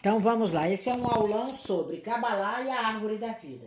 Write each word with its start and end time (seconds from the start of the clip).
Então 0.00 0.20
vamos 0.20 0.52
lá, 0.52 0.68
esse 0.68 0.88
é 0.88 0.94
um 0.94 1.06
aulão 1.06 1.54
sobre 1.54 1.98
Kabbalah 1.98 2.62
e 2.62 2.70
a 2.70 2.86
árvore 2.86 3.18
da 3.18 3.32
vida. 3.32 3.66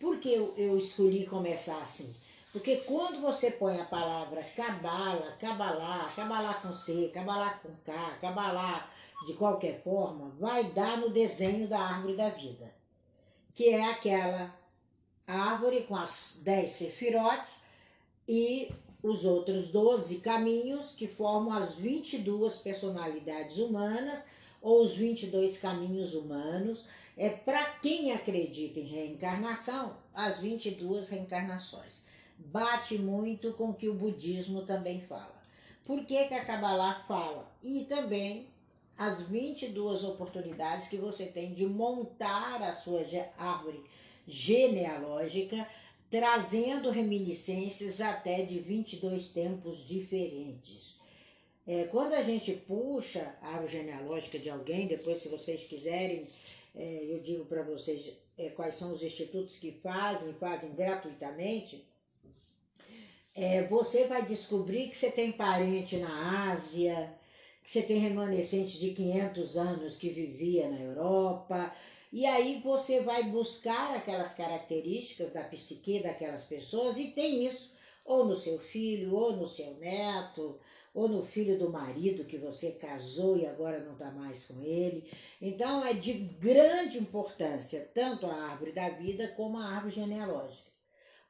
Por 0.00 0.18
que 0.18 0.32
eu, 0.32 0.54
eu 0.56 0.78
escolhi 0.78 1.26
começar 1.26 1.78
assim? 1.78 2.14
Porque 2.52 2.78
quando 2.78 3.20
você 3.20 3.50
põe 3.50 3.80
a 3.80 3.84
palavra 3.84 4.42
Kabbalah, 4.42 5.36
Kabbalah, 5.38 6.08
Kabbalah 6.14 6.54
com 6.54 6.74
C, 6.74 7.10
Kabbalah 7.12 7.60
com 7.62 7.70
K, 7.84 7.92
Kabbalah 8.20 8.90
de 9.26 9.34
qualquer 9.34 9.82
forma, 9.82 10.30
vai 10.38 10.64
dar 10.64 10.98
no 10.98 11.10
desenho 11.10 11.68
da 11.68 11.78
árvore 11.78 12.16
da 12.16 12.28
vida, 12.28 12.74
que 13.54 13.68
é 13.68 13.84
aquela 13.90 14.54
árvore 15.26 15.82
com 15.82 15.96
as 15.96 16.40
10 16.42 16.70
sefirotes 16.70 17.60
e 18.28 18.70
os 19.02 19.24
outros 19.24 19.68
12 19.68 20.18
caminhos 20.18 20.92
que 20.92 21.06
formam 21.06 21.52
as 21.52 21.74
22 21.74 22.56
personalidades 22.56 23.58
humanas 23.58 24.26
ou 24.66 24.82
os 24.82 24.96
22 24.96 25.58
caminhos 25.58 26.12
humanos. 26.14 26.86
É 27.16 27.28
para 27.28 27.64
quem 27.74 28.10
acredita 28.10 28.80
em 28.80 28.88
reencarnação, 28.88 29.96
as 30.12 30.40
22 30.40 31.08
reencarnações. 31.08 32.00
Bate 32.36 32.98
muito 32.98 33.52
com 33.52 33.70
o 33.70 33.74
que 33.74 33.88
o 33.88 33.94
budismo 33.94 34.62
também 34.62 35.00
fala. 35.00 35.40
Por 35.84 36.04
que, 36.04 36.24
que 36.24 36.34
a 36.34 36.44
Kabbalah 36.44 37.04
fala? 37.06 37.48
E 37.62 37.84
também 37.84 38.48
as 38.98 39.22
22 39.22 40.02
oportunidades 40.02 40.88
que 40.88 40.96
você 40.96 41.26
tem 41.26 41.54
de 41.54 41.64
montar 41.64 42.60
a 42.60 42.74
sua 42.74 43.02
árvore 43.38 43.84
genealógica, 44.26 45.64
trazendo 46.10 46.90
reminiscências 46.90 48.00
até 48.00 48.42
de 48.42 48.58
22 48.58 49.28
tempos 49.28 49.86
diferentes. 49.86 50.95
É, 51.66 51.84
quando 51.84 52.12
a 52.12 52.22
gente 52.22 52.52
puxa 52.52 53.36
a 53.42 53.48
árvore 53.54 53.72
genealógica 53.72 54.38
de 54.38 54.48
alguém, 54.48 54.86
depois 54.86 55.20
se 55.20 55.28
vocês 55.28 55.64
quiserem, 55.64 56.24
é, 56.74 57.06
eu 57.08 57.18
digo 57.18 57.44
para 57.46 57.62
vocês 57.62 58.12
é, 58.38 58.50
quais 58.50 58.76
são 58.76 58.92
os 58.92 59.02
institutos 59.02 59.56
que 59.56 59.72
fazem, 59.82 60.32
fazem 60.34 60.74
gratuitamente, 60.74 61.84
é, 63.34 63.64
você 63.64 64.04
vai 64.04 64.24
descobrir 64.24 64.88
que 64.88 64.96
você 64.96 65.10
tem 65.10 65.32
parente 65.32 65.96
na 65.96 66.52
Ásia, 66.52 67.12
que 67.64 67.70
você 67.70 67.82
tem 67.82 67.98
remanescente 67.98 68.78
de 68.78 68.92
500 68.92 69.56
anos 69.56 69.96
que 69.96 70.08
vivia 70.10 70.68
na 70.68 70.80
Europa, 70.80 71.74
e 72.12 72.24
aí 72.24 72.60
você 72.62 73.00
vai 73.00 73.24
buscar 73.24 73.96
aquelas 73.96 74.34
características 74.34 75.32
da 75.32 75.42
psique 75.42 76.00
daquelas 76.00 76.44
pessoas 76.44 76.96
e 76.96 77.08
tem 77.08 77.44
isso 77.44 77.74
ou 78.04 78.24
no 78.24 78.36
seu 78.36 78.56
filho, 78.56 79.12
ou 79.12 79.32
no 79.32 79.46
seu 79.46 79.74
neto, 79.74 80.60
ou 80.96 81.06
no 81.06 81.22
filho 81.22 81.58
do 81.58 81.68
marido 81.68 82.24
que 82.24 82.38
você 82.38 82.72
casou 82.72 83.36
e 83.36 83.46
agora 83.46 83.80
não 83.80 83.92
está 83.92 84.10
mais 84.10 84.46
com 84.46 84.62
ele. 84.62 85.06
Então 85.42 85.84
é 85.84 85.92
de 85.92 86.14
grande 86.14 86.96
importância 86.96 87.90
tanto 87.92 88.24
a 88.24 88.32
árvore 88.32 88.72
da 88.72 88.88
vida 88.88 89.28
como 89.36 89.58
a 89.58 89.66
árvore 89.66 89.94
genealógica. 89.94 90.70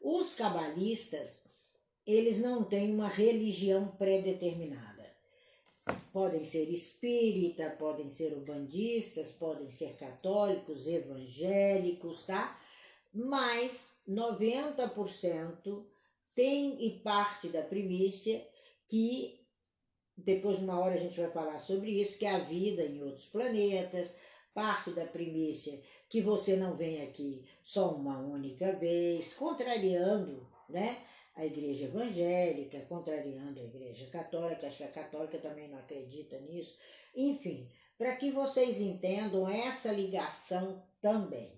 Os 0.01 0.37
cabalistas, 0.37 1.43
eles 2.07 2.41
não 2.41 2.63
têm 2.63 2.95
uma 2.95 3.09
religião 3.09 3.89
pré-determinada 3.99 5.05
podem 6.13 6.43
ser 6.43 6.69
espírita, 6.71 7.71
podem 7.79 8.11
ser 8.11 8.33
ubandistas, 8.33 9.29
podem 9.33 9.71
ser 9.71 9.95
católicos, 9.97 10.89
evangélicos, 10.89 12.23
tá? 12.23 12.59
Mas 13.15 14.01
90% 14.09 15.85
tem 16.35 16.85
e 16.85 16.99
parte 17.01 17.49
da 17.49 17.63
primícia 17.63 18.45
que 18.89 19.46
depois 20.17 20.59
de 20.59 20.65
uma 20.65 20.81
hora 20.81 20.95
a 20.95 20.99
gente 20.99 21.21
vai 21.21 21.31
falar 21.31 21.59
sobre 21.59 21.91
isso, 21.91 22.19
que 22.19 22.27
é 22.27 22.31
a 22.31 22.39
vida 22.39 22.83
em 22.83 23.03
outros 23.03 23.27
planetas, 23.27 24.15
parte 24.55 24.91
da 24.91 25.05
primícia 25.05 25.81
que 26.09 26.21
você 26.21 26.57
não 26.57 26.77
vem 26.77 27.03
aqui 27.03 27.45
só 27.63 27.95
uma 27.95 28.19
única 28.19 28.73
vez, 28.73 29.35
contrariando, 29.35 30.49
né? 30.69 30.99
a 31.37 31.45
igreja 31.45 31.85
evangélica, 31.85 32.81
contrariando 32.89 33.61
a 33.61 33.65
igreja 33.65 34.07
católica, 34.07 34.67
acho 34.67 34.79
que 34.79 34.85
a 34.85 34.89
católica 34.89 35.37
também 35.39 35.69
não 35.69 35.79
acredita 35.79 36.41
nisso. 36.41 36.79
Enfim, 37.15 37.71
para 37.99 38.17
que 38.17 38.31
vocês 38.31 38.81
entendam 38.81 39.47
essa 39.47 39.93
ligação 39.93 40.83
também. 41.01 41.53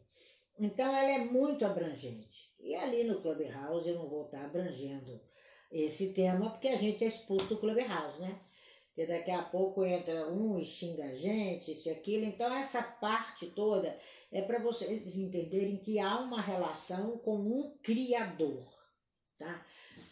Então, 0.59 0.95
ela 0.95 1.13
é 1.13 1.25
muito 1.27 1.65
abrangente. 1.65 2.53
E 2.59 2.75
ali 2.75 3.05
no 3.05 3.21
Clubhouse 3.21 3.89
eu 3.89 3.95
não 3.95 4.09
vou 4.09 4.25
estar 4.25 4.45
abrangendo 4.45 5.21
esse 5.71 6.13
tema, 6.13 6.51
porque 6.51 6.69
a 6.69 6.77
gente 6.77 7.05
é 7.05 7.07
expulso 7.07 7.55
do 7.55 7.61
Clubhouse, 7.61 8.21
né? 8.21 8.41
Porque 8.99 9.13
daqui 9.13 9.31
a 9.31 9.45
pouco 9.45 9.85
entra 9.85 10.29
um 10.29 10.59
e 10.59 10.65
xinga 10.65 11.05
a 11.05 11.15
gente, 11.15 11.71
isso 11.71 11.89
e 11.89 11.93
aquilo. 11.93 12.25
Então, 12.25 12.53
essa 12.53 12.83
parte 12.83 13.47
toda 13.47 13.97
é 14.33 14.43
para 14.43 14.59
vocês 14.59 15.17
entenderem 15.17 15.77
que 15.77 16.01
há 16.01 16.19
uma 16.19 16.41
relação 16.41 17.17
com 17.19 17.37
um 17.37 17.79
Criador 17.81 18.67
tá? 19.39 19.65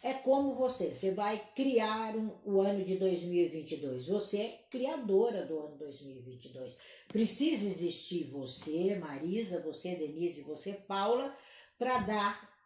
É 0.04 0.14
como 0.14 0.54
você, 0.54 0.94
você 0.94 1.10
vai 1.10 1.36
criar 1.56 2.14
um, 2.16 2.30
o 2.44 2.60
ano 2.60 2.84
de 2.84 2.96
2022. 2.96 4.06
Você 4.06 4.38
é 4.38 4.64
criadora 4.70 5.44
do 5.44 5.58
ano 5.58 5.76
2022. 5.78 6.78
Precisa 7.08 7.68
existir 7.68 8.30
você, 8.30 8.94
Marisa, 8.94 9.62
você, 9.62 9.96
Denise, 9.96 10.42
você, 10.42 10.74
Paula, 10.74 11.36
para 11.76 11.98
dar 12.02 12.56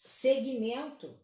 seguimento 0.00 1.16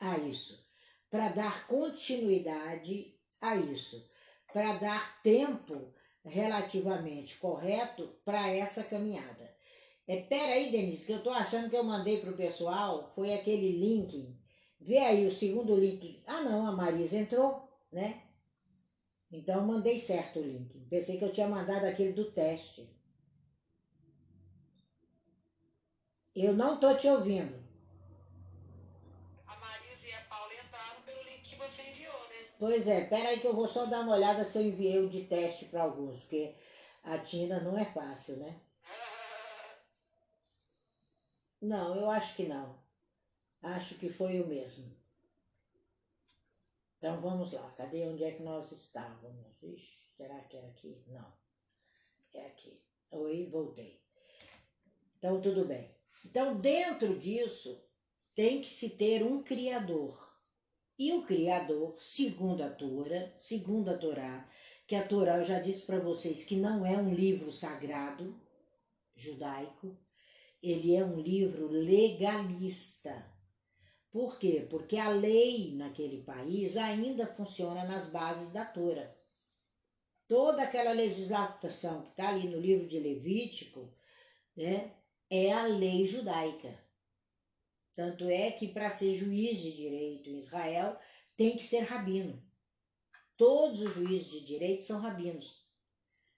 a 0.00 0.16
isso, 0.16 0.66
para 1.10 1.28
dar 1.28 1.66
continuidade 1.66 3.13
a 3.50 3.56
isso, 3.56 4.08
para 4.52 4.74
dar 4.74 5.22
tempo 5.22 5.92
relativamente 6.24 7.36
correto 7.36 8.08
para 8.24 8.48
essa 8.48 8.84
caminhada. 8.84 9.52
É, 10.06 10.20
pera 10.20 10.52
aí, 10.52 10.70
Denise, 10.70 11.06
que 11.06 11.12
eu 11.12 11.22
tô 11.22 11.30
achando 11.30 11.70
que 11.70 11.76
eu 11.76 11.84
mandei 11.84 12.20
pro 12.20 12.36
pessoal, 12.36 13.10
foi 13.14 13.32
aquele 13.32 13.72
link. 13.72 14.36
Vê 14.80 14.98
aí 14.98 15.26
o 15.26 15.30
segundo 15.30 15.74
link. 15.74 16.22
Ah, 16.26 16.42
não, 16.42 16.66
a 16.66 16.72
Marisa 16.72 17.16
entrou, 17.16 17.66
né? 17.90 18.22
Então 19.32 19.66
mandei 19.66 19.98
certo 19.98 20.38
o 20.38 20.42
link. 20.42 20.78
Pensei 20.90 21.18
que 21.18 21.24
eu 21.24 21.32
tinha 21.32 21.48
mandado 21.48 21.86
aquele 21.86 22.12
do 22.12 22.30
teste. 22.30 22.88
Eu 26.34 26.52
não 26.52 26.78
tô 26.78 26.94
te 26.94 27.08
ouvindo. 27.08 27.63
Pois 32.66 32.88
é, 32.88 33.04
pera 33.04 33.28
aí 33.28 33.40
que 33.40 33.46
eu 33.46 33.54
vou 33.54 33.68
só 33.68 33.84
dar 33.84 34.00
uma 34.00 34.14
olhada 34.14 34.42
se 34.42 34.56
eu 34.56 34.62
enviei 34.62 34.98
o 34.98 35.06
de 35.06 35.26
teste 35.26 35.66
para 35.66 35.82
alguns, 35.82 36.18
porque 36.20 36.54
a 37.02 37.18
Tina 37.18 37.60
não 37.60 37.76
é 37.76 37.84
fácil, 37.84 38.38
né? 38.38 38.58
Não, 41.60 41.94
eu 41.94 42.08
acho 42.08 42.34
que 42.34 42.46
não. 42.46 42.82
Acho 43.60 43.98
que 43.98 44.08
foi 44.08 44.40
o 44.40 44.46
mesmo. 44.46 44.96
Então 46.96 47.20
vamos 47.20 47.52
lá. 47.52 47.70
Cadê 47.76 48.08
onde 48.08 48.24
é 48.24 48.32
que 48.32 48.42
nós 48.42 48.72
estávamos? 48.72 49.62
Ixi, 49.62 50.14
será 50.16 50.40
que 50.44 50.56
é 50.56 50.66
aqui? 50.66 51.04
Não. 51.08 51.34
É 52.32 52.46
aqui. 52.46 52.82
Oi, 53.10 53.46
voltei. 53.52 54.00
Então 55.18 55.38
tudo 55.38 55.66
bem. 55.66 55.94
Então 56.24 56.58
dentro 56.58 57.18
disso 57.18 57.86
tem 58.34 58.62
que 58.62 58.70
se 58.70 58.96
ter 58.96 59.22
um 59.22 59.42
criador. 59.42 60.33
E 60.96 61.12
o 61.12 61.22
criador, 61.22 61.96
segundo 61.98 62.62
a 62.62 62.70
Torá, 62.70 63.32
segundo 63.40 63.90
a 63.90 63.98
Torá, 63.98 64.48
que 64.86 64.94
a 64.94 65.06
Torá 65.06 65.38
eu 65.38 65.44
já 65.44 65.58
disse 65.58 65.84
para 65.84 65.98
vocês 65.98 66.44
que 66.44 66.54
não 66.56 66.86
é 66.86 66.96
um 66.96 67.12
livro 67.12 67.50
sagrado 67.50 68.40
judaico, 69.16 69.96
ele 70.62 70.94
é 70.94 71.04
um 71.04 71.20
livro 71.20 71.66
legalista. 71.68 73.26
Por 74.12 74.38
quê? 74.38 74.66
Porque 74.70 74.96
a 74.96 75.08
lei 75.08 75.74
naquele 75.74 76.22
país 76.22 76.76
ainda 76.76 77.26
funciona 77.26 77.84
nas 77.84 78.10
bases 78.10 78.52
da 78.52 78.64
Torá. 78.64 79.12
Toda 80.28 80.62
aquela 80.62 80.92
legislação 80.92 82.02
que 82.02 82.10
está 82.10 82.28
ali 82.28 82.48
no 82.48 82.60
livro 82.60 82.86
de 82.86 83.00
Levítico 83.00 83.92
né, 84.56 84.92
é 85.28 85.52
a 85.52 85.66
lei 85.66 86.06
judaica. 86.06 86.83
Tanto 87.94 88.28
é 88.28 88.50
que 88.50 88.68
para 88.68 88.90
ser 88.90 89.14
juiz 89.14 89.58
de 89.58 89.72
direito 89.72 90.30
em 90.30 90.38
Israel 90.38 90.98
tem 91.36 91.56
que 91.56 91.64
ser 91.64 91.80
rabino. 91.80 92.42
Todos 93.36 93.80
os 93.80 93.94
juízes 93.94 94.30
de 94.30 94.44
direito 94.44 94.84
são 94.84 95.00
rabinos. 95.00 95.64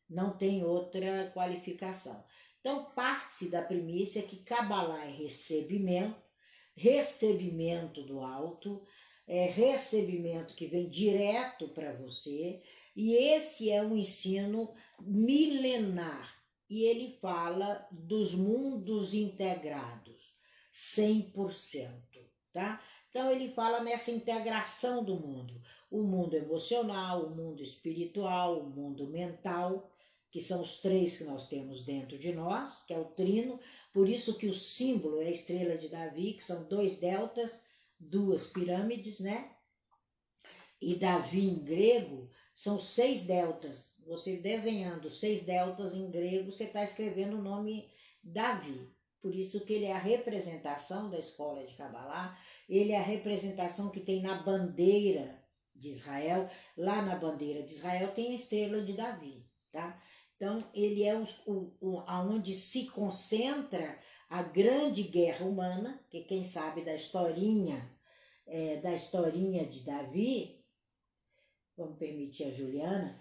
Não 0.09 0.37
tem 0.37 0.65
outra 0.65 1.31
qualificação. 1.33 2.25
Então, 2.61 2.91
parte-se 2.95 3.49
da 3.49 3.63
primícia 3.63 4.23
que 4.23 4.39
Kabbalah 4.39 5.05
é 5.05 5.11
recebimento, 5.11 6.21
recebimento 6.75 8.03
do 8.03 8.21
alto, 8.21 8.83
é 9.27 9.47
recebimento 9.47 10.55
que 10.55 10.67
vem 10.67 10.89
direto 10.89 11.69
para 11.69 11.93
você, 11.95 12.63
e 12.95 13.15
esse 13.15 13.71
é 13.71 13.83
um 13.83 13.97
ensino 13.97 14.73
milenar. 15.01 16.35
E 16.69 16.83
ele 16.85 17.17
fala 17.21 17.87
dos 17.91 18.35
mundos 18.35 19.15
integrados, 19.15 20.06
100%, 20.77 21.91
tá? 22.53 22.83
Então 23.09 23.31
ele 23.31 23.51
fala 23.55 23.83
nessa 23.83 24.11
integração 24.11 25.03
do 25.03 25.19
mundo, 25.19 25.59
o 25.91 26.03
mundo 26.03 26.37
emocional, 26.37 27.25
o 27.25 27.35
mundo 27.35 27.63
espiritual, 27.63 28.61
o 28.61 28.69
mundo 28.69 29.07
mental, 29.07 29.91
que 30.31 30.39
são 30.39 30.61
os 30.61 30.81
três 30.81 31.17
que 31.17 31.25
nós 31.25 31.49
temos 31.49 31.83
dentro 31.83 32.19
de 32.19 32.35
nós, 32.35 32.85
que 32.85 32.93
é 32.93 32.99
o 32.99 33.07
trino, 33.07 33.59
por 33.91 34.07
isso 34.07 34.37
que 34.37 34.47
o 34.47 34.53
símbolo 34.53 35.23
é 35.23 35.29
a 35.29 35.31
estrela 35.31 35.79
de 35.79 35.89
Davi, 35.89 36.35
que 36.35 36.43
são 36.43 36.65
dois 36.65 36.99
deltas, 36.99 37.63
duas 37.99 38.49
pirâmides, 38.49 39.19
né? 39.19 39.51
E 40.79 40.95
Davi 40.97 41.49
em 41.49 41.65
grego 41.65 42.31
são 42.55 42.79
seis 42.79 43.25
deltas. 43.25 43.97
Você 44.07 44.37
desenhando 44.37 45.09
seis 45.09 45.43
deltas 45.43 45.95
em 45.95 46.11
grego, 46.11 46.53
você 46.53 46.65
está 46.65 46.85
escrevendo 46.85 47.39
o 47.39 47.43
nome 47.43 47.91
Davi. 48.23 48.95
Por 49.21 49.35
isso 49.35 49.65
que 49.65 49.73
ele 49.73 49.87
é 49.87 49.93
a 49.93 49.99
representação 49.99 51.11
da 51.11 51.19
escola 51.19 51.65
de 51.65 51.75
Kabbalah, 51.75 52.39
ele 52.69 52.93
é 52.93 52.99
a 52.99 53.03
representação 53.03 53.91
que 53.91 54.01
tem 54.01 54.23
na 54.23 54.43
bandeira 54.43 55.43
de 55.75 55.91
Israel. 55.91 56.49
Lá 56.77 57.03
na 57.03 57.17
bandeira 57.17 57.63
de 57.63 57.73
Israel 57.73 58.13
tem 58.13 58.33
a 58.33 58.37
estrela 58.37 58.83
de 58.83 58.93
Davi, 58.93 59.45
tá? 59.73 60.01
Então, 60.37 60.59
ele 60.75 61.03
é 61.03 61.17
o, 61.17 61.25
o, 61.47 61.77
o, 61.81 62.01
aonde 62.07 62.55
se 62.55 62.87
concentra 62.87 63.99
a 64.29 64.43
grande 64.43 65.05
guerra 65.05 65.47
humana, 65.47 66.05
que 66.11 66.23
quem 66.25 66.45
sabe 66.45 66.83
da 66.83 66.95
historinha, 66.95 67.91
é, 68.47 68.77
da 68.77 68.93
historinha 68.93 69.65
de 69.65 69.81
Davi, 69.81 70.63
vamos 71.77 71.99
permitir 71.99 72.45
a 72.45 72.51
Juliana. 72.51 73.21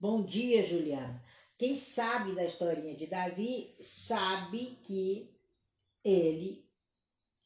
Bom 0.00 0.24
dia, 0.24 0.62
Juliana. 0.62 1.22
Quem 1.58 1.74
sabe 1.74 2.34
da 2.34 2.44
historinha 2.44 2.94
de 2.94 3.06
Davi 3.06 3.74
sabe 3.80 4.78
que 4.84 5.34
ele, 6.04 6.68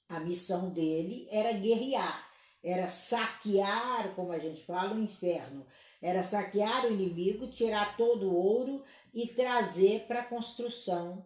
a 0.08 0.18
missão 0.18 0.72
dele 0.72 1.28
era 1.30 1.52
guerrear, 1.52 2.28
era 2.62 2.88
saquear, 2.88 4.14
como 4.14 4.32
a 4.32 4.38
gente 4.38 4.64
fala, 4.64 4.94
o 4.94 5.02
inferno, 5.02 5.64
era 6.02 6.22
saquear 6.22 6.86
o 6.86 6.92
inimigo, 6.92 7.46
tirar 7.48 7.96
todo 7.96 8.28
o 8.28 8.34
ouro 8.34 8.82
e 9.14 9.28
trazer 9.28 10.06
para 10.06 10.22
a 10.22 10.26
construção 10.26 11.24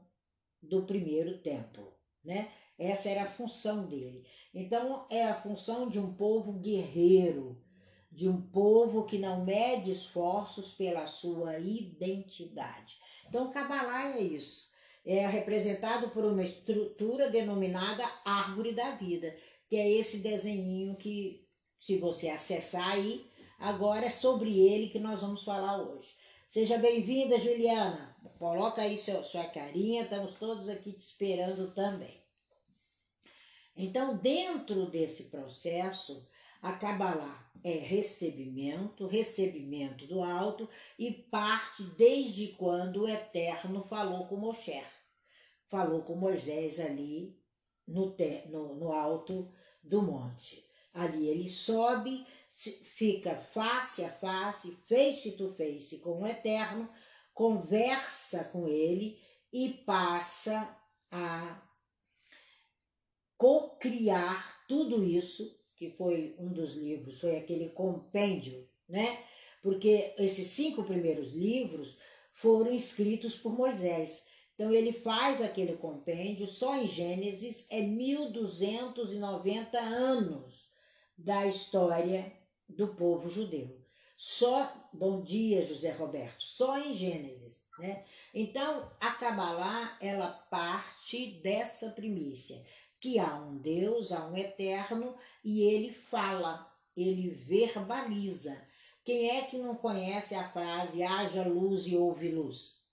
do 0.62 0.84
primeiro 0.84 1.38
templo, 1.38 1.92
né? 2.22 2.52
Essa 2.78 3.08
era 3.08 3.22
a 3.22 3.30
função 3.30 3.87
dele. 3.87 4.26
Então 4.52 5.06
é 5.10 5.25
a 5.25 5.40
função 5.40 5.88
de 5.88 5.98
um 5.98 6.14
povo 6.14 6.52
guerreiro, 6.54 7.63
de 8.14 8.28
um 8.28 8.40
povo 8.40 9.06
que 9.06 9.19
não 9.19 9.44
mede 9.44 9.90
esforços 9.90 10.72
pela 10.75 11.06
sua 11.06 11.58
identidade. 11.58 13.00
Então, 13.28 13.50
Kabbalah 13.50 14.16
é 14.16 14.22
isso. 14.22 14.69
É 15.05 15.26
representado 15.26 16.08
por 16.11 16.25
uma 16.25 16.43
estrutura 16.43 17.28
denominada 17.28 18.08
árvore 18.25 18.72
da 18.72 18.93
vida, 18.93 19.37
que 19.69 19.76
é 19.76 19.90
esse 19.90 20.19
desenho 20.19 20.94
que, 20.96 21.44
se 21.81 21.99
você 21.99 22.28
acessar 22.28 22.93
aí, 22.93 23.26
agora 23.58 24.06
é 24.06 24.11
sobre 24.11 24.61
ele 24.61 24.88
que 24.88 25.00
nós 25.00 25.20
vamos 25.20 25.43
falar 25.43 25.82
hoje. 25.82 26.14
Seja 26.49 26.78
bem-vinda, 26.78 27.37
Juliana. 27.37 28.16
Coloca 28.38 28.81
aí 28.81 28.96
seu, 28.96 29.22
sua 29.25 29.44
carinha, 29.44 30.05
estamos 30.05 30.34
todos 30.37 30.69
aqui 30.69 30.93
te 30.93 31.00
esperando 31.00 31.75
também. 31.75 32.22
Então, 33.76 34.16
dentro 34.16 34.87
desse 34.87 35.25
processo, 35.25 36.25
a 36.64 36.72
Kabbalah 36.72 37.46
é 37.62 37.72
recebimento, 37.72 39.06
recebimento 39.06 40.06
do 40.06 40.22
alto 40.22 40.66
e 40.99 41.12
parte 41.12 41.82
desde 41.82 42.49
quando 42.55 43.02
o 43.02 43.08
Eterno 43.08 43.84
falou 43.84 44.26
com 44.26 44.37
Moshe, 44.37 44.82
falou 45.69 46.00
com 46.00 46.14
Moisés 46.14 46.81
ali 46.81 47.38
no, 47.87 48.16
no, 48.50 48.75
no 48.76 48.93
alto 48.93 49.52
do 49.82 50.00
monte. 50.00 50.66
Ali 50.94 51.28
ele 51.28 51.50
sobe, 51.50 52.26
fica 52.50 53.37
face 53.37 54.02
a 54.02 54.11
face, 54.11 54.78
face 54.88 55.32
to 55.32 55.52
face 55.55 55.99
com 55.99 56.22
o 56.22 56.26
Eterno, 56.26 56.88
conversa 57.34 58.44
com 58.44 58.66
ele 58.66 59.20
e 59.52 59.69
passa 59.84 60.75
a 61.11 61.62
co-criar 63.37 64.64
tudo 64.66 65.05
isso, 65.05 65.62
que 65.90 65.96
foi 65.96 66.34
um 66.38 66.52
dos 66.52 66.75
livros, 66.75 67.20
foi 67.20 67.36
aquele 67.36 67.69
compêndio, 67.70 68.66
né? 68.88 69.19
Porque 69.62 70.12
esses 70.19 70.48
cinco 70.48 70.82
primeiros 70.84 71.32
livros 71.32 71.98
foram 72.32 72.72
escritos 72.72 73.36
por 73.36 73.52
Moisés. 73.52 74.26
Então 74.54 74.72
ele 74.72 74.92
faz 74.92 75.42
aquele 75.42 75.76
compêndio, 75.76 76.46
só 76.46 76.76
em 76.76 76.86
Gênesis 76.86 77.66
é 77.70 77.81
1290 77.81 79.78
anos 79.78 80.70
da 81.16 81.46
história 81.46 82.32
do 82.69 82.88
povo 82.88 83.28
judeu. 83.28 83.80
Só, 84.16 84.88
bom 84.92 85.22
dia 85.22 85.60
José 85.60 85.90
Roberto, 85.90 86.42
só 86.42 86.78
em 86.78 86.94
Gênesis, 86.94 87.66
né? 87.78 88.04
Então 88.32 88.90
a 89.00 89.10
Kabbalah, 89.12 89.98
ela 90.00 90.28
parte 90.28 91.40
dessa 91.42 91.90
primícia, 91.90 92.64
que 93.04 93.18
há 93.18 93.36
um 93.36 93.58
Deus, 93.58 94.12
há 94.12 94.26
um 94.26 94.36
eterno 94.36 95.14
e 95.44 95.62
ele 95.62 95.92
fala, 95.92 96.66
ele 96.96 97.28
verbaliza. 97.30 98.56
Quem 99.04 99.28
é 99.28 99.42
que 99.42 99.58
não 99.58 99.74
conhece 99.74 100.34
a 100.34 100.48
frase 100.50 101.02
haja 101.02 101.46
luz 101.46 101.86
e 101.86 101.96
houve 101.96 102.30
luz? 102.30 102.84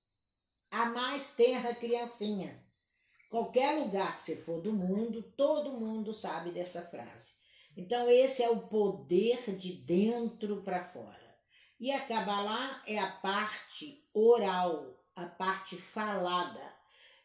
a 0.72 0.86
mais 0.86 1.34
tenra 1.36 1.76
criancinha. 1.76 2.58
Qualquer 3.30 3.78
lugar 3.78 4.16
que 4.16 4.22
você 4.22 4.38
for 4.38 4.62
do 4.62 4.72
mundo, 4.72 5.22
todo 5.36 5.74
mundo 5.74 6.14
sabe 6.14 6.52
dessa 6.52 6.82
frase. 6.84 7.36
Então, 7.76 8.10
esse 8.10 8.42
é 8.42 8.50
o 8.50 8.68
poder 8.68 9.58
de 9.58 9.74
dentro 9.74 10.62
para 10.64 10.86
fora. 10.86 11.20
E 11.80 11.92
a 11.92 12.00
Kabbalah 12.00 12.82
é 12.88 12.98
a 12.98 13.12
parte 13.12 14.08
oral, 14.14 14.98
a 15.16 15.26
parte 15.26 15.76
falada. 15.76 16.81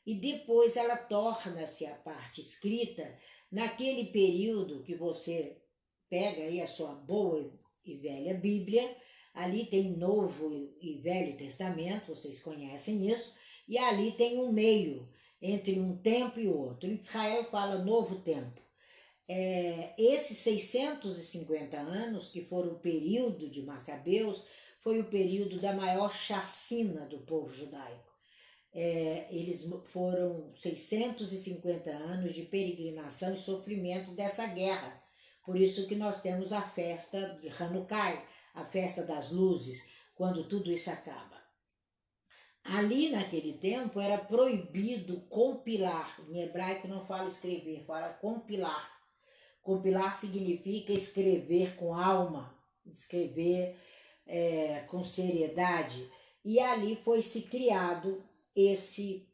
E 0.07 0.15
depois 0.15 0.77
ela 0.77 0.97
torna-se 0.97 1.85
a 1.85 1.95
parte 1.97 2.41
escrita 2.41 3.19
naquele 3.51 4.07
período 4.07 4.83
que 4.85 4.95
você 4.95 5.61
pega 6.09 6.43
aí 6.43 6.61
a 6.61 6.69
sua 6.69 6.95
boa 6.95 7.53
e 7.85 7.97
velha 7.97 8.35
Bíblia 8.35 8.97
Ali 9.37 9.67
tem 9.67 9.95
Novo 9.95 10.51
e 10.81 10.95
Velho 10.95 11.37
Testamento, 11.37 12.15
vocês 12.15 12.41
conhecem 12.41 13.11
isso, 13.11 13.35
e 13.69 13.77
ali 13.77 14.13
tem 14.13 14.39
um 14.39 14.51
meio 14.51 15.07
entre 15.43 15.79
um 15.79 15.95
tempo 15.99 16.41
e 16.41 16.49
outro. 16.49 16.91
Israel 16.91 17.45
fala 17.51 17.85
Novo 17.85 18.23
Tempo. 18.23 18.63
É, 19.29 19.95
esses 19.99 20.39
650 20.39 21.77
anos, 21.77 22.31
que 22.31 22.47
foram 22.47 22.73
o 22.73 22.79
período 22.79 23.51
de 23.51 23.61
Macabeus, 23.61 24.47
foi 24.81 25.01
o 25.01 25.11
período 25.11 25.61
da 25.61 25.75
maior 25.75 26.15
chacina 26.15 27.05
do 27.05 27.19
povo 27.19 27.53
judaico. 27.53 28.16
É, 28.79 29.27
eles 29.31 29.67
foram 29.87 30.53
650 30.55 31.89
anos 31.89 32.35
de 32.35 32.43
peregrinação 32.43 33.33
e 33.33 33.39
sofrimento 33.39 34.11
dessa 34.11 34.47
guerra. 34.49 35.03
Por 35.43 35.59
isso 35.59 35.89
que 35.89 35.95
nós 35.95 36.21
temos 36.21 36.53
a 36.53 36.61
festa 36.61 37.39
de 37.41 37.49
Hanukkah, 37.49 38.23
a 38.55 38.67
festa 38.67 39.03
das 39.03 39.33
luzes, 39.33 39.89
quando 40.15 40.47
tudo 40.47 40.71
isso 40.71 40.91
acaba. 40.91 41.43
Ali 42.65 43.09
naquele 43.09 43.55
tempo 43.55 43.99
era 43.99 44.19
proibido 44.19 45.23
compilar, 45.31 46.21
em 46.29 46.43
hebraico 46.43 46.87
não 46.87 47.03
fala 47.03 47.29
escrever, 47.29 47.83
fala 47.87 48.11
compilar. 48.11 48.95
Compilar 49.63 50.15
significa 50.15 50.93
escrever 50.93 51.77
com 51.77 51.95
alma, 51.95 52.55
escrever 52.85 53.75
é, 54.27 54.81
com 54.87 55.03
seriedade. 55.03 56.07
E 56.45 56.61
ali 56.61 56.95
foi 56.97 57.23
se 57.23 57.43
criado 57.43 58.23
esse, 58.57 59.29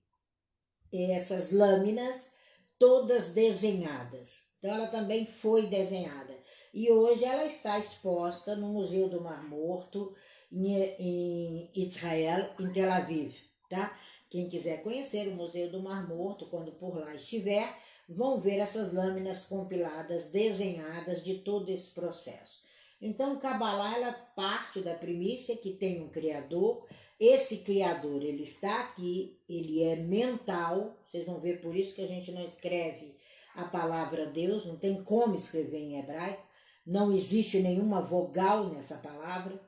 essas 0.92 1.52
lâminas 1.52 2.32
todas 2.78 3.28
desenhadas. 3.28 4.42
Então 4.58 4.74
ela 4.74 4.88
também 4.88 5.26
foi 5.26 5.68
desenhada 5.68 6.36
e 6.74 6.90
hoje 6.90 7.24
ela 7.24 7.44
está 7.44 7.78
exposta 7.78 8.56
no 8.56 8.68
Museu 8.68 9.08
do 9.08 9.20
Mar 9.20 9.44
Morto 9.44 10.14
em, 10.50 11.70
Israel, 11.74 12.50
em 12.58 12.72
Tel 12.72 12.90
Aviv, 12.90 13.34
tá? 13.68 13.98
Quem 14.30 14.48
quiser 14.48 14.82
conhecer 14.82 15.28
o 15.28 15.36
Museu 15.36 15.70
do 15.70 15.82
Mar 15.82 16.08
Morto, 16.08 16.46
quando 16.46 16.72
por 16.72 16.96
lá 16.96 17.14
estiver, 17.14 17.78
vão 18.08 18.40
ver 18.40 18.56
essas 18.56 18.92
lâminas 18.92 19.44
compiladas, 19.44 20.30
desenhadas 20.30 21.22
de 21.22 21.38
todo 21.40 21.68
esse 21.68 21.90
processo. 21.90 22.62
Então, 23.00 23.38
Kabbalah 23.38 23.96
ela 23.96 24.12
parte 24.12 24.80
da 24.80 24.94
primícia 24.94 25.56
que 25.56 25.72
tem 25.72 26.00
um 26.02 26.08
criador. 26.08 26.86
Esse 27.24 27.58
criador, 27.58 28.22
ele 28.22 28.42
está 28.42 28.80
aqui, 28.80 29.38
ele 29.48 29.82
é 29.82 29.96
mental. 29.96 30.96
Vocês 31.06 31.26
vão 31.26 31.38
ver 31.38 31.60
por 31.60 31.76
isso 31.76 31.94
que 31.94 32.02
a 32.02 32.08
gente 32.08 32.32
não 32.32 32.44
escreve 32.44 33.14
a 33.54 33.64
palavra 33.64 34.26
Deus, 34.26 34.66
não 34.66 34.76
tem 34.76 35.04
como 35.04 35.36
escrever 35.36 35.78
em 35.78 35.98
hebraico 35.98 36.52
não 36.86 37.12
existe 37.12 37.60
nenhuma 37.60 38.00
vogal 38.00 38.68
nessa 38.68 38.98
palavra, 38.98 39.60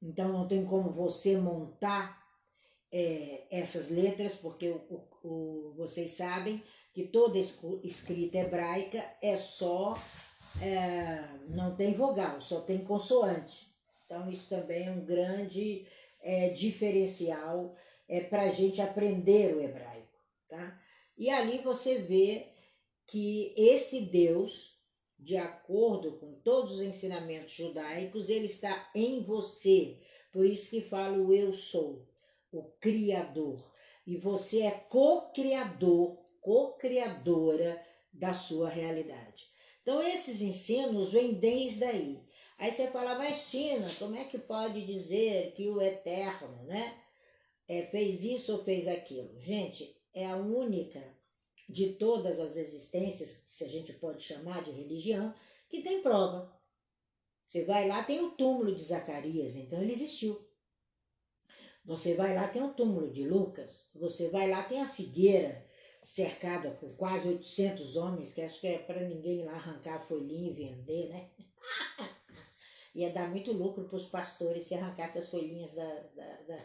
então 0.00 0.32
não 0.32 0.48
tem 0.48 0.64
como 0.64 0.90
você 0.90 1.36
montar 1.36 2.20
é, 2.90 3.44
essas 3.50 3.90
letras, 3.90 4.34
porque 4.34 4.70
o, 4.70 5.04
o, 5.22 5.74
vocês 5.76 6.12
sabem 6.12 6.62
que 6.92 7.04
toda 7.04 7.38
escrita 7.38 8.38
hebraica 8.38 9.02
é 9.22 9.36
só, 9.36 9.96
é, 10.60 11.24
não 11.48 11.74
tem 11.76 11.94
vogal, 11.94 12.40
só 12.40 12.60
tem 12.60 12.84
consoante. 12.84 13.70
Então 14.06 14.30
isso 14.30 14.48
também 14.48 14.86
é 14.86 14.90
um 14.90 15.04
grande 15.04 15.86
é, 16.22 16.50
diferencial 16.50 17.74
é, 18.08 18.20
para 18.20 18.42
a 18.42 18.50
gente 18.50 18.80
aprender 18.80 19.54
o 19.54 19.60
hebraico, 19.60 20.18
tá? 20.48 20.80
E 21.16 21.28
ali 21.30 21.58
você 21.58 21.98
vê 21.98 22.46
que 23.06 23.54
esse 23.56 24.02
Deus, 24.06 24.78
de 25.18 25.36
acordo 25.36 26.12
com 26.18 26.34
todos 26.40 26.72
os 26.72 26.82
ensinamentos 26.82 27.54
judaicos, 27.54 28.28
ele 28.28 28.46
está 28.46 28.90
em 28.94 29.22
você. 29.22 29.98
Por 30.32 30.46
isso 30.46 30.70
que 30.70 30.80
falo 30.80 31.32
eu 31.32 31.52
sou, 31.52 32.08
o 32.50 32.62
Criador. 32.80 33.62
E 34.06 34.16
você 34.16 34.62
é 34.62 34.70
co-criador, 34.70 36.18
co-criadora 36.40 37.80
da 38.12 38.34
sua 38.34 38.68
realidade. 38.68 39.50
Então, 39.82 40.02
esses 40.02 40.40
ensinos 40.40 41.12
vêm 41.12 41.34
desde 41.34 41.84
aí. 41.84 42.20
Aí 42.62 42.70
você 42.70 42.86
fala, 42.92 43.16
mas 43.16 43.50
Tina, 43.50 43.92
como 43.98 44.14
é 44.14 44.22
que 44.22 44.38
pode 44.38 44.86
dizer 44.86 45.50
que 45.50 45.68
o 45.68 45.82
Eterno, 45.82 46.62
né, 46.62 46.96
é, 47.66 47.86
fez 47.86 48.22
isso 48.22 48.52
ou 48.52 48.62
fez 48.62 48.86
aquilo? 48.86 49.36
Gente, 49.40 50.00
é 50.14 50.26
a 50.28 50.36
única 50.36 51.02
de 51.68 51.94
todas 51.94 52.38
as 52.38 52.56
existências, 52.56 53.42
se 53.48 53.64
a 53.64 53.68
gente 53.68 53.94
pode 53.94 54.22
chamar 54.22 54.62
de 54.62 54.70
religião, 54.70 55.34
que 55.68 55.82
tem 55.82 56.02
prova. 56.02 56.56
Você 57.48 57.64
vai 57.64 57.88
lá, 57.88 58.04
tem 58.04 58.20
o 58.20 58.30
túmulo 58.30 58.72
de 58.72 58.84
Zacarias, 58.84 59.56
então 59.56 59.82
ele 59.82 59.94
existiu. 59.94 60.48
Você 61.84 62.14
vai 62.14 62.32
lá, 62.32 62.46
tem 62.46 62.62
o 62.62 62.74
túmulo 62.74 63.10
de 63.10 63.28
Lucas. 63.28 63.90
Você 63.96 64.28
vai 64.28 64.48
lá, 64.48 64.62
tem 64.62 64.80
a 64.80 64.88
figueira 64.88 65.66
cercada 66.00 66.70
com 66.80 66.94
quase 66.94 67.26
800 67.26 67.96
homens, 67.96 68.32
que 68.32 68.40
acho 68.40 68.60
que 68.60 68.68
é 68.68 68.78
para 68.78 69.00
ninguém 69.00 69.44
lá 69.44 69.54
arrancar 69.54 70.00
folhinha 70.00 70.52
e 70.52 70.54
vender, 70.54 71.08
né? 71.08 71.28
Ia 72.94 73.10
dar 73.10 73.28
muito 73.28 73.52
lucro 73.52 73.84
para 73.84 73.96
os 73.96 74.06
pastores 74.06 74.66
se 74.66 74.74
arrancasse 74.74 75.18
as 75.18 75.28
folhinhas 75.28 75.74
da, 75.74 75.94
da, 76.14 76.36
da, 76.48 76.58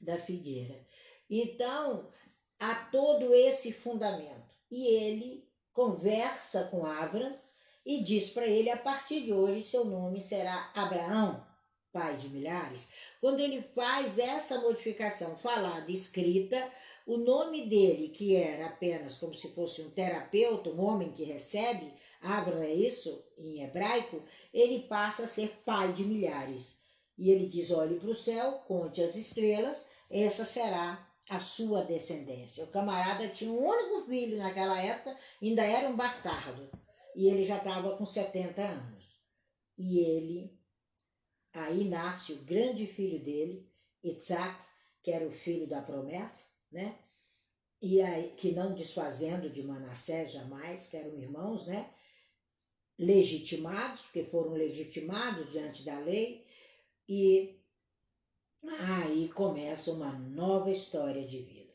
da 0.14 0.18
figueira. 0.18 0.86
Então, 1.30 2.10
há 2.58 2.74
todo 2.90 3.32
esse 3.34 3.72
fundamento. 3.72 4.48
E 4.70 4.86
ele 4.86 5.48
conversa 5.72 6.64
com 6.64 6.84
Abram 6.84 7.38
e 7.84 8.02
diz 8.02 8.30
para 8.30 8.46
ele: 8.46 8.70
a 8.70 8.76
partir 8.76 9.22
de 9.22 9.32
hoje, 9.32 9.62
seu 9.62 9.84
nome 9.84 10.20
será 10.20 10.70
Abraão, 10.74 11.46
pai 11.92 12.16
de 12.16 12.28
milhares. 12.28 12.88
Quando 13.20 13.40
ele 13.40 13.62
faz 13.74 14.18
essa 14.18 14.60
modificação 14.60 15.36
falada, 15.38 15.90
escrita, 15.90 16.70
o 17.06 17.16
nome 17.16 17.68
dele, 17.68 18.10
que 18.10 18.36
era 18.36 18.66
apenas 18.66 19.16
como 19.16 19.34
se 19.34 19.48
fosse 19.48 19.80
um 19.80 19.90
terapeuta, 19.90 20.68
um 20.68 20.84
homem 20.84 21.10
que 21.10 21.24
recebe, 21.24 21.90
Abram 22.20 22.60
é 22.60 22.72
isso 22.72 23.24
em 23.36 23.62
hebraico, 23.62 24.22
ele 24.52 24.88
passa 24.88 25.24
a 25.24 25.28
ser 25.28 25.62
pai 25.64 25.92
de 25.92 26.04
milhares. 26.04 26.78
E 27.16 27.30
ele 27.30 27.48
diz: 27.48 27.70
olhe 27.70 27.98
para 27.98 28.10
o 28.10 28.14
céu, 28.14 28.64
conte 28.66 29.02
as 29.02 29.14
estrelas, 29.14 29.86
essa 30.10 30.44
será 30.44 31.06
a 31.28 31.40
sua 31.40 31.84
descendência. 31.84 32.64
O 32.64 32.68
camarada 32.68 33.28
tinha 33.28 33.50
um 33.50 33.66
único 33.66 34.06
filho 34.06 34.38
naquela 34.38 34.80
época, 34.80 35.16
ainda 35.42 35.62
era 35.62 35.88
um 35.88 35.96
bastardo. 35.96 36.70
E 37.14 37.26
ele 37.28 37.44
já 37.44 37.58
estava 37.58 37.96
com 37.96 38.06
70 38.06 38.62
anos. 38.62 39.20
E 39.76 39.98
ele, 39.98 40.58
aí 41.52 41.84
nasce 41.84 42.32
o 42.32 42.44
grande 42.44 42.86
filho 42.86 43.22
dele, 43.22 43.68
Isaac, 44.02 44.60
que 45.02 45.10
era 45.10 45.26
o 45.26 45.30
filho 45.30 45.68
da 45.68 45.82
promessa, 45.82 46.48
né? 46.70 46.98
E 47.80 48.02
aí, 48.02 48.34
que 48.36 48.52
não 48.52 48.74
desfazendo 48.74 49.48
de 49.50 49.62
Manassés 49.62 50.32
jamais, 50.32 50.88
que 50.88 50.96
eram 50.96 51.16
irmãos, 51.16 51.66
né? 51.66 51.92
Legitimados, 52.98 54.02
porque 54.02 54.24
foram 54.24 54.52
legitimados 54.52 55.52
diante 55.52 55.84
da 55.84 55.98
lei, 56.00 56.44
e 57.08 57.58
aí 58.80 59.28
começa 59.28 59.92
uma 59.92 60.12
nova 60.12 60.70
história 60.70 61.24
de 61.24 61.38
vida. 61.42 61.68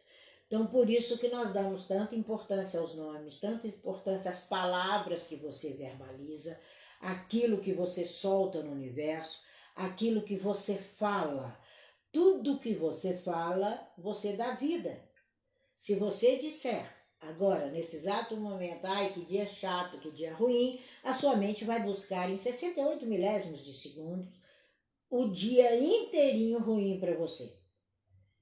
Então, 0.48 0.68
por 0.68 0.90
isso 0.90 1.18
que 1.18 1.30
nós 1.30 1.52
damos 1.52 1.88
tanta 1.88 2.16
importância 2.16 2.80
aos 2.80 2.94
nomes, 2.96 3.40
tanta 3.40 3.68
importância 3.68 4.30
às 4.30 4.46
palavras 4.46 5.28
que 5.28 5.38
você 5.38 5.74
verbaliza, 5.74 6.60
aquilo 7.00 7.58
que 7.58 7.74
você 7.74 8.06
solta 8.06 8.62
no 8.62 8.72
universo, 8.72 9.44
aquilo 9.76 10.22
que 10.22 10.36
você 10.36 10.76
fala. 10.76 11.60
Tudo 12.12 12.60
que 12.60 12.76
você 12.76 13.18
fala, 13.18 13.92
você 13.98 14.34
dá 14.34 14.52
vida. 14.52 15.04
Se 15.80 15.96
você 15.96 16.38
disser 16.38 17.03
agora, 17.28 17.70
nesse 17.70 17.96
exato 17.96 18.36
momento, 18.36 18.86
ai 18.86 19.14
que 19.14 19.26
dia 19.26 19.46
chato, 19.46 20.00
que 20.00 20.12
dia 20.12 20.34
ruim, 20.34 20.80
a 21.04 21.14
sua 21.14 21.36
mente 21.36 21.66
vai 21.66 21.82
buscar 21.82 22.30
em 22.30 22.38
68 22.38 23.06
milésimos 23.06 23.64
de 23.64 23.74
segundos 23.74 24.44
o 25.10 25.28
dia 25.28 25.76
inteirinho 25.80 26.58
ruim 26.60 27.00
para 27.00 27.16
você. 27.16 27.56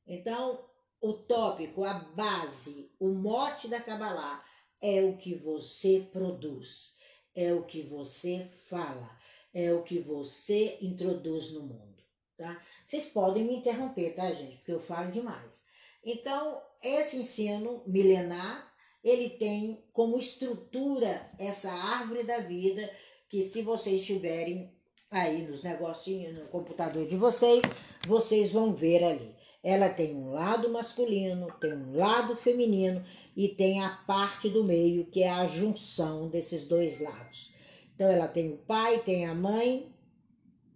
Então, 0.07 0.63
o 1.01 1.13
tópico, 1.13 1.83
a 1.83 1.93
base, 1.93 2.89
o 2.97 3.09
mote 3.09 3.67
da 3.67 3.81
Kabbalah 3.81 4.41
é 4.81 5.03
o 5.03 5.17
que 5.17 5.35
você 5.35 6.07
produz, 6.13 6.95
é 7.35 7.53
o 7.53 7.63
que 7.63 7.81
você 7.81 8.47
fala, 8.69 9.09
é 9.53 9.73
o 9.73 9.83
que 9.83 10.00
você 10.00 10.77
introduz 10.81 11.51
no 11.51 11.63
mundo, 11.63 12.01
tá? 12.38 12.63
Vocês 12.85 13.05
podem 13.07 13.43
me 13.43 13.57
interromper, 13.57 14.15
tá, 14.15 14.31
gente? 14.31 14.57
Porque 14.57 14.71
eu 14.71 14.79
falo 14.79 15.11
demais. 15.11 15.63
Então, 16.03 16.61
esse 16.81 17.17
ensino 17.17 17.83
milenar, 17.85 18.71
ele 19.03 19.31
tem 19.31 19.84
como 19.91 20.17
estrutura 20.17 21.29
essa 21.39 21.72
árvore 21.72 22.24
da 22.24 22.39
vida 22.39 22.89
que 23.29 23.43
se 23.43 23.62
vocês 23.62 24.05
tiverem 24.05 24.72
aí 25.10 25.41
nos 25.43 25.63
negocinhos, 25.63 26.38
no 26.38 26.48
computador 26.48 27.05
de 27.05 27.17
vocês, 27.17 27.62
vocês 28.08 28.51
vão 28.51 28.74
ver 28.74 29.03
ali. 29.03 29.36
Ela 29.63 29.89
tem 29.89 30.15
um 30.15 30.31
lado 30.31 30.70
masculino, 30.70 31.48
tem 31.60 31.74
um 31.74 31.98
lado 31.98 32.36
feminino 32.36 33.03
e 33.36 33.48
tem 33.48 33.84
a 33.84 33.89
parte 33.89 34.50
do 34.50 34.63
meio 34.63 35.05
que 35.05 35.24
é 35.24 35.29
a 35.29 35.46
junção 35.46 36.29
desses 36.29 36.67
dois 36.67 37.00
lados. 37.00 37.51
Então 37.93 38.10
ela 38.10 38.27
tem 38.27 38.51
o 38.51 38.58
pai, 38.58 39.00
tem 39.03 39.25
a 39.25 39.36
mãe 39.36 39.93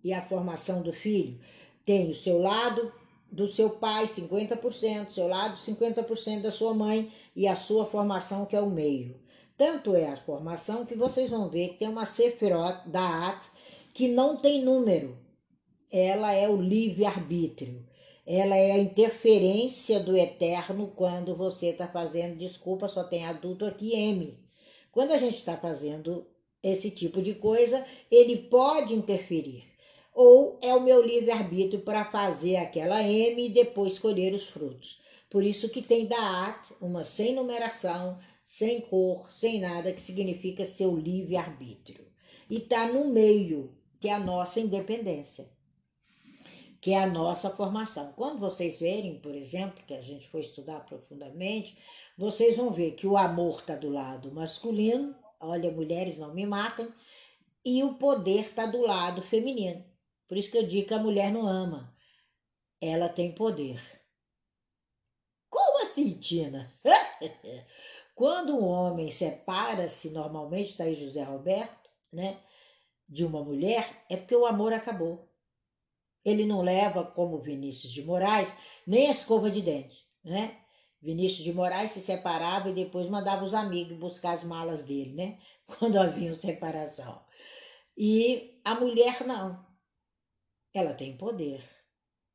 e 0.03 0.13
a 0.13 0.21
formação 0.21 0.81
do 0.81 0.93
filho. 0.93 1.39
Tem 1.83 2.09
o 2.09 2.13
seu 2.13 2.39
lado 2.39 2.91
do 3.31 3.47
seu 3.47 3.71
pai, 3.71 4.05
50%, 4.05 5.11
seu 5.11 5.27
lado, 5.27 5.57
50% 5.57 6.41
da 6.41 6.51
sua 6.51 6.73
mãe 6.73 7.11
e 7.35 7.47
a 7.47 7.55
sua 7.55 7.85
formação, 7.85 8.45
que 8.45 8.55
é 8.55 8.61
o 8.61 8.69
meio. 8.69 9.19
Tanto 9.57 9.95
é 9.95 10.07
a 10.07 10.17
formação 10.17 10.85
que 10.85 10.95
vocês 10.95 11.29
vão 11.29 11.49
ver 11.49 11.69
que 11.69 11.79
tem 11.79 11.87
uma 11.87 12.05
Sefirot 12.05 12.89
da 12.89 13.29
At 13.29 13.45
que 13.93 14.07
não 14.07 14.35
tem 14.35 14.63
número. 14.63 15.17
Ela 15.91 16.33
é 16.33 16.49
o 16.49 16.61
livre-arbítrio. 16.61 17.85
Ela 18.25 18.55
é 18.57 18.71
a 18.71 18.79
interferência 18.79 19.99
do 19.99 20.17
eterno 20.17 20.91
quando 20.95 21.35
você 21.35 21.67
está 21.67 21.87
fazendo, 21.87 22.37
desculpa, 22.37 22.89
só 22.89 23.03
tem 23.03 23.25
adulto 23.25 23.65
aqui, 23.65 23.93
M. 23.93 24.37
Quando 24.91 25.11
a 25.11 25.17
gente 25.17 25.35
está 25.35 25.55
fazendo 25.55 26.25
esse 26.63 26.89
tipo 26.89 27.21
de 27.21 27.35
coisa, 27.35 27.85
ele 28.09 28.37
pode 28.49 28.95
interferir 28.95 29.74
ou 30.15 30.57
é 30.63 30.73
o 30.73 30.79
meu 30.79 31.05
livre-arbítrio 31.05 31.81
para 31.81 32.05
fazer 32.05 32.55
aquela 32.55 33.03
M 33.03 33.47
e 33.47 33.49
depois 33.49 33.93
escolher 33.93 34.33
os 34.33 34.47
frutos. 34.47 35.01
Por 35.29 35.43
isso 35.43 35.67
que 35.67 35.81
tem 35.81 36.07
Da'at, 36.07 36.73
uma 36.79 37.03
sem 37.03 37.35
numeração, 37.35 38.17
sem 38.45 38.79
cor, 38.79 39.29
sem 39.29 39.59
nada, 39.59 39.91
que 39.91 40.01
significa 40.01 40.63
seu 40.63 40.95
livre-arbítrio. 40.95 42.07
E 42.49 42.57
está 42.59 42.87
no 42.87 43.09
meio, 43.09 43.75
que 43.99 44.07
é 44.07 44.13
a 44.13 44.19
nossa 44.19 44.61
independência, 44.61 45.49
que 46.79 46.91
é 46.91 47.03
a 47.03 47.07
nossa 47.07 47.49
formação. 47.49 48.13
Quando 48.15 48.39
vocês 48.39 48.79
verem, 48.79 49.19
por 49.19 49.35
exemplo, 49.35 49.83
que 49.85 49.93
a 49.93 50.01
gente 50.01 50.29
for 50.29 50.39
estudar 50.39 50.85
profundamente, 50.85 51.77
vocês 52.17 52.55
vão 52.55 52.71
ver 52.71 52.91
que 52.91 53.05
o 53.05 53.17
amor 53.17 53.59
está 53.59 53.75
do 53.75 53.89
lado 53.89 54.31
masculino, 54.31 55.13
olha, 55.41 55.69
mulheres 55.71 56.19
não 56.19 56.33
me 56.33 56.45
matem, 56.45 56.87
e 57.65 57.83
o 57.83 57.95
poder 57.95 58.41
está 58.41 58.65
do 58.65 58.79
lado 58.79 59.21
feminino. 59.21 59.83
Por 60.27 60.37
isso 60.37 60.51
que 60.51 60.57
eu 60.57 60.67
digo 60.67 60.87
que 60.87 60.93
a 60.93 60.99
mulher 60.99 61.31
não 61.31 61.47
ama. 61.47 61.95
Ela 62.81 63.09
tem 63.09 63.33
poder. 63.33 63.79
Como 65.49 65.83
assim, 65.83 66.19
Tina? 66.19 66.73
Quando 68.15 68.55
um 68.55 68.65
homem 68.65 69.11
separa-se, 69.11 70.09
normalmente, 70.09 70.71
está 70.71 70.85
aí 70.85 70.95
José 70.95 71.23
Roberto, 71.23 71.89
né? 72.11 72.39
De 73.07 73.25
uma 73.25 73.43
mulher, 73.43 74.05
é 74.09 74.17
porque 74.17 74.35
o 74.35 74.45
amor 74.45 74.73
acabou. 74.73 75.29
Ele 76.23 76.45
não 76.45 76.61
leva, 76.61 77.03
como 77.03 77.41
Vinícius 77.41 77.93
de 77.93 78.03
Moraes, 78.03 78.51
nem 78.87 79.07
a 79.07 79.11
escova 79.11 79.51
de 79.51 79.61
dente, 79.61 80.07
né? 80.23 80.59
Vinícius 81.01 81.43
de 81.43 81.53
Moraes 81.53 81.91
se 81.91 81.99
separava 81.99 82.69
e 82.69 82.73
depois 82.73 83.07
mandava 83.07 83.45
os 83.45 83.53
amigos 83.53 83.95
buscar 83.97 84.31
as 84.33 84.43
malas 84.43 84.81
dele, 84.81 85.13
né? 85.13 85.39
Quando 85.67 85.97
havia 85.97 86.33
separação. 86.33 87.23
E 87.95 88.59
a 88.63 88.75
mulher 88.75 89.25
não 89.25 89.64
ela 90.79 90.93
tem 90.93 91.17
poder. 91.17 91.63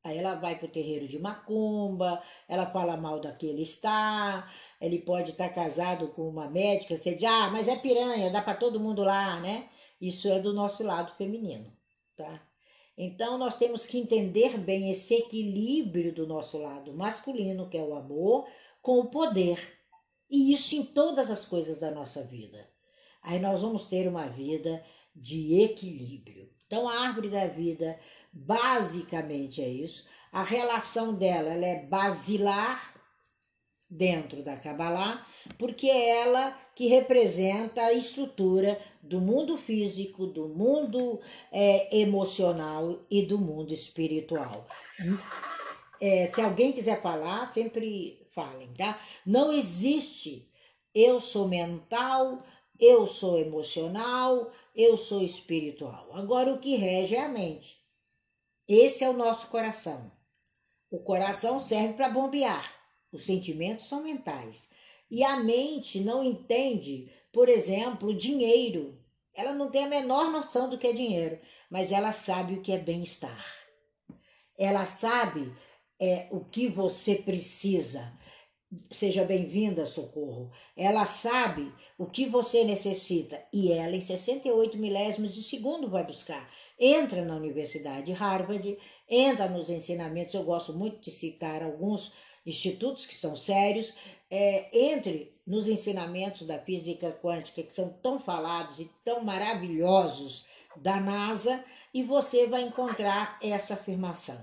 Aí 0.03 0.17
ela 0.17 0.35
vai 0.37 0.59
para 0.59 0.67
o 0.67 0.71
terreiro 0.71 1.07
de 1.07 1.19
macumba, 1.19 2.23
ela 2.49 2.71
fala 2.71 2.97
mal 2.97 3.21
daquele 3.21 3.63
está, 3.63 4.51
ele 4.81 4.99
pode 4.99 5.33
estar 5.33 5.49
tá 5.49 5.55
casado 5.55 6.09
com 6.09 6.27
uma 6.27 6.49
médica, 6.49 6.97
você 6.97 7.15
diz, 7.15 7.25
ah, 7.25 7.51
mas 7.51 7.69
é 7.69 7.77
piranha, 7.77 8.31
dá 8.31 8.41
para 8.41 8.55
todo 8.55 8.81
mundo 8.81 9.03
lá, 9.05 9.39
né? 9.41 9.69
Isso 10.01 10.29
é 10.29 10.41
do 10.41 10.55
nosso 10.55 10.83
lado 10.83 11.15
feminino, 11.17 11.71
tá? 12.17 12.43
Então 12.97 13.37
nós 13.37 13.59
temos 13.59 13.87
que 13.87 13.99
entender 13.99 14.59
bem 14.59 14.91
esse 14.91 15.15
equilíbrio 15.15 16.15
do 16.15 16.27
nosso 16.27 16.59
lado 16.59 16.95
masculino, 16.95 17.69
que 17.69 17.77
é 17.77 17.83
o 17.83 17.95
amor, 17.95 18.49
com 18.81 19.01
o 19.01 19.11
poder. 19.11 19.79
E 20.31 20.53
isso 20.53 20.77
em 20.77 20.85
todas 20.85 21.31
as 21.31 21.45
coisas 21.45 21.81
da 21.81 21.91
nossa 21.91 22.23
vida. 22.23 22.71
Aí 23.23 23.39
nós 23.39 23.61
vamos 23.61 23.87
ter 23.87 24.09
uma 24.09 24.27
vida 24.29 24.83
de 25.15 25.61
equilíbrio. 25.61 26.51
Então 26.67 26.89
a 26.89 27.01
árvore 27.01 27.29
da 27.29 27.47
vida 27.47 27.99
basicamente 28.33 29.63
é 29.63 29.69
isso. 29.69 30.09
A 30.33 30.43
relação 30.43 31.15
dela 31.15 31.51
ela 31.51 31.67
é 31.67 31.85
basilar 31.87 32.95
dentro 33.89 34.43
da 34.43 34.57
Kabbalah, 34.57 35.27
porque 35.59 35.89
é 35.89 36.21
ela 36.21 36.57
que 36.77 36.87
representa 36.87 37.83
a 37.83 37.93
estrutura 37.93 38.81
do 39.03 39.21
mundo 39.21 39.59
físico, 39.59 40.27
do 40.27 40.49
mundo 40.49 41.21
é, 41.51 41.99
emocional 41.99 43.05
e 43.11 43.23
do 43.23 43.39
mundo 43.39 43.73
espiritual. 43.73 44.67
É, 46.01 46.29
se 46.29 46.41
alguém 46.41 46.73
quiser 46.73 47.03
falar, 47.03 47.53
sempre 47.53 48.25
falem, 48.33 48.73
tá? 48.75 48.99
Não 49.27 49.53
existe 49.53 50.49
eu 50.95 51.21
sou 51.21 51.47
mental, 51.47 52.39
eu 52.79 53.07
sou 53.07 53.39
emocional, 53.39 54.51
eu 54.75 54.97
sou 54.97 55.23
espiritual. 55.23 56.11
Agora, 56.15 56.53
o 56.53 56.59
que 56.59 56.77
rege 56.77 57.15
é 57.15 57.25
a 57.25 57.29
mente. 57.29 57.80
Esse 58.73 59.03
é 59.03 59.11
o 59.11 59.17
nosso 59.17 59.49
coração. 59.49 60.13
O 60.93 61.01
coração 61.01 61.59
serve 61.59 61.95
para 61.95 62.09
bombear. 62.09 62.73
Os 63.11 63.25
sentimentos 63.25 63.87
são 63.87 64.05
mentais. 64.05 64.69
E 65.11 65.25
a 65.25 65.41
mente 65.41 65.99
não 65.99 66.23
entende, 66.23 67.11
por 67.33 67.49
exemplo, 67.49 68.15
dinheiro. 68.15 68.97
Ela 69.35 69.55
não 69.55 69.73
tem 69.73 69.83
a 69.83 69.89
menor 69.89 70.31
noção 70.31 70.71
do 70.71 70.79
que 70.79 70.87
é 70.87 70.93
dinheiro, 70.93 71.41
mas 71.69 71.91
ela 71.91 72.13
sabe 72.13 72.55
o 72.55 72.63
que 72.63 72.71
é 72.71 72.79
bem-estar. 72.79 73.45
Ela 74.57 74.87
sabe 74.87 75.53
é, 76.01 76.29
o 76.31 76.45
que 76.45 76.69
você 76.69 77.17
precisa. 77.17 78.17
Seja 78.89 79.25
bem-vinda, 79.25 79.85
socorro. 79.85 80.53
Ela 80.77 81.07
sabe 81.07 81.75
o 81.99 82.07
que 82.07 82.25
você 82.25 82.63
necessita 82.63 83.45
e 83.53 83.73
ela, 83.73 83.97
em 83.97 84.01
68 84.01 84.79
milésimos 84.79 85.35
de 85.35 85.43
segundo, 85.43 85.91
vai 85.91 86.05
buscar. 86.05 86.49
Entra 86.81 87.23
na 87.23 87.37
Universidade 87.37 88.11
Harvard, 88.13 88.79
entra 89.07 89.47
nos 89.47 89.69
ensinamentos. 89.69 90.35
Eu 90.35 90.45
gosto 90.45 90.73
muito 90.73 90.99
de 91.03 91.11
citar 91.11 91.63
alguns 91.63 92.15
institutos 92.47 93.05
que 93.05 93.15
são 93.15 93.37
sérios. 93.37 93.93
É, 94.31 94.93
entre 94.93 95.39
nos 95.47 95.69
ensinamentos 95.69 96.47
da 96.47 96.59
física 96.59 97.13
quântica, 97.13 97.63
que 97.63 97.73
são 97.73 97.91
tão 98.01 98.19
falados 98.19 98.79
e 98.79 98.91
tão 99.05 99.23
maravilhosos 99.23 100.47
da 100.77 101.01
NASA, 101.01 101.63
e 101.93 102.03
você 102.03 102.47
vai 102.47 102.63
encontrar 102.63 103.39
essa 103.43 103.75
afirmação: 103.75 104.43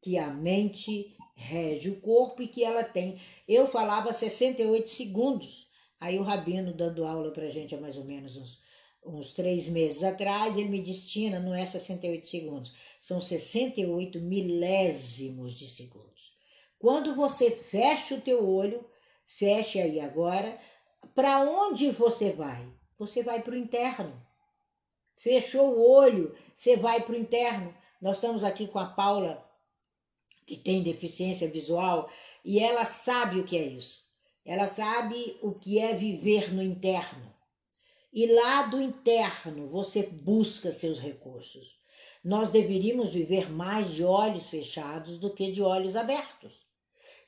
que 0.00 0.18
a 0.18 0.28
mente 0.28 1.16
rege 1.34 1.90
o 1.90 2.00
corpo 2.00 2.42
e 2.42 2.46
que 2.46 2.62
ela 2.62 2.84
tem. 2.84 3.20
Eu 3.48 3.66
falava 3.66 4.12
68 4.12 4.88
segundos. 4.88 5.68
Aí 5.98 6.18
o 6.18 6.22
Rabino, 6.22 6.72
dando 6.72 7.04
aula 7.04 7.32
para 7.32 7.50
gente 7.50 7.74
há 7.74 7.80
mais 7.80 7.96
ou 7.96 8.04
menos 8.04 8.36
uns, 8.36 8.62
uns 9.04 9.32
três 9.32 9.68
meses 9.68 10.02
atrás, 10.02 10.56
ele 10.56 10.68
me 10.68 10.82
disse, 10.82 11.06
Tina, 11.06 11.40
não 11.40 11.54
é 11.54 11.64
68 11.64 12.26
segundos, 12.26 12.74
são 13.00 13.20
68 13.20 14.20
milésimos 14.20 15.54
de 15.54 15.66
segundos. 15.66 16.34
Quando 16.78 17.14
você 17.14 17.50
fecha 17.50 18.14
o 18.14 18.20
teu 18.20 18.48
olho, 18.48 18.84
feche 19.26 19.80
aí 19.80 20.00
agora, 20.00 20.58
para 21.14 21.40
onde 21.40 21.90
você 21.90 22.32
vai? 22.32 22.66
Você 22.98 23.22
vai 23.22 23.42
para 23.42 23.54
o 23.54 23.58
interno. 23.58 24.20
Fechou 25.18 25.74
o 25.74 25.90
olho, 25.90 26.34
você 26.54 26.76
vai 26.76 27.02
para 27.02 27.14
o 27.14 27.18
interno. 27.18 27.74
Nós 28.00 28.16
estamos 28.16 28.42
aqui 28.42 28.66
com 28.66 28.78
a 28.78 28.86
Paula 28.86 29.46
que 30.46 30.56
tem 30.56 30.82
deficiência 30.82 31.48
visual 31.48 32.10
e 32.44 32.58
ela 32.58 32.84
sabe 32.84 33.38
o 33.38 33.44
que 33.44 33.56
é 33.56 33.62
isso. 33.62 34.02
Ela 34.44 34.66
sabe 34.66 35.38
o 35.42 35.52
que 35.52 35.78
é 35.78 35.94
viver 35.94 36.52
no 36.52 36.62
interno. 36.62 37.32
E 38.12 38.26
lá 38.26 38.62
do 38.62 38.80
interno 38.80 39.68
você 39.68 40.02
busca 40.02 40.72
seus 40.72 40.98
recursos. 40.98 41.78
Nós 42.24 42.50
deveríamos 42.50 43.10
viver 43.10 43.50
mais 43.50 43.94
de 43.94 44.04
olhos 44.04 44.46
fechados 44.48 45.18
do 45.18 45.30
que 45.30 45.50
de 45.52 45.62
olhos 45.62 45.96
abertos. 45.96 46.66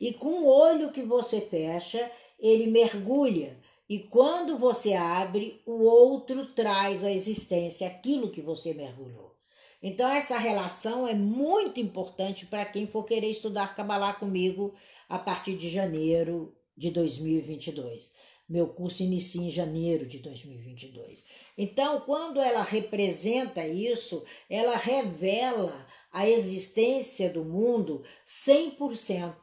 E 0.00 0.12
com 0.12 0.42
o 0.42 0.46
olho 0.46 0.92
que 0.92 1.02
você 1.02 1.40
fecha, 1.40 2.10
ele 2.38 2.66
mergulha. 2.66 3.58
E 3.88 4.00
quando 4.00 4.58
você 4.58 4.94
abre, 4.94 5.62
o 5.64 5.84
outro 5.84 6.46
traz 6.54 7.04
à 7.04 7.10
existência 7.10 7.86
aquilo 7.86 8.30
que 8.30 8.40
você 8.40 8.74
mergulhou. 8.74 9.36
Então, 9.82 10.08
essa 10.08 10.38
relação 10.38 11.08
é 11.08 11.14
muito 11.14 11.80
importante 11.80 12.46
para 12.46 12.64
quem 12.64 12.86
for 12.86 13.04
querer 13.04 13.28
estudar 13.28 13.74
Kabbalah 13.74 14.14
comigo 14.14 14.74
a 15.08 15.18
partir 15.18 15.56
de 15.56 15.68
janeiro 15.68 16.56
de 16.76 16.90
2022. 16.90 18.12
Meu 18.48 18.68
curso 18.68 19.02
inicia 19.02 19.42
em 19.42 19.50
janeiro 19.50 20.06
de 20.06 20.18
2022. 20.18 21.24
Então, 21.56 22.00
quando 22.00 22.40
ela 22.40 22.62
representa 22.62 23.66
isso, 23.66 24.24
ela 24.48 24.76
revela 24.76 25.86
a 26.12 26.28
existência 26.28 27.30
do 27.30 27.44
mundo 27.44 28.04
100%. 28.26 29.34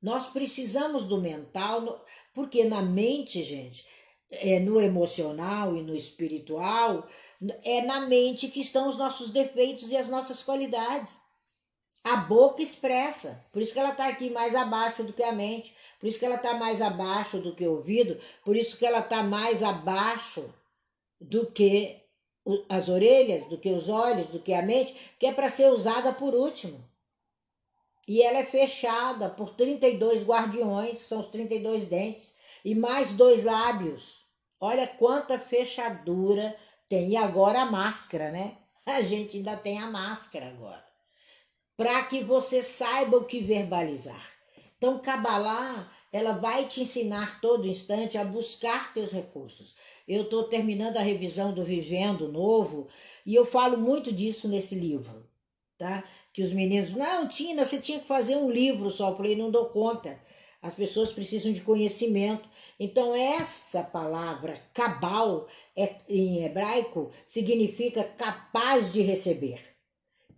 Nós 0.00 0.28
precisamos 0.28 1.04
do 1.06 1.20
mental, 1.20 2.04
porque 2.32 2.64
na 2.64 2.80
mente, 2.80 3.42
gente, 3.42 3.84
é, 4.30 4.60
no 4.60 4.80
emocional 4.80 5.76
e 5.76 5.82
no 5.82 5.94
espiritual, 5.94 7.08
é 7.64 7.82
na 7.82 8.02
mente 8.02 8.48
que 8.48 8.60
estão 8.60 8.88
os 8.88 8.96
nossos 8.96 9.30
defeitos 9.30 9.90
e 9.90 9.96
as 9.96 10.08
nossas 10.08 10.42
qualidades. 10.42 11.14
A 12.04 12.16
boca 12.16 12.62
expressa, 12.62 13.44
por 13.52 13.60
isso 13.60 13.72
que 13.72 13.78
ela 13.78 13.90
está 13.90 14.08
aqui 14.08 14.30
mais 14.30 14.54
abaixo 14.54 15.02
do 15.02 15.12
que 15.12 15.22
a 15.22 15.32
mente, 15.32 15.74
por 15.98 16.06
isso 16.06 16.18
que 16.18 16.24
ela 16.24 16.36
está 16.36 16.54
mais 16.54 16.80
abaixo 16.80 17.38
do 17.38 17.54
que 17.54 17.66
o 17.66 17.72
ouvido, 17.72 18.18
por 18.44 18.56
isso 18.56 18.76
que 18.76 18.86
ela 18.86 19.00
está 19.00 19.22
mais 19.22 19.62
abaixo 19.62 20.52
do 21.20 21.46
que 21.46 22.00
as 22.68 22.88
orelhas, 22.88 23.44
do 23.46 23.58
que 23.58 23.70
os 23.70 23.88
olhos, 23.88 24.26
do 24.26 24.38
que 24.38 24.54
a 24.54 24.62
mente, 24.62 24.94
que 25.18 25.26
é 25.26 25.32
para 25.32 25.50
ser 25.50 25.70
usada 25.70 26.12
por 26.12 26.34
último. 26.34 26.82
E 28.06 28.22
ela 28.22 28.38
é 28.38 28.44
fechada 28.44 29.28
por 29.28 29.54
32 29.54 30.24
guardiões, 30.24 31.02
que 31.02 31.08
são 31.08 31.20
os 31.20 31.26
32 31.26 31.84
dentes, 31.84 32.36
e 32.64 32.74
mais 32.74 33.12
dois 33.12 33.44
lábios. 33.44 34.26
Olha 34.58 34.86
quanta 34.86 35.38
fechadura 35.38 36.56
tem. 36.88 37.10
E 37.10 37.16
agora 37.16 37.62
a 37.62 37.66
máscara, 37.66 38.30
né? 38.30 38.56
A 38.86 39.02
gente 39.02 39.36
ainda 39.36 39.56
tem 39.56 39.78
a 39.78 39.86
máscara 39.86 40.48
agora. 40.48 40.84
Para 41.76 42.02
que 42.04 42.24
você 42.24 42.62
saiba 42.62 43.18
o 43.18 43.24
que 43.24 43.40
verbalizar. 43.40 44.37
Então, 44.78 45.00
Kabbalah, 45.00 45.92
ela 46.12 46.32
vai 46.32 46.66
te 46.66 46.80
ensinar 46.80 47.40
todo 47.40 47.66
instante 47.66 48.16
a 48.16 48.24
buscar 48.24 48.94
teus 48.94 49.10
recursos. 49.10 49.74
Eu 50.06 50.22
estou 50.22 50.44
terminando 50.44 50.96
a 50.96 51.02
revisão 51.02 51.52
do 51.52 51.64
Vivendo 51.64 52.32
Novo 52.32 52.86
e 53.26 53.34
eu 53.34 53.44
falo 53.44 53.76
muito 53.76 54.12
disso 54.12 54.48
nesse 54.48 54.76
livro, 54.76 55.28
tá? 55.76 56.04
Que 56.32 56.42
os 56.42 56.52
meninos, 56.52 56.92
não, 56.92 57.26
Tina, 57.28 57.64
você 57.64 57.78
tinha 57.80 57.98
que 57.98 58.06
fazer 58.06 58.36
um 58.36 58.50
livro 58.50 58.88
só. 58.88 59.10
Eu 59.10 59.16
falei, 59.16 59.36
não 59.36 59.50
dou 59.50 59.66
conta. 59.66 60.18
As 60.62 60.74
pessoas 60.74 61.10
precisam 61.10 61.52
de 61.52 61.60
conhecimento. 61.60 62.48
Então, 62.78 63.14
essa 63.14 63.82
palavra 63.82 64.54
cabal 64.72 65.48
é, 65.76 65.96
em 66.08 66.44
hebraico 66.44 67.10
significa 67.26 68.04
capaz 68.04 68.92
de 68.92 69.02
receber. 69.02 69.67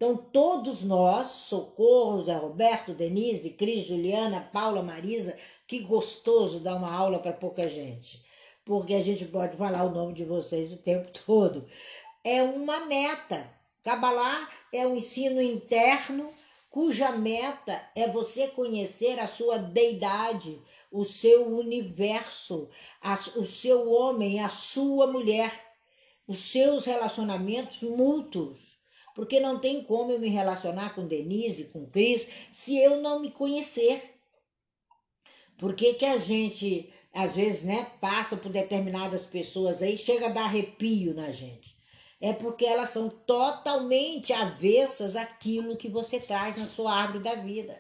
Então, 0.00 0.16
todos 0.16 0.82
nós, 0.82 1.28
Socorro, 1.28 2.24
Zé 2.24 2.32
Roberto, 2.34 2.94
Denise, 2.94 3.50
Cris, 3.50 3.84
Juliana, 3.84 4.48
Paula, 4.50 4.82
Marisa, 4.82 5.36
que 5.66 5.80
gostoso 5.80 6.60
dar 6.60 6.76
uma 6.76 6.90
aula 6.90 7.18
para 7.18 7.34
pouca 7.34 7.68
gente, 7.68 8.24
porque 8.64 8.94
a 8.94 9.04
gente 9.04 9.26
pode 9.26 9.58
falar 9.58 9.84
o 9.84 9.90
nome 9.90 10.14
de 10.14 10.24
vocês 10.24 10.72
o 10.72 10.78
tempo 10.78 11.10
todo. 11.26 11.68
É 12.24 12.42
uma 12.42 12.86
meta. 12.86 13.46
Cabalá 13.82 14.48
é 14.72 14.86
um 14.86 14.96
ensino 14.96 15.38
interno 15.42 16.32
cuja 16.70 17.12
meta 17.12 17.78
é 17.94 18.08
você 18.08 18.48
conhecer 18.48 19.20
a 19.20 19.28
sua 19.28 19.58
deidade, 19.58 20.62
o 20.90 21.04
seu 21.04 21.46
universo, 21.58 22.70
a, 23.02 23.18
o 23.36 23.44
seu 23.44 23.92
homem, 23.92 24.40
a 24.40 24.48
sua 24.48 25.06
mulher, 25.06 25.52
os 26.26 26.38
seus 26.38 26.86
relacionamentos 26.86 27.82
mútuos. 27.82 28.79
Porque 29.20 29.38
não 29.38 29.58
tem 29.58 29.82
como 29.82 30.12
eu 30.12 30.18
me 30.18 30.30
relacionar 30.30 30.94
com 30.94 31.06
Denise, 31.06 31.64
com 31.64 31.84
Cris, 31.84 32.26
se 32.50 32.78
eu 32.78 33.02
não 33.02 33.20
me 33.20 33.30
conhecer. 33.30 34.18
Por 35.58 35.74
que, 35.74 35.92
que 35.92 36.06
a 36.06 36.16
gente, 36.16 36.90
às 37.12 37.34
vezes, 37.34 37.62
né, 37.62 37.86
passa 38.00 38.34
por 38.34 38.50
determinadas 38.50 39.26
pessoas 39.26 39.82
aí, 39.82 39.98
chega 39.98 40.24
a 40.24 40.30
dar 40.30 40.44
arrepio 40.44 41.12
na 41.12 41.30
gente? 41.30 41.76
É 42.18 42.32
porque 42.32 42.64
elas 42.64 42.88
são 42.88 43.10
totalmente 43.10 44.32
avessas 44.32 45.14
àquilo 45.14 45.76
que 45.76 45.90
você 45.90 46.18
traz 46.18 46.56
na 46.56 46.64
sua 46.64 46.90
árvore 46.90 47.22
da 47.22 47.34
vida. 47.34 47.78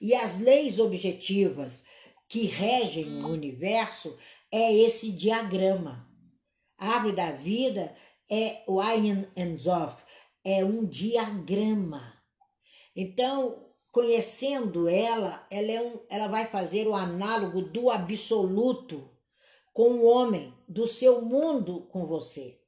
E 0.00 0.14
as 0.14 0.38
leis 0.38 0.78
objetivas, 0.78 1.82
que 2.28 2.44
regem 2.44 3.24
o 3.24 3.30
universo 3.30 4.16
é 4.52 4.72
esse 4.72 5.10
diagrama. 5.10 6.08
A 6.78 6.86
árvore 6.86 7.16
da 7.16 7.32
vida 7.32 7.92
é 8.30 8.62
o 8.68 8.80
Ayin 8.80 9.26
Enzof, 9.34 10.06
é 10.50 10.64
um 10.64 10.86
diagrama. 10.86 12.02
Então, 12.96 13.66
conhecendo 13.92 14.88
ela, 14.88 15.46
ela, 15.50 15.70
é 15.70 15.82
um, 15.82 16.00
ela 16.08 16.26
vai 16.26 16.46
fazer 16.46 16.88
o 16.88 16.94
análogo 16.94 17.60
do 17.60 17.90
absoluto 17.90 19.10
com 19.74 19.90
o 19.90 20.06
homem, 20.06 20.54
do 20.66 20.86
seu 20.86 21.20
mundo 21.20 21.86
com 21.92 22.06
você. 22.06 22.58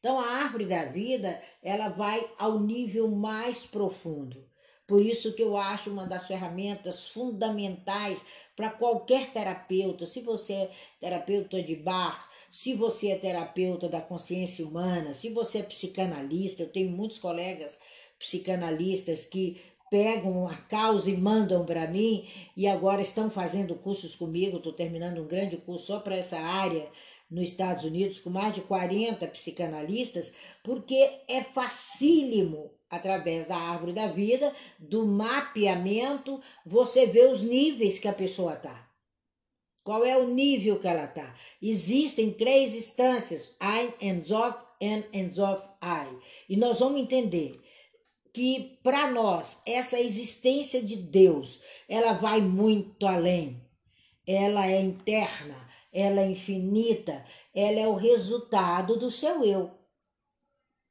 Então, 0.00 0.18
a 0.18 0.26
árvore 0.42 0.66
da 0.66 0.86
vida, 0.86 1.40
ela 1.62 1.88
vai 1.90 2.20
ao 2.36 2.58
nível 2.58 3.08
mais 3.08 3.64
profundo. 3.64 4.50
Por 4.84 5.00
isso 5.00 5.32
que 5.34 5.42
eu 5.42 5.56
acho 5.56 5.90
uma 5.90 6.06
das 6.06 6.26
ferramentas 6.26 7.06
fundamentais 7.06 8.24
para 8.56 8.70
qualquer 8.70 9.32
terapeuta, 9.32 10.04
se 10.04 10.20
você 10.20 10.52
é 10.52 10.70
terapeuta 10.98 11.62
de 11.62 11.76
bar, 11.76 12.28
se 12.50 12.74
você 12.74 13.10
é 13.10 13.16
terapeuta 13.16 13.88
da 13.88 14.00
consciência 14.00 14.66
humana, 14.66 15.14
se 15.14 15.28
você 15.28 15.58
é 15.58 15.62
psicanalista, 15.62 16.62
eu 16.62 16.68
tenho 16.68 16.90
muitos 16.90 17.18
colegas 17.18 17.78
psicanalistas 18.18 19.24
que 19.24 19.60
pegam 19.90 20.46
a 20.46 20.56
causa 20.56 21.10
e 21.10 21.16
mandam 21.16 21.64
para 21.64 21.86
mim 21.86 22.28
e 22.56 22.66
agora 22.66 23.00
estão 23.00 23.30
fazendo 23.30 23.74
cursos 23.74 24.14
comigo. 24.14 24.56
Estou 24.56 24.72
terminando 24.72 25.18
um 25.18 25.26
grande 25.26 25.56
curso 25.58 25.86
só 25.86 26.00
para 26.00 26.16
essa 26.16 26.38
área 26.38 26.88
nos 27.30 27.48
Estados 27.48 27.84
Unidos 27.84 28.18
com 28.18 28.30
mais 28.30 28.54
de 28.54 28.62
40 28.62 29.26
psicanalistas, 29.28 30.32
porque 30.64 31.08
é 31.28 31.42
facílimo 31.42 32.72
através 32.90 33.46
da 33.46 33.56
árvore 33.56 33.92
da 33.92 34.08
vida, 34.08 34.52
do 34.76 35.06
mapeamento, 35.06 36.40
você 36.66 37.06
vê 37.06 37.26
os 37.26 37.40
níveis 37.40 38.00
que 38.00 38.08
a 38.08 38.12
pessoa 38.12 38.54
está. 38.54 38.89
Qual 39.82 40.04
é 40.04 40.16
o 40.18 40.28
nível 40.28 40.78
que 40.78 40.86
ela 40.86 41.04
está? 41.04 41.34
Existem 41.60 42.32
três 42.32 42.74
instâncias, 42.74 43.56
Ein, 43.60 43.94
Enzof, 44.00 44.56
En, 44.80 45.04
Enzof, 45.12 45.66
I. 45.82 46.18
E 46.48 46.56
nós 46.56 46.80
vamos 46.80 47.00
entender 47.00 47.60
que 48.32 48.78
para 48.82 49.10
nós 49.10 49.58
essa 49.66 49.98
existência 49.98 50.82
de 50.82 50.96
Deus, 50.96 51.60
ela 51.88 52.12
vai 52.12 52.40
muito 52.40 53.06
além. 53.06 53.60
Ela 54.26 54.70
é 54.70 54.80
interna, 54.80 55.68
ela 55.92 56.20
é 56.20 56.30
infinita, 56.30 57.24
ela 57.54 57.80
é 57.80 57.88
o 57.88 57.94
resultado 57.94 58.96
do 58.96 59.10
seu 59.10 59.42
eu. 59.42 59.70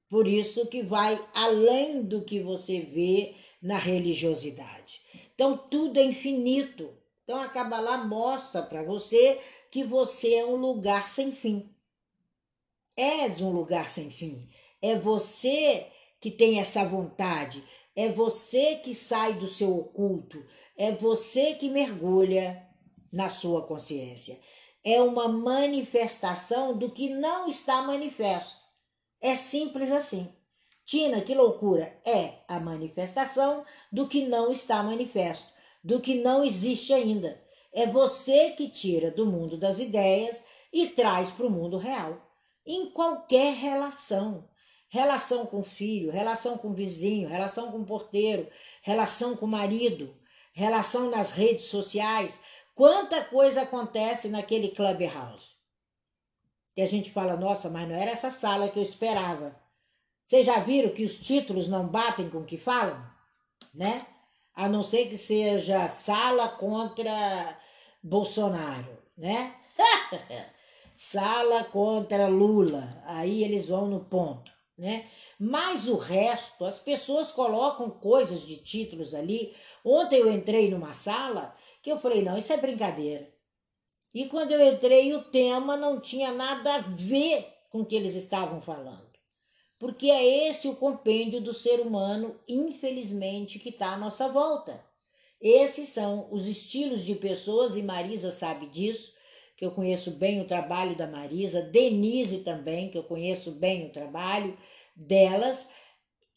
Por 0.09 0.27
isso 0.27 0.65
que 0.67 0.81
vai 0.81 1.19
além 1.33 2.03
do 2.03 2.23
que 2.23 2.41
você 2.41 2.79
vê 2.79 3.35
na 3.61 3.77
religiosidade. 3.77 5.01
Então 5.33 5.55
tudo 5.55 5.99
é 5.99 6.03
infinito. 6.03 6.98
Então 7.29 7.39
a 7.39 7.47
Kabbalah 7.47 7.99
mostra 8.05 8.63
para 8.63 8.81
você 8.81 9.39
que 9.69 9.83
você 9.83 10.33
é 10.33 10.45
um 10.47 10.55
lugar 10.55 11.07
sem 11.07 11.31
fim. 11.31 11.69
És 12.97 13.39
um 13.39 13.51
lugar 13.51 13.87
sem 13.87 14.09
fim. 14.09 14.49
É 14.81 14.95
você 14.95 15.85
que 16.19 16.31
tem 16.31 16.59
essa 16.59 16.83
vontade. 16.83 17.63
É 17.95 18.09
você 18.09 18.77
que 18.77 18.95
sai 18.95 19.33
do 19.33 19.45
seu 19.45 19.77
oculto. 19.77 20.43
É 20.75 20.91
você 20.91 21.53
que 21.53 21.69
mergulha 21.69 22.67
na 23.13 23.29
sua 23.29 23.61
consciência. 23.67 24.39
É 24.83 24.99
uma 24.99 25.27
manifestação 25.27 26.75
do 26.75 26.89
que 26.89 27.09
não 27.09 27.47
está 27.47 27.83
manifesto. 27.83 28.57
É 29.21 29.35
simples 29.35 29.91
assim. 29.91 30.33
Tina, 30.83 31.21
que 31.21 31.35
loucura! 31.35 31.95
É 32.03 32.39
a 32.47 32.59
manifestação 32.59 33.63
do 33.91 34.07
que 34.07 34.25
não 34.25 34.51
está 34.51 34.81
manifesto, 34.81 35.53
do 35.83 35.99
que 35.99 36.15
não 36.15 36.43
existe 36.43 36.93
ainda. 36.93 37.41
É 37.71 37.85
você 37.85 38.51
que 38.51 38.69
tira 38.69 39.11
do 39.11 39.25
mundo 39.25 39.57
das 39.57 39.79
ideias 39.79 40.43
e 40.71 40.87
traz 40.87 41.29
para 41.31 41.45
o 41.45 41.51
mundo 41.51 41.77
real. 41.77 42.21
Em 42.65 42.87
qualquer 42.91 43.55
relação 43.55 44.49
relação 44.89 45.45
com 45.45 45.63
filho, 45.63 46.11
relação 46.11 46.57
com 46.57 46.73
vizinho, 46.73 47.29
relação 47.29 47.71
com 47.71 47.85
porteiro, 47.85 48.49
relação 48.81 49.37
com 49.37 49.45
marido, 49.45 50.13
relação 50.51 51.09
nas 51.09 51.31
redes 51.31 51.65
sociais. 51.65 52.41
Quanta 52.75 53.23
coisa 53.23 53.61
acontece 53.61 54.27
naquele 54.29 54.69
clubhouse. 54.69 55.53
Que 56.73 56.81
a 56.81 56.87
gente 56.87 57.11
fala, 57.11 57.37
nossa, 57.37 57.69
mas 57.69 57.87
não 57.87 57.95
era 57.95 58.11
essa 58.11 58.31
sala 58.31 58.69
que 58.69 58.79
eu 58.79 58.83
esperava. 58.83 59.55
Vocês 60.25 60.45
já 60.45 60.59
viram 60.59 60.91
que 60.91 61.05
os 61.05 61.19
títulos 61.19 61.67
não 61.67 61.87
batem 61.87 62.29
com 62.29 62.39
o 62.39 62.45
que 62.45 62.57
falam? 62.57 62.99
Né? 63.73 64.05
A 64.59 64.67
não 64.67 64.83
ser 64.83 65.09
que 65.09 65.17
seja 65.17 65.87
sala 65.87 66.49
contra 66.49 67.57
Bolsonaro, 68.03 68.97
né? 69.17 69.55
sala 70.97 71.63
contra 71.65 72.27
Lula. 72.27 73.01
Aí 73.05 73.43
eles 73.43 73.67
vão 73.67 73.87
no 73.87 74.01
ponto 74.01 74.51
né? 74.79 75.09
Mas 75.37 75.89
o 75.89 75.97
resto, 75.97 76.63
as 76.63 76.79
pessoas 76.79 77.33
colocam 77.33 77.89
coisas 77.89 78.47
de 78.47 78.55
títulos 78.55 79.13
ali. 79.13 79.53
Ontem 79.83 80.19
eu 80.19 80.31
entrei 80.31 80.71
numa 80.71 80.93
sala 80.93 81.53
que 81.83 81.91
eu 81.91 81.99
falei, 81.99 82.21
não, 82.21 82.37
isso 82.37 82.53
é 82.53 82.57
brincadeira. 82.57 83.27
E 84.13 84.27
quando 84.27 84.51
eu 84.51 84.73
entrei, 84.73 85.13
o 85.13 85.23
tema 85.25 85.75
não 85.75 85.99
tinha 85.99 86.31
nada 86.31 86.75
a 86.75 86.79
ver 86.79 87.45
com 87.69 87.81
o 87.81 87.85
que 87.85 87.95
eles 87.95 88.15
estavam 88.15 88.61
falando. 88.61 89.08
Porque 89.79 90.11
é 90.11 90.49
esse 90.49 90.67
o 90.67 90.75
compêndio 90.75 91.39
do 91.39 91.53
ser 91.53 91.79
humano, 91.79 92.37
infelizmente, 92.47 93.57
que 93.57 93.69
está 93.69 93.93
à 93.93 93.97
nossa 93.97 94.27
volta. 94.27 94.83
Esses 95.41 95.87
são 95.87 96.27
os 96.31 96.45
estilos 96.45 97.05
de 97.05 97.15
pessoas, 97.15 97.77
e 97.77 97.81
Marisa 97.81 98.29
sabe 98.29 98.67
disso, 98.67 99.13
que 99.55 99.65
eu 99.65 99.71
conheço 99.71 100.11
bem 100.11 100.41
o 100.41 100.45
trabalho 100.45 100.97
da 100.97 101.07
Marisa, 101.07 101.61
Denise 101.61 102.39
também, 102.39 102.89
que 102.89 102.97
eu 102.97 103.03
conheço 103.03 103.51
bem 103.51 103.87
o 103.87 103.91
trabalho 103.91 104.57
delas, 104.95 105.71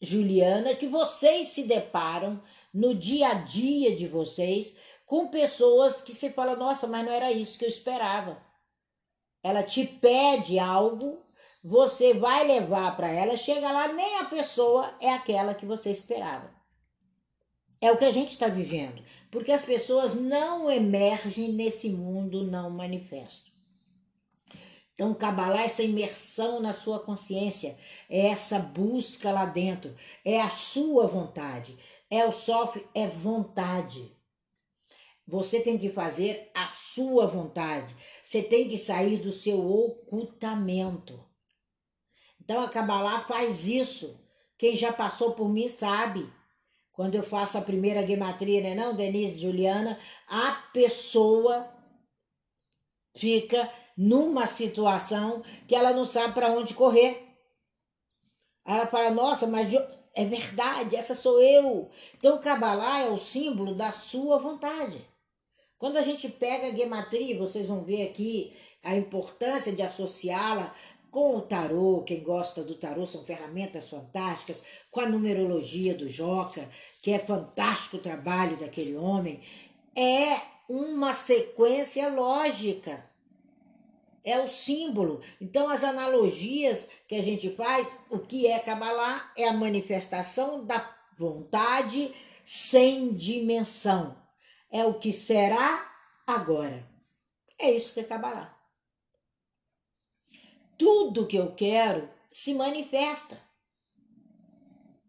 Juliana, 0.01 0.73
que 0.75 0.87
vocês 0.87 1.49
se 1.49 1.63
deparam 1.63 2.41
no 2.73 2.95
dia 2.95 3.27
a 3.29 3.33
dia 3.33 3.95
de 3.95 4.07
vocês 4.07 4.75
com 5.05 5.27
pessoas 5.27 6.01
que 6.01 6.13
você 6.13 6.29
fala, 6.29 6.55
nossa, 6.55 6.87
mas 6.87 7.05
não 7.05 7.11
era 7.11 7.31
isso 7.31 7.57
que 7.57 7.65
eu 7.65 7.69
esperava. 7.69 8.41
Ela 9.41 9.63
te 9.63 9.85
pede 9.85 10.57
algo, 10.59 11.21
você 11.63 12.13
vai 12.13 12.45
levar 12.45 12.95
para 12.97 13.09
ela, 13.09 13.37
chega 13.37 13.71
lá, 13.71 13.91
nem 13.93 14.19
a 14.19 14.25
pessoa 14.25 14.93
é 14.99 15.13
aquela 15.13 15.53
que 15.53 15.65
você 15.65 15.89
esperava. 15.89 16.51
É 17.79 17.91
o 17.91 17.97
que 17.97 18.05
a 18.05 18.11
gente 18.11 18.29
está 18.29 18.47
vivendo 18.47 19.03
porque 19.33 19.51
as 19.51 19.65
pessoas 19.65 20.13
não 20.13 20.69
emergem 20.69 21.51
nesse 21.53 21.89
mundo 21.89 22.45
não 22.45 22.69
manifesto. 22.69 23.51
Então, 24.93 25.11
Kabbalah 25.11 25.63
é 25.63 25.65
essa 25.65 25.81
imersão 25.81 26.61
na 26.61 26.71
sua 26.71 26.99
consciência, 26.99 27.75
é 28.07 28.27
essa 28.27 28.59
busca 28.59 29.31
lá 29.31 29.47
dentro, 29.47 29.95
é 30.23 30.39
a 30.39 30.51
sua 30.51 31.07
vontade. 31.07 31.75
É 32.11 32.23
o 32.27 32.31
sof, 32.31 32.79
é 32.93 33.07
vontade. 33.07 34.15
Você 35.27 35.61
tem 35.61 35.79
que 35.79 35.89
fazer 35.89 36.51
a 36.53 36.67
sua 36.67 37.25
vontade. 37.25 37.95
Você 38.23 38.43
tem 38.43 38.69
que 38.69 38.77
sair 38.77 39.17
do 39.17 39.31
seu 39.31 39.67
ocultamento. 39.67 41.19
Então 42.43 42.61
a 42.61 42.69
Kabbalah 42.69 43.21
faz 43.21 43.67
isso. 43.67 44.19
Quem 44.57 44.75
já 44.75 44.91
passou 44.91 45.31
por 45.31 45.49
mim 45.49 45.67
sabe. 45.67 46.31
Quando 46.91 47.15
eu 47.15 47.23
faço 47.23 47.57
a 47.57 47.61
primeira 47.61 48.05
gematria, 48.05 48.61
né, 48.61 48.75
não, 48.75 48.95
Denise, 48.95 49.39
Juliana, 49.39 49.99
a 50.27 50.51
pessoa 50.71 51.67
fica 53.15 53.69
numa 53.97 54.45
situação 54.45 55.43
que 55.67 55.75
ela 55.75 55.91
não 55.91 56.05
sabe 56.05 56.33
para 56.33 56.51
onde 56.51 56.73
correr. 56.73 57.23
Ela 58.65 58.85
fala: 58.87 59.09
"Nossa, 59.09 59.47
mas 59.47 59.73
é 60.13 60.25
verdade, 60.25 60.95
essa 60.95 61.15
sou 61.15 61.41
eu". 61.41 61.89
Então, 62.15 62.39
Kabbalah 62.39 63.01
é 63.01 63.09
o 63.09 63.17
símbolo 63.17 63.73
da 63.73 63.91
sua 63.91 64.37
vontade. 64.37 65.03
Quando 65.77 65.97
a 65.97 66.01
gente 66.01 66.29
pega 66.29 66.67
a 66.67 66.71
gematria, 66.71 67.37
vocês 67.37 67.67
vão 67.67 67.83
ver 67.83 68.07
aqui 68.07 68.55
a 68.83 68.95
importância 68.95 69.73
de 69.73 69.81
associá-la 69.81 70.73
com 71.13 71.37
o 71.37 71.41
tarô, 71.41 72.03
quem 72.03 72.23
gosta 72.23 72.63
do 72.63 72.73
tarô 72.73 73.05
são 73.05 73.23
ferramentas 73.23 73.87
fantásticas, 73.87 74.63
com 74.89 74.99
a 74.99 75.07
numerologia 75.07 75.93
do 75.93 76.09
Joca, 76.09 76.67
que 77.03 77.11
é 77.11 77.19
fantástico 77.19 77.97
o 77.97 78.01
trabalho 78.01 78.57
daquele 78.57 78.95
homem, 78.95 79.39
é 79.95 80.41
uma 80.67 81.13
sequência 81.13 82.09
lógica. 82.09 83.07
É 84.25 84.39
o 84.39 84.47
símbolo. 84.47 85.21
Então, 85.39 85.69
as 85.69 85.83
analogias 85.83 86.89
que 87.07 87.13
a 87.13 87.21
gente 87.21 87.55
faz, 87.55 87.99
o 88.09 88.17
que 88.17 88.47
é 88.47 88.57
Kabbalah 88.57 89.31
é 89.37 89.47
a 89.47 89.53
manifestação 89.53 90.65
da 90.65 90.95
vontade 91.15 92.11
sem 92.43 93.13
dimensão. 93.13 94.17
É 94.71 94.83
o 94.83 94.95
que 94.95 95.13
será 95.13 95.91
agora. 96.25 96.89
É 97.59 97.69
isso 97.69 97.93
que 97.93 97.99
é 97.99 98.03
Kabbalah 98.03 98.52
tudo 100.83 101.25
que 101.25 101.37
eu 101.37 101.53
quero 101.53 102.09
se 102.29 102.53
manifesta. 102.53 103.39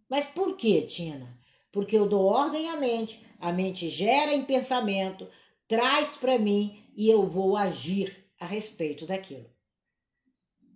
Mas 0.08 0.24
por 0.24 0.56
que, 0.56 0.82
Tina? 0.82 1.36
Porque 1.72 1.98
eu 1.98 2.08
dou 2.08 2.26
ordem 2.26 2.68
à 2.68 2.76
mente, 2.76 3.26
a 3.40 3.52
mente 3.52 3.88
gera 3.88 4.32
em 4.32 4.44
pensamento, 4.44 5.28
traz 5.66 6.14
para 6.14 6.38
mim 6.38 6.84
e 6.96 7.10
eu 7.10 7.26
vou 7.26 7.56
agir 7.56 8.24
a 8.38 8.46
respeito 8.46 9.04
daquilo. 9.04 9.50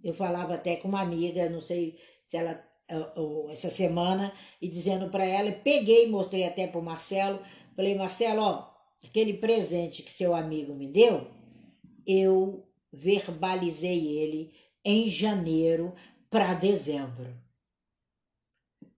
Eu 0.02 0.14
falava 0.14 0.54
até 0.54 0.74
com 0.74 0.88
uma 0.88 1.00
amiga, 1.00 1.48
não 1.48 1.60
sei 1.60 1.96
se 2.26 2.36
ela 2.36 2.66
essa 3.50 3.70
semana 3.70 4.32
e 4.60 4.66
dizendo 4.66 5.10
para 5.10 5.24
ela, 5.24 5.52
peguei, 5.52 6.08
mostrei 6.08 6.44
até 6.44 6.66
para 6.66 6.80
o 6.80 6.82
Marcelo, 6.82 7.38
falei, 7.76 7.94
Marcelo, 7.94 8.40
ó, 8.40 8.70
aquele 9.04 9.34
presente 9.34 10.02
que 10.02 10.10
seu 10.10 10.34
amigo 10.34 10.74
me 10.74 10.88
deu, 10.88 11.30
eu 12.06 12.66
verbalizei 12.90 14.18
ele 14.18 14.54
em 14.84 15.08
janeiro 15.08 15.94
para 16.30 16.54
dezembro. 16.54 17.34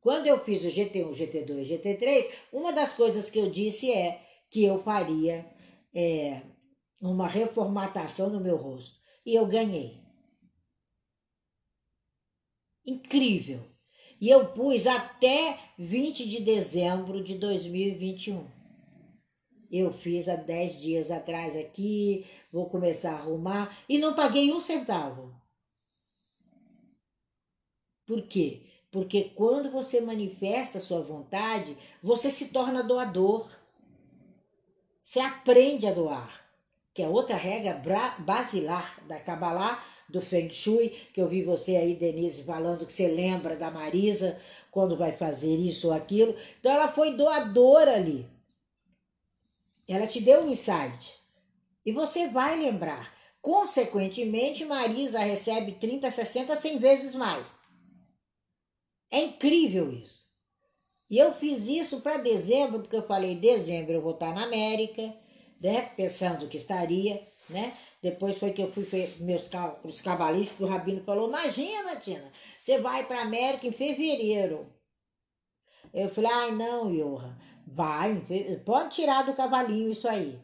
Quando 0.01 0.27
eu 0.27 0.43
fiz 0.43 0.65
o 0.65 0.69
GT1, 0.69 1.11
GT2, 1.11 1.63
GT3, 1.65 2.31
uma 2.53 2.73
das 2.73 2.95
coisas 2.95 3.29
que 3.29 3.39
eu 3.39 3.51
disse 3.51 3.93
é 3.93 4.21
que 4.49 4.65
eu 4.65 4.83
faria 4.83 5.47
é, 5.95 6.43
uma 7.01 7.29
reformatação 7.29 8.31
no 8.31 8.41
meu 8.41 8.57
rosto. 8.57 8.99
E 9.25 9.35
eu 9.35 9.47
ganhei. 9.47 10.01
Incrível. 12.87 13.63
E 14.21 14.29
eu 14.29 14.49
pus 14.49 14.87
até 14.87 15.59
20 15.79 16.29
de 16.29 16.43
dezembro 16.43 17.23
de 17.23 17.37
2021. 17.37 18.47
Eu 19.71 19.93
fiz 19.93 20.29
há 20.29 20.35
10 20.35 20.81
dias 20.81 21.11
atrás 21.11 21.57
aqui, 21.57 22.27
vou 22.53 22.69
começar 22.69 23.13
a 23.13 23.19
arrumar 23.19 23.79
e 23.89 23.99
não 23.99 24.15
paguei 24.15 24.53
um 24.53 24.61
centavo. 24.61 25.40
Por 28.11 28.23
quê? 28.23 28.63
Porque 28.91 29.31
quando 29.37 29.71
você 29.71 30.01
manifesta 30.01 30.79
a 30.79 30.81
sua 30.81 31.01
vontade, 31.01 31.79
você 32.03 32.29
se 32.29 32.47
torna 32.47 32.83
doador. 32.83 33.49
Você 35.01 35.21
aprende 35.21 35.87
a 35.87 35.93
doar, 35.93 36.45
que 36.93 37.03
é 37.03 37.09
outra 37.09 37.37
regra 37.37 37.81
basilar 38.19 39.01
da 39.07 39.21
Kabbalah, 39.21 39.81
do 40.09 40.21
Feng 40.21 40.51
Shui, 40.51 40.89
que 41.15 41.23
eu 41.23 41.29
vi 41.29 41.45
você 41.45 41.77
aí, 41.77 41.95
Denise, 41.95 42.43
falando 42.43 42.85
que 42.85 42.93
você 42.93 43.07
lembra 43.07 43.55
da 43.55 43.71
Marisa 43.71 44.37
quando 44.73 44.97
vai 44.97 45.13
fazer 45.13 45.55
isso 45.55 45.87
ou 45.87 45.95
aquilo. 45.95 46.35
Então 46.59 46.73
ela 46.73 46.89
foi 46.89 47.15
doadora 47.15 47.95
ali. 47.95 48.29
Ela 49.87 50.09
te 50.09 50.21
deu 50.21 50.41
um 50.41 50.51
insight. 50.51 51.15
E 51.87 51.93
você 51.93 52.27
vai 52.27 52.59
lembrar. 52.59 53.15
Consequentemente, 53.41 54.65
Marisa 54.65 55.21
recebe 55.21 55.71
30, 55.71 56.11
60, 56.11 56.57
100 56.57 56.79
vezes 56.81 57.15
mais. 57.15 57.60
É 59.11 59.21
incrível 59.21 59.93
isso. 59.93 60.21
E 61.09 61.19
eu 61.19 61.33
fiz 61.33 61.67
isso 61.67 62.01
para 62.01 62.19
dezembro, 62.19 62.81
porque 62.81 62.97
eu 62.97 63.07
falei, 63.07 63.35
dezembro 63.35 63.93
eu 63.93 64.01
vou 64.01 64.13
estar 64.15 64.33
na 64.33 64.45
América, 64.45 65.13
né? 65.61 65.83
Pensando 65.97 66.47
que 66.47 66.57
estaria, 66.57 67.27
né? 67.49 67.75
Depois 68.01 68.39
foi 68.39 68.53
que 68.53 68.63
eu 68.63 68.71
fui 68.71 68.87
meus 69.19 69.49
cálculos 69.49 70.01
cabalísticos, 70.01 70.67
o 70.67 70.71
Rabino 70.71 71.03
falou, 71.03 71.29
imagina, 71.29 71.97
Tina, 71.97 72.31
você 72.61 72.79
vai 72.79 73.05
para 73.07 73.23
América 73.23 73.67
em 73.67 73.73
fevereiro. 73.73 74.67
Eu 75.93 76.09
falei, 76.09 76.31
ai 76.31 76.53
não, 76.53 76.95
Johan, 76.95 77.37
vai, 77.67 78.23
pode 78.65 78.95
tirar 78.95 79.27
do 79.27 79.35
cavalinho 79.35 79.91
isso 79.91 80.09
aí. 80.09 80.41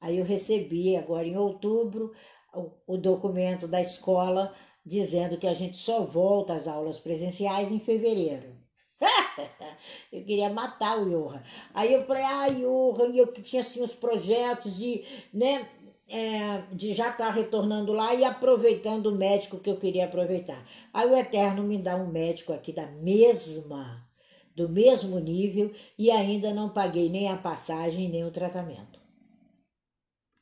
Aí 0.00 0.18
eu 0.18 0.24
recebi 0.24 0.96
agora 0.96 1.26
em 1.26 1.36
outubro 1.36 2.12
o, 2.54 2.94
o 2.94 2.96
documento 2.96 3.68
da 3.68 3.80
escola 3.80 4.54
dizendo 4.84 5.38
que 5.38 5.46
a 5.46 5.54
gente 5.54 5.76
só 5.76 6.02
volta 6.02 6.54
às 6.54 6.66
aulas 6.66 6.98
presenciais 6.98 7.70
em 7.70 7.78
fevereiro. 7.78 8.56
eu 10.12 10.24
queria 10.24 10.50
matar 10.50 11.00
o 11.00 11.08
Johan. 11.08 11.42
Aí 11.74 11.92
eu 11.92 12.04
falei, 12.04 12.22
ah, 12.22 12.48
Johan, 12.48 13.08
e 13.08 13.18
eu 13.18 13.28
que 13.28 13.42
tinha 13.42 13.62
assim 13.62 13.82
os 13.82 13.94
projetos 13.94 14.76
de, 14.76 15.04
né, 15.32 15.68
é, 16.08 16.62
de 16.72 16.92
já 16.92 17.10
estar 17.10 17.26
tá 17.26 17.30
retornando 17.30 17.92
lá 17.92 18.14
e 18.14 18.24
aproveitando 18.24 19.06
o 19.06 19.14
médico 19.14 19.58
que 19.58 19.70
eu 19.70 19.76
queria 19.76 20.04
aproveitar. 20.04 20.64
Aí 20.92 21.08
o 21.08 21.16
Eterno 21.16 21.62
me 21.62 21.78
dá 21.78 21.96
um 21.96 22.08
médico 22.08 22.52
aqui 22.52 22.72
da 22.72 22.86
mesma, 22.86 24.06
do 24.54 24.68
mesmo 24.68 25.18
nível 25.18 25.72
e 25.98 26.10
ainda 26.10 26.52
não 26.52 26.68
paguei 26.68 27.08
nem 27.08 27.28
a 27.28 27.36
passagem 27.36 28.08
nem 28.08 28.24
o 28.24 28.30
tratamento. 28.30 29.00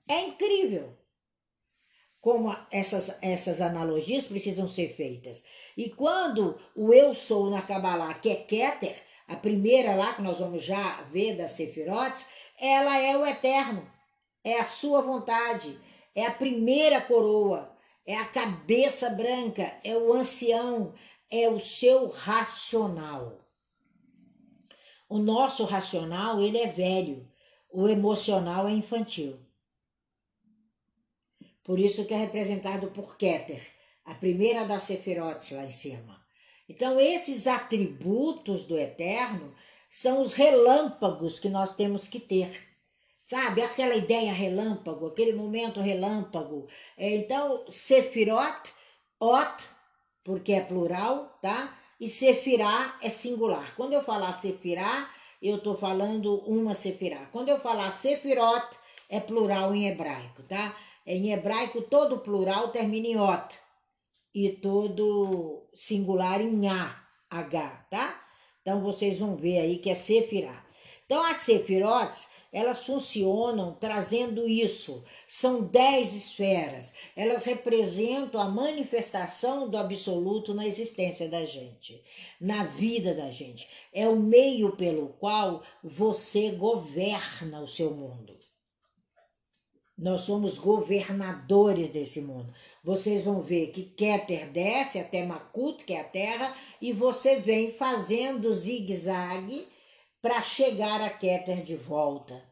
É 0.08 0.26
incrível 0.26 0.99
como 2.20 2.54
essas, 2.70 3.18
essas 3.22 3.60
analogias 3.60 4.26
precisam 4.26 4.68
ser 4.68 4.94
feitas. 4.94 5.42
E 5.76 5.88
quando 5.88 6.58
o 6.76 6.92
eu 6.92 7.14
sou 7.14 7.50
na 7.50 7.62
Kabbalah, 7.62 8.14
que 8.14 8.28
é 8.28 8.36
Keter, 8.36 8.94
a 9.26 9.36
primeira 9.36 9.94
lá 9.94 10.12
que 10.12 10.22
nós 10.22 10.38
vamos 10.38 10.62
já 10.62 11.02
ver 11.10 11.36
das 11.36 11.52
Sefirotes, 11.52 12.26
ela 12.58 12.98
é 12.98 13.16
o 13.16 13.24
eterno, 13.24 13.90
é 14.44 14.60
a 14.60 14.64
sua 14.64 15.00
vontade, 15.00 15.78
é 16.14 16.26
a 16.26 16.32
primeira 16.32 17.00
coroa, 17.00 17.74
é 18.06 18.16
a 18.16 18.26
cabeça 18.26 19.08
branca, 19.10 19.72
é 19.84 19.96
o 19.96 20.12
ancião, 20.12 20.94
é 21.30 21.48
o 21.48 21.58
seu 21.58 22.08
racional. 22.08 23.38
O 25.08 25.18
nosso 25.18 25.64
racional, 25.64 26.40
ele 26.40 26.58
é 26.58 26.66
velho, 26.66 27.26
o 27.72 27.88
emocional 27.88 28.68
é 28.68 28.72
infantil. 28.72 29.38
Por 31.70 31.78
isso 31.78 32.04
que 32.04 32.12
é 32.12 32.16
representado 32.16 32.88
por 32.88 33.16
Keter, 33.16 33.62
a 34.04 34.12
primeira 34.12 34.64
das 34.64 34.82
Sefirotes 34.82 35.52
lá 35.52 35.64
em 35.64 35.70
cima. 35.70 36.20
Então, 36.68 36.98
esses 36.98 37.46
atributos 37.46 38.64
do 38.64 38.76
Eterno 38.76 39.54
são 39.88 40.20
os 40.20 40.32
relâmpagos 40.32 41.38
que 41.38 41.48
nós 41.48 41.76
temos 41.76 42.08
que 42.08 42.18
ter. 42.18 42.50
Sabe, 43.20 43.62
aquela 43.62 43.94
ideia 43.94 44.32
relâmpago, 44.32 45.06
aquele 45.06 45.34
momento 45.34 45.78
relâmpago. 45.78 46.66
É, 46.98 47.14
então, 47.14 47.64
Sefirot, 47.70 48.72
Ot, 49.20 49.64
porque 50.24 50.54
é 50.54 50.62
plural, 50.62 51.38
tá? 51.40 51.78
E 52.00 52.08
Sefirá 52.08 52.98
é 53.00 53.08
singular. 53.08 53.76
Quando 53.76 53.92
eu 53.92 54.02
falar 54.02 54.32
Sefirá, 54.32 55.08
eu 55.40 55.58
estou 55.58 55.76
falando 55.76 56.34
uma 56.48 56.74
Sefirá. 56.74 57.26
Quando 57.26 57.48
eu 57.48 57.60
falar 57.60 57.92
Sefirot, 57.92 58.66
é 59.08 59.20
plural 59.20 59.72
em 59.72 59.86
hebraico, 59.86 60.42
tá? 60.42 60.74
Em 61.06 61.32
hebraico, 61.32 61.82
todo 61.82 62.18
plural 62.18 62.68
termina 62.68 63.08
em 63.08 63.18
ot 63.18 63.58
e 64.34 64.50
todo 64.50 65.68
singular 65.74 66.40
em 66.40 66.68
a, 66.68 67.02
h, 67.30 67.86
tá? 67.90 68.22
Então 68.62 68.82
vocês 68.82 69.18
vão 69.18 69.36
ver 69.36 69.58
aí 69.58 69.78
que 69.78 69.90
é 69.90 69.94
sefirá. 69.94 70.64
Então 71.06 71.24
as 71.24 71.38
sefirotes, 71.38 72.28
elas 72.52 72.84
funcionam 72.84 73.72
trazendo 73.74 74.46
isso. 74.46 75.04
São 75.26 75.62
dez 75.62 76.14
esferas. 76.14 76.92
Elas 77.16 77.44
representam 77.44 78.40
a 78.40 78.48
manifestação 78.48 79.68
do 79.68 79.78
absoluto 79.78 80.52
na 80.52 80.66
existência 80.66 81.28
da 81.28 81.44
gente, 81.44 82.02
na 82.40 82.64
vida 82.64 83.14
da 83.14 83.30
gente. 83.30 83.68
É 83.92 84.08
o 84.08 84.16
meio 84.16 84.76
pelo 84.76 85.08
qual 85.14 85.62
você 85.82 86.50
governa 86.52 87.60
o 87.60 87.66
seu 87.66 87.92
mundo. 87.92 88.39
Nós 90.00 90.22
somos 90.22 90.56
governadores 90.56 91.90
desse 91.90 92.22
mundo. 92.22 92.50
Vocês 92.82 93.22
vão 93.22 93.42
ver 93.42 93.66
que 93.66 93.82
Keter 93.82 94.50
desce 94.50 94.98
até 94.98 95.26
Makut, 95.26 95.84
que 95.84 95.92
é 95.92 96.00
a 96.00 96.04
terra, 96.04 96.56
e 96.80 96.90
você 96.90 97.36
vem 97.36 97.70
fazendo 97.70 98.50
zigue-zague 98.50 99.68
para 100.22 100.40
chegar 100.40 101.02
a 101.02 101.10
Keter 101.10 101.62
de 101.62 101.76
volta, 101.76 102.42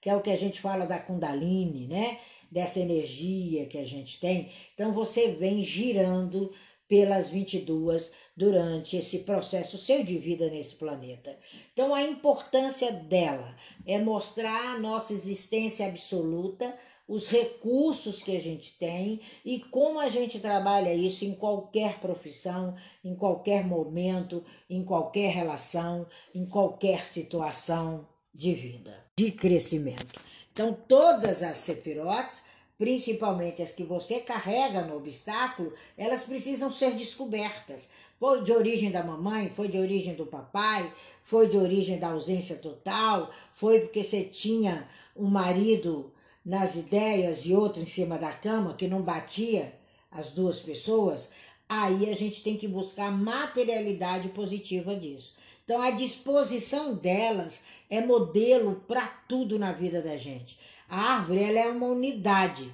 que 0.00 0.10
é 0.10 0.16
o 0.16 0.20
que 0.20 0.30
a 0.30 0.36
gente 0.36 0.60
fala 0.60 0.84
da 0.84 0.98
Kundalini, 0.98 1.86
né? 1.86 2.18
Dessa 2.50 2.80
energia 2.80 3.66
que 3.66 3.78
a 3.78 3.84
gente 3.84 4.18
tem. 4.18 4.50
Então 4.74 4.92
você 4.92 5.28
vem 5.30 5.62
girando 5.62 6.52
pelas 6.88 7.30
22 7.30 8.10
durante 8.36 8.96
esse 8.96 9.20
processo 9.20 9.78
seu 9.78 10.02
de 10.02 10.18
vida 10.18 10.50
nesse 10.50 10.74
planeta. 10.74 11.38
Então 11.72 11.94
a 11.94 12.02
importância 12.02 12.90
dela 12.90 13.56
é 13.86 13.98
mostrar 13.98 14.74
a 14.74 14.78
nossa 14.78 15.12
existência 15.12 15.86
absoluta 15.86 16.76
os 17.08 17.28
recursos 17.28 18.22
que 18.22 18.34
a 18.34 18.40
gente 18.40 18.76
tem 18.78 19.20
e 19.44 19.60
como 19.60 20.00
a 20.00 20.08
gente 20.08 20.40
trabalha 20.40 20.92
isso 20.92 21.24
em 21.24 21.34
qualquer 21.34 22.00
profissão, 22.00 22.74
em 23.04 23.14
qualquer 23.14 23.64
momento, 23.64 24.44
em 24.68 24.84
qualquer 24.84 25.32
relação, 25.32 26.06
em 26.34 26.44
qualquer 26.44 27.04
situação 27.04 28.08
de 28.34 28.54
vida, 28.54 29.04
de 29.16 29.30
crescimento. 29.30 30.20
Então, 30.52 30.76
todas 30.88 31.42
as 31.42 31.58
sefirotes, 31.58 32.42
principalmente 32.76 33.62
as 33.62 33.72
que 33.72 33.84
você 33.84 34.20
carrega 34.20 34.82
no 34.82 34.96
obstáculo, 34.96 35.72
elas 35.96 36.22
precisam 36.22 36.70
ser 36.70 36.92
descobertas. 36.92 37.88
Foi 38.18 38.42
de 38.42 38.52
origem 38.52 38.90
da 38.90 39.04
mamãe, 39.04 39.50
foi 39.54 39.68
de 39.68 39.78
origem 39.78 40.14
do 40.14 40.26
papai, 40.26 40.92
foi 41.22 41.48
de 41.48 41.56
origem 41.56 41.98
da 41.98 42.08
ausência 42.08 42.56
total, 42.56 43.30
foi 43.54 43.80
porque 43.80 44.02
você 44.02 44.24
tinha 44.24 44.88
um 45.14 45.26
marido 45.26 46.12
nas 46.46 46.76
ideias 46.76 47.44
e 47.44 47.52
outro 47.52 47.82
em 47.82 47.86
cima 47.86 48.16
da 48.16 48.30
cama, 48.30 48.74
que 48.74 48.86
não 48.86 49.02
batia 49.02 49.74
as 50.12 50.30
duas 50.30 50.60
pessoas, 50.60 51.30
aí 51.68 52.08
a 52.08 52.14
gente 52.14 52.40
tem 52.40 52.56
que 52.56 52.68
buscar 52.68 53.10
materialidade 53.10 54.28
positiva 54.28 54.94
disso. 54.94 55.34
Então, 55.64 55.82
a 55.82 55.90
disposição 55.90 56.94
delas 56.94 57.62
é 57.90 58.00
modelo 58.00 58.84
para 58.86 59.04
tudo 59.28 59.58
na 59.58 59.72
vida 59.72 60.00
da 60.00 60.16
gente. 60.16 60.56
A 60.88 61.14
árvore 61.14 61.42
ela 61.42 61.58
é 61.58 61.68
uma 61.68 61.86
unidade. 61.86 62.72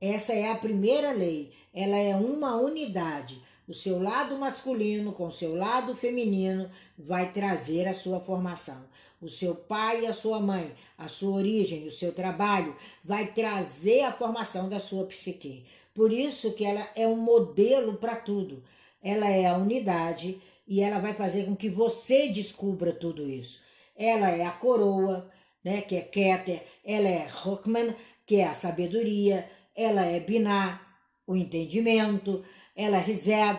Essa 0.00 0.32
é 0.32 0.52
a 0.52 0.54
primeira 0.54 1.10
lei. 1.10 1.52
Ela 1.74 1.96
é 1.96 2.14
uma 2.14 2.54
unidade. 2.54 3.42
O 3.66 3.74
seu 3.74 4.00
lado 4.00 4.38
masculino 4.38 5.12
com 5.12 5.26
o 5.26 5.32
seu 5.32 5.56
lado 5.56 5.96
feminino 5.96 6.70
vai 6.96 7.32
trazer 7.32 7.88
a 7.88 7.94
sua 7.94 8.20
formação. 8.20 8.86
O 9.20 9.28
seu 9.28 9.54
pai 9.54 10.02
e 10.02 10.06
a 10.06 10.14
sua 10.14 10.38
mãe, 10.38 10.72
a 10.96 11.08
sua 11.08 11.36
origem, 11.36 11.86
o 11.86 11.90
seu 11.90 12.12
trabalho, 12.12 12.76
vai 13.04 13.26
trazer 13.26 14.02
a 14.02 14.12
formação 14.12 14.68
da 14.68 14.78
sua 14.78 15.04
psique. 15.06 15.66
Por 15.92 16.12
isso 16.12 16.52
que 16.52 16.64
ela 16.64 16.86
é 16.94 17.06
um 17.06 17.16
modelo 17.16 17.94
para 17.94 18.14
tudo. 18.14 18.62
Ela 19.02 19.28
é 19.28 19.46
a 19.46 19.56
unidade 19.56 20.40
e 20.66 20.80
ela 20.80 21.00
vai 21.00 21.14
fazer 21.14 21.46
com 21.46 21.56
que 21.56 21.68
você 21.68 22.28
descubra 22.28 22.92
tudo 22.92 23.28
isso. 23.28 23.60
Ela 23.96 24.30
é 24.30 24.46
a 24.46 24.52
coroa, 24.52 25.28
né, 25.64 25.80
que 25.80 25.96
é 25.96 26.02
Keter, 26.02 26.64
ela 26.84 27.08
é 27.08 27.26
Rockman, 27.26 27.96
que 28.24 28.36
é 28.36 28.46
a 28.46 28.54
sabedoria, 28.54 29.50
ela 29.74 30.04
é 30.04 30.20
Binah, 30.20 30.80
o 31.26 31.34
entendimento, 31.34 32.44
ela 32.76 32.98
é 32.98 33.00
Rized, 33.00 33.58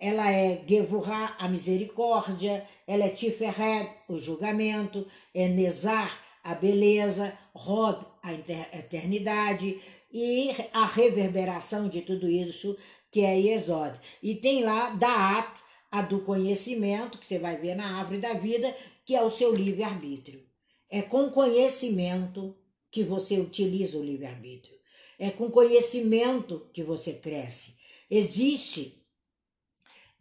ela 0.00 0.32
é 0.32 0.64
Gevurah, 0.66 1.36
a 1.38 1.46
misericórdia, 1.46 2.66
ela 2.86 3.04
é 3.04 3.10
Tiferet, 3.10 3.90
o 4.08 4.18
julgamento, 4.18 5.06
é 5.34 5.46
Nezar, 5.46 6.18
a 6.42 6.54
beleza, 6.54 7.36
Rod, 7.52 8.02
a 8.22 8.32
eternidade, 8.32 9.78
e 10.12 10.50
a 10.72 10.86
reverberação 10.86 11.88
de 11.88 12.00
tudo 12.02 12.28
isso 12.28 12.76
que 13.10 13.20
é 13.20 13.38
Yesod. 13.38 14.00
E 14.22 14.34
tem 14.34 14.64
lá 14.64 14.90
Daat, 14.90 15.62
a 15.90 16.02
do 16.02 16.20
conhecimento, 16.20 17.18
que 17.18 17.26
você 17.26 17.38
vai 17.38 17.56
ver 17.56 17.74
na 17.74 17.98
árvore 17.98 18.18
da 18.18 18.32
vida, 18.32 18.74
que 19.04 19.14
é 19.14 19.22
o 19.22 19.30
seu 19.30 19.54
livre-arbítrio. 19.54 20.42
É 20.88 21.02
com 21.02 21.30
conhecimento 21.30 22.56
que 22.90 23.02
você 23.02 23.38
utiliza 23.38 23.98
o 23.98 24.04
livre-arbítrio. 24.04 24.76
É 25.18 25.30
com 25.30 25.50
conhecimento 25.50 26.68
que 26.72 26.82
você 26.82 27.12
cresce. 27.12 27.74
Existe 28.10 28.99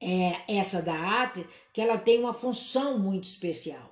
é, 0.02 0.58
essa 0.58 0.82
da 0.82 0.94
arte 0.94 1.46
que 1.74 1.82
ela 1.82 1.98
tem 1.98 2.20
uma 2.20 2.34
função 2.34 2.98
muito 2.98 3.26
especial, 3.26 3.90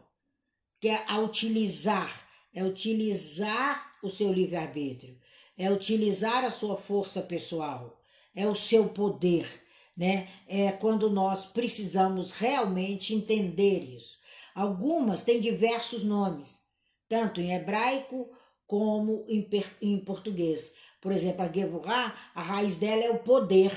que 0.80 0.88
é 0.88 1.04
a 1.08 1.20
utilizar, 1.20 2.28
é 2.54 2.64
utilizar 2.64 3.92
o 4.02 4.10
seu 4.10 4.32
livre-arbítrio, 4.32 5.18
é 5.58 5.72
utilizar 5.72 6.46
a 6.46 6.52
sua 6.52 6.78
força 6.78 7.22
pessoal, 7.22 8.00
é 8.36 8.48
o 8.48 8.56
seu 8.56 8.90
poder, 8.90 9.48
né? 9.96 10.30
É 10.48 10.72
quando 10.72 11.10
nós 11.10 11.46
precisamos 11.46 12.32
realmente 12.32 13.16
entender 13.16 13.84
isso. 13.84 14.20
Algumas 14.54 15.22
têm 15.22 15.42
diversos 15.42 16.04
nomes, 16.04 16.62
tanto 17.10 17.42
em 17.42 17.54
hebraico 17.54 18.30
como 18.68 19.26
em, 19.28 19.48
em 19.82 19.98
português. 20.00 20.76
Por 21.02 21.12
exemplo, 21.12 21.44
a 21.44 21.52
Gevurah, 21.52 22.16
a 22.36 22.42
raiz 22.42 22.78
dela 22.78 23.04
é 23.04 23.10
o 23.12 23.20
poder. 23.20 23.72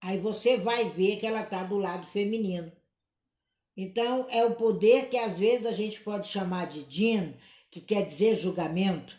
Aí 0.00 0.18
você 0.18 0.56
vai 0.56 0.88
ver 0.90 1.18
que 1.18 1.26
ela 1.26 1.42
está 1.42 1.64
do 1.64 1.76
lado 1.76 2.06
feminino. 2.06 2.70
Então, 3.76 4.26
é 4.30 4.44
o 4.44 4.54
poder 4.54 5.08
que 5.08 5.18
às 5.18 5.38
vezes 5.38 5.66
a 5.66 5.72
gente 5.72 6.00
pode 6.00 6.28
chamar 6.28 6.66
de 6.66 6.82
din, 6.84 7.34
que 7.70 7.80
quer 7.80 8.06
dizer 8.06 8.34
julgamento. 8.34 9.16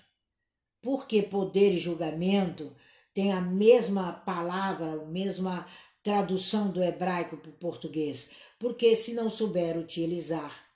Porque 0.82 1.22
poder 1.22 1.74
e 1.74 1.78
julgamento 1.78 2.76
têm 3.14 3.32
a 3.32 3.42
mesma 3.42 4.14
palavra, 4.14 4.94
a 4.94 5.06
mesma 5.06 5.68
tradução 6.02 6.72
do 6.72 6.84
hebraico 6.84 7.38
para 7.38 7.50
o 7.50 7.54
português. 7.54 8.32
Porque 8.58 8.96
se 8.96 9.14
não 9.14 9.30
souber 9.30 9.78
utilizar 9.78 10.68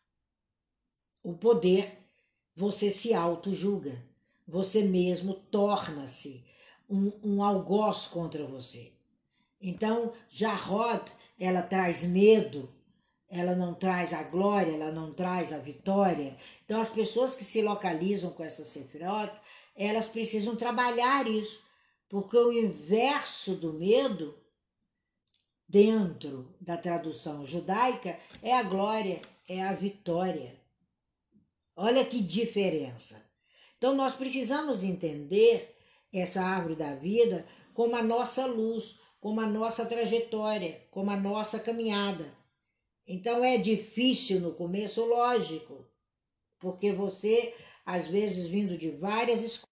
o 1.24 1.34
poder, 1.34 1.98
você 2.56 2.90
se 2.90 3.14
auto-julga. 3.14 4.04
Você 4.48 4.84
mesmo 4.84 5.34
torna-se 5.34 6.44
um, 6.90 7.12
um 7.24 7.44
algoz 7.44 8.08
contra 8.08 8.46
você. 8.46 8.92
Então, 9.62 10.14
Jarod, 10.28 11.04
ela 11.40 11.62
traz 11.62 12.04
medo, 12.04 12.70
ela 13.30 13.56
não 13.56 13.74
traz 13.74 14.14
a 14.14 14.24
glória, 14.24 14.72
ela 14.72 14.92
não 14.92 15.14
traz 15.14 15.54
a 15.54 15.58
vitória. 15.58 16.36
Então, 16.66 16.82
as 16.82 16.90
pessoas 16.90 17.36
que 17.36 17.44
se 17.44 17.62
localizam 17.62 18.32
com 18.32 18.44
essa 18.44 18.64
Sefirot, 18.64 19.32
elas 19.76 20.08
precisam 20.08 20.56
trabalhar 20.56 21.28
isso, 21.28 21.64
porque 22.10 22.38
o 22.38 22.52
inverso 22.52 23.56
do 23.56 23.74
medo, 23.74 24.38
dentro 25.68 26.54
da 26.60 26.76
tradução 26.76 27.46
judaica, 27.46 28.20
é 28.42 28.58
a 28.58 28.64
glória, 28.64 29.22
é 29.48 29.64
a 29.64 29.74
vitória. 29.74 30.60
Olha 31.76 32.06
que 32.06 32.22
diferença. 32.22 33.26
Então 33.78 33.96
nós 33.96 34.14
precisamos 34.14 34.84
entender 34.84 35.76
essa 36.14 36.42
árvore 36.42 36.76
da 36.76 36.94
vida 36.94 37.48
como 37.74 37.96
a 37.96 38.04
nossa 38.04 38.46
luz, 38.46 39.01
como 39.22 39.40
a 39.40 39.46
nossa 39.46 39.86
trajetória, 39.86 40.86
como 40.90 41.12
a 41.12 41.16
nossa 41.16 41.60
caminhada. 41.60 42.36
Então 43.08 43.44
é 43.44 43.58
difícil 43.58 44.42
no 44.42 44.54
começo, 44.54 45.06
lógico, 45.06 45.86
porque 46.60 46.92
você, 46.92 47.54
às 47.86 48.08
vezes, 48.08 48.48
vindo 48.48 48.78
de 48.78 48.90
várias 48.90 49.44
escolas, 49.44 49.71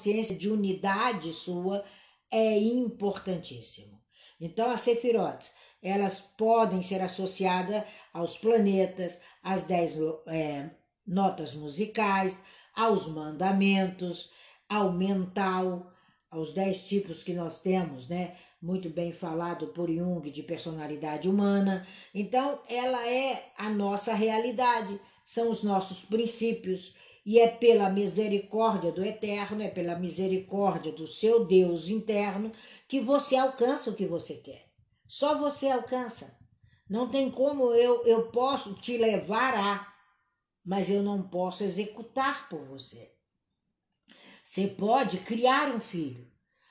consciência 0.00 0.34
de 0.34 0.48
unidade 0.48 1.30
sua 1.30 1.84
é 2.32 2.58
importantíssimo. 2.58 4.00
Então, 4.40 4.70
as 4.70 4.80
sefirotes, 4.80 5.50
elas 5.82 6.20
podem 6.20 6.80
ser 6.80 7.02
associadas 7.02 7.84
aos 8.12 8.38
planetas, 8.38 9.20
às 9.42 9.64
dez 9.64 9.98
é, 10.26 10.70
notas 11.06 11.54
musicais, 11.54 12.42
aos 12.74 13.08
mandamentos, 13.08 14.30
ao 14.66 14.90
mental, 14.90 15.92
aos 16.30 16.52
dez 16.52 16.88
tipos 16.88 17.22
que 17.22 17.34
nós 17.34 17.60
temos, 17.60 18.08
né? 18.08 18.36
Muito 18.62 18.88
bem 18.88 19.12
falado 19.12 19.68
por 19.68 19.90
Jung 19.90 20.30
de 20.30 20.42
personalidade 20.44 21.28
humana. 21.28 21.86
Então, 22.14 22.62
ela 22.68 23.06
é 23.06 23.50
a 23.58 23.68
nossa 23.68 24.14
realidade, 24.14 24.98
são 25.26 25.50
os 25.50 25.62
nossos 25.62 26.06
princípios, 26.06 26.94
e 27.24 27.38
é 27.38 27.48
pela 27.48 27.90
misericórdia 27.90 28.90
do 28.90 29.04
Eterno, 29.04 29.62
é 29.62 29.68
pela 29.68 29.98
misericórdia 29.98 30.92
do 30.92 31.06
seu 31.06 31.44
Deus 31.44 31.88
interno 31.88 32.50
que 32.88 33.00
você 33.00 33.36
alcança 33.36 33.90
o 33.90 33.94
que 33.94 34.06
você 34.06 34.34
quer. 34.34 34.70
Só 35.06 35.38
você 35.38 35.68
alcança. 35.68 36.38
Não 36.88 37.08
tem 37.08 37.30
como 37.30 37.72
eu, 37.74 38.04
eu 38.04 38.30
posso 38.30 38.74
te 38.74 38.96
levar 38.96 39.54
a, 39.54 39.94
mas 40.64 40.90
eu 40.90 41.02
não 41.02 41.22
posso 41.22 41.62
executar 41.62 42.48
por 42.48 42.64
você. 42.64 43.12
Você 44.42 44.66
pode 44.66 45.18
criar 45.18 45.74
um 45.74 45.80
filho, 45.80 46.28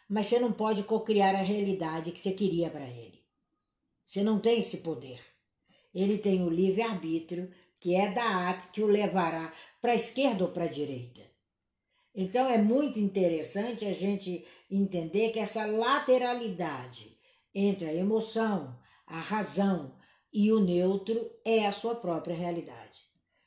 mas 0.09 0.25
você 0.25 0.39
não 0.39 0.51
pode 0.51 0.83
cocriar 0.83 1.35
a 1.35 1.41
realidade 1.41 2.11
que 2.11 2.19
você 2.19 2.33
queria 2.33 2.69
para 2.69 2.85
ele. 2.89 3.23
Você 4.05 4.23
não 4.23 4.39
tem 4.39 4.59
esse 4.59 4.77
poder. 4.77 5.21
Ele 5.93 6.17
tem 6.17 6.43
o 6.43 6.49
livre-arbítrio, 6.49 7.49
que 7.79 7.95
é 7.95 8.09
da 8.09 8.23
arte 8.23 8.67
que 8.71 8.81
o 8.81 8.87
levará 8.87 9.53
para 9.81 9.93
a 9.93 9.95
esquerda 9.95 10.43
ou 10.43 10.51
para 10.51 10.65
a 10.65 10.69
direita. 10.69 11.21
Então 12.13 12.49
é 12.49 12.57
muito 12.57 12.99
interessante 12.99 13.85
a 13.85 13.93
gente 13.93 14.45
entender 14.69 15.31
que 15.31 15.39
essa 15.39 15.65
lateralidade 15.65 17.17
entre 17.53 17.87
a 17.87 17.93
emoção, 17.93 18.77
a 19.07 19.19
razão 19.19 19.95
e 20.31 20.51
o 20.51 20.59
neutro 20.59 21.29
é 21.45 21.65
a 21.65 21.73
sua 21.73 21.95
própria 21.95 22.35
realidade. 22.35 23.03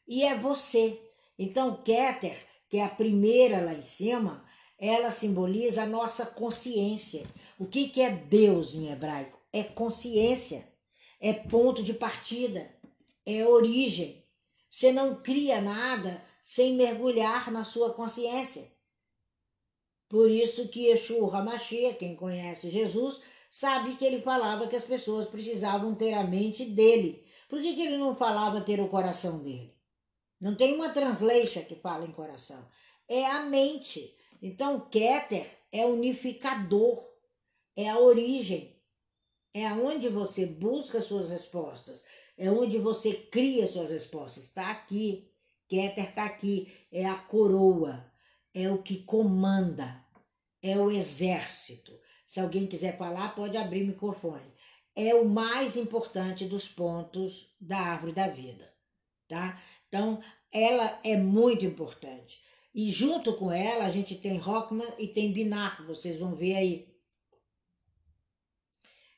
E 0.07 0.25
é 0.25 0.37
você. 0.37 1.01
Então, 1.39 1.83
Keter, 1.83 2.37
que 2.69 2.79
é 2.79 2.85
a 2.85 2.89
primeira 2.89 3.61
lá 3.61 3.73
em 3.73 3.83
cima, 3.83 4.45
ela 4.79 5.13
simboliza 5.13 5.85
a 5.85 5.87
nossa 5.87 6.27
consciência. 6.27 7.23
O 7.59 7.67
que, 7.67 7.89
que 7.89 8.01
é 8.01 8.11
Deus 8.11 8.75
em 8.75 8.91
hebraico? 8.91 9.39
É 9.53 9.63
consciência, 9.63 10.67
é 11.21 11.33
ponto 11.33 11.83
de 11.83 11.95
partida, 11.95 12.69
é 13.25 13.47
origem. 13.47 14.22
Você 14.73 14.91
não 14.91 15.23
cria 15.23 15.61
nada 15.61 16.25
sem 16.41 16.75
mergulhar 16.75 17.53
na 17.53 17.63
sua 17.63 17.93
consciência. 17.93 18.73
Por 20.09 20.31
isso 20.31 20.69
que 20.69 20.87
Yeshua 20.87 21.37
HaMashiach, 21.37 21.99
quem 21.99 22.17
conhece 22.17 22.71
Jesus, 22.71 23.21
sabe 23.51 23.97
que 23.97 24.05
ele 24.05 24.23
falava 24.23 24.67
que 24.67 24.75
as 24.75 24.85
pessoas 24.85 25.29
precisavam 25.29 25.95
ter 25.95 26.15
a 26.15 26.25
mente 26.25 26.65
dele. 26.65 27.23
Por 27.51 27.61
que, 27.61 27.75
que 27.75 27.83
ele 27.83 27.99
não 27.99 28.17
falava 28.17 28.63
ter 28.63 28.81
o 28.81 28.89
coração 28.89 29.43
dele? 29.43 29.77
Não 30.41 30.57
tem 30.57 30.75
uma 30.75 30.89
translation 30.89 31.63
que 31.65 31.75
fala 31.75 32.07
em 32.07 32.13
coração. 32.13 32.67
É 33.07 33.27
a 33.27 33.41
mente. 33.41 34.17
Então, 34.41 34.89
Keter 34.89 35.47
é 35.71 35.85
unificador, 35.85 37.07
é 37.77 37.91
a 37.91 37.99
origem, 37.99 38.75
é 39.53 39.67
aonde 39.67 40.09
você 40.09 40.47
busca 40.47 41.03
suas 41.03 41.29
respostas, 41.29 42.03
é 42.43 42.51
onde 42.51 42.77
você 42.79 43.13
cria 43.15 43.69
suas 43.69 43.91
respostas. 43.91 44.43
Está 44.45 44.73
aqui. 44.73 45.31
Keter 45.69 46.09
está 46.09 46.25
aqui. 46.25 46.73
É 46.91 47.07
a 47.07 47.15
coroa. 47.15 48.05
É 48.53 48.69
o 48.69 48.83
que 48.83 49.05
comanda. 49.05 50.05
é 50.61 50.77
o 50.77 50.91
exército. 50.91 51.93
Se 52.27 52.41
alguém 52.41 52.67
quiser 52.67 52.99
falar, 52.99 53.37
pode 53.37 53.57
abrir 53.57 53.85
o 53.85 53.87
microfone. 53.87 54.53
É 54.97 55.15
o 55.15 55.25
mais 55.25 55.77
importante 55.77 56.45
dos 56.45 56.69
pontos 56.69 57.55
da 57.61 57.79
árvore 57.79 58.13
da 58.13 58.27
vida, 58.27 58.73
tá? 59.29 59.63
Então, 59.89 60.21
ela 60.53 61.01
é 61.05 61.17
muito 61.17 61.65
importante. 61.65 62.43
E 62.75 62.91
junto 62.91 63.35
com 63.35 63.53
ela, 63.53 63.85
a 63.85 63.91
gente 63.91 64.17
tem 64.17 64.37
Rockman 64.37 64.89
e 64.99 65.07
tem 65.07 65.33
Binar, 65.33 65.87
vocês 65.87 66.19
vão 66.19 66.35
ver 66.35 66.57
aí. 66.57 66.92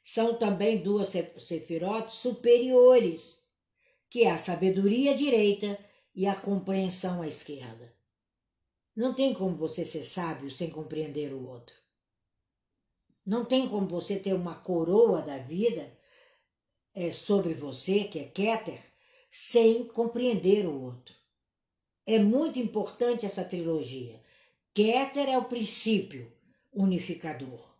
São 0.05 0.35
também 0.35 0.83
duas 0.83 1.09
sefirotes 1.39 2.17
superiores, 2.17 3.39
que 4.11 4.25
é 4.25 4.31
a 4.31 4.39
sabedoria 4.39 5.17
direita 5.17 5.79
e 6.15 6.27
a 6.27 6.37
compreensão 6.37 7.23
à 7.23 7.27
esquerda. 7.27 7.93
Não 8.95 9.15
tem 9.15 9.33
como 9.33 9.57
você 9.57 9.85
ser 9.85 10.05
sábio 10.05 10.51
sem 10.51 10.71
compreender 10.71 11.33
o 11.33 11.49
outro. 11.49 11.75
Não 13.27 13.47
tem 13.47 13.67
como 13.67 13.89
você 13.89 14.19
ter 14.19 14.35
uma 14.35 14.55
coroa 14.55 15.23
da 15.23 15.39
vida 15.39 15.99
é, 16.95 17.11
sobre 17.11 17.55
você, 17.55 18.05
que 18.05 18.19
é 18.19 18.27
Keter, 18.27 18.81
sem 19.31 19.85
compreender 19.89 20.67
o 20.67 20.83
outro. 20.83 21.15
É 22.07 22.19
muito 22.19 22.59
importante 22.59 23.25
essa 23.25 23.43
trilogia. 23.43 24.23
Keter 24.75 25.29
é 25.29 25.39
o 25.39 25.49
princípio 25.49 26.31
unificador. 26.73 27.74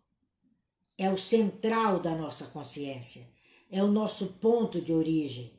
É 0.97 1.09
o 1.09 1.17
central 1.17 1.99
da 1.99 2.15
nossa 2.15 2.45
consciência. 2.47 3.27
É 3.69 3.83
o 3.83 3.87
nosso 3.87 4.33
ponto 4.33 4.81
de 4.81 4.93
origem. 4.93 5.51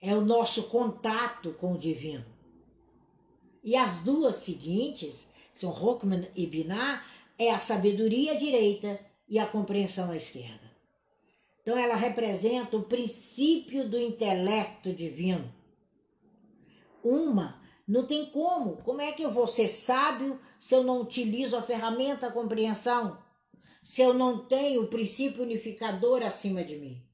É 0.00 0.14
o 0.14 0.20
nosso 0.20 0.68
contato 0.68 1.52
com 1.52 1.72
o 1.72 1.78
divino. 1.78 2.24
E 3.62 3.74
as 3.76 3.98
duas 4.02 4.36
seguintes, 4.36 5.26
são 5.54 5.70
Rockman 5.70 6.28
e 6.36 6.46
Binah, 6.46 7.02
é 7.38 7.50
a 7.50 7.58
sabedoria 7.58 8.36
direita 8.36 9.00
e 9.28 9.38
a 9.38 9.46
compreensão 9.46 10.10
à 10.10 10.16
esquerda. 10.16 10.70
Então 11.62 11.78
ela 11.78 11.96
representa 11.96 12.76
o 12.76 12.82
princípio 12.82 13.88
do 13.88 13.98
intelecto 13.98 14.92
divino. 14.92 15.50
Uma 17.02 17.58
não 17.88 18.06
tem 18.06 18.26
como. 18.26 18.76
Como 18.78 19.00
é 19.00 19.12
que 19.12 19.22
eu 19.22 19.32
vou 19.32 19.48
ser 19.48 19.68
sábio 19.68 20.38
se 20.60 20.74
eu 20.74 20.82
não 20.82 21.00
utilizo 21.00 21.56
a 21.56 21.62
ferramenta 21.62 22.30
compreensão? 22.30 23.18
Se 23.84 24.00
eu 24.00 24.14
não 24.14 24.46
tenho 24.46 24.82
o 24.82 24.88
princípio 24.88 25.42
unificador 25.42 26.22
acima 26.22 26.64
de 26.64 26.76
mim? 26.78 27.06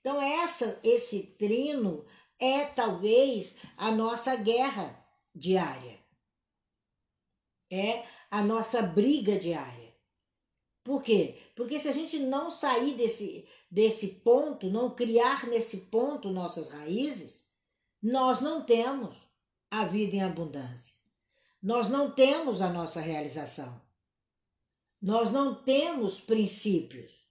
Então 0.00 0.22
essa, 0.22 0.78
esse 0.84 1.34
trino 1.36 2.06
é 2.38 2.66
talvez 2.66 3.58
a 3.76 3.90
nossa 3.90 4.36
guerra 4.36 5.04
diária. 5.34 5.98
É 7.70 8.04
a 8.30 8.40
nossa 8.40 8.82
briga 8.82 9.36
diária. 9.36 9.92
Por 10.84 11.02
quê? 11.02 11.40
Porque 11.56 11.78
se 11.78 11.88
a 11.88 11.92
gente 11.92 12.18
não 12.20 12.50
sair 12.50 12.94
desse, 12.94 13.48
desse 13.68 14.20
ponto, 14.24 14.70
não 14.70 14.94
criar 14.94 15.48
nesse 15.48 15.78
ponto 15.82 16.30
nossas 16.30 16.70
raízes, 16.70 17.44
nós 18.00 18.40
não 18.40 18.64
temos 18.64 19.16
a 19.70 19.84
vida 19.84 20.16
em 20.16 20.22
abundância. 20.22 20.94
Nós 21.60 21.88
não 21.88 22.12
temos 22.12 22.62
a 22.62 22.68
nossa 22.68 23.00
realização. 23.00 23.81
Nós 25.02 25.32
não 25.32 25.52
temos 25.52 26.20
princípios. 26.20 27.24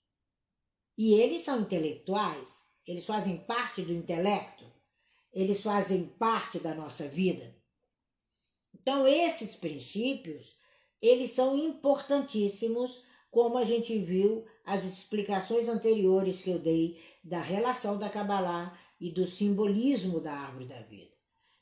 E 0.98 1.14
eles 1.14 1.44
são 1.44 1.62
intelectuais, 1.62 2.66
eles 2.86 3.06
fazem 3.06 3.38
parte 3.38 3.82
do 3.82 3.94
intelecto, 3.94 4.66
eles 5.32 5.64
fazem 5.64 6.04
parte 6.04 6.60
da 6.60 6.76
nossa 6.76 7.08
vida. 7.08 7.56
Então, 8.76 9.08
esses 9.08 9.56
princípios, 9.56 10.58
eles 11.02 11.32
são 11.32 11.58
importantíssimos, 11.58 13.06
como 13.30 13.58
a 13.58 13.64
gente 13.64 13.98
viu 14.00 14.46
as 14.66 14.84
explicações 14.84 15.70
anteriores 15.70 16.42
que 16.42 16.50
eu 16.50 16.60
dei 16.60 17.02
da 17.24 17.40
relação 17.40 17.98
da 17.98 18.10
Kabbalah 18.10 18.78
e 19.00 19.10
do 19.10 19.26
simbolismo 19.26 20.20
da 20.20 20.34
árvore 20.34 20.66
da 20.66 20.82
vida. 20.82 21.16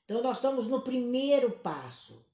Então, 0.06 0.24
nós 0.24 0.38
estamos 0.38 0.68
no 0.68 0.82
primeiro 0.82 1.52
passo. 1.52 2.26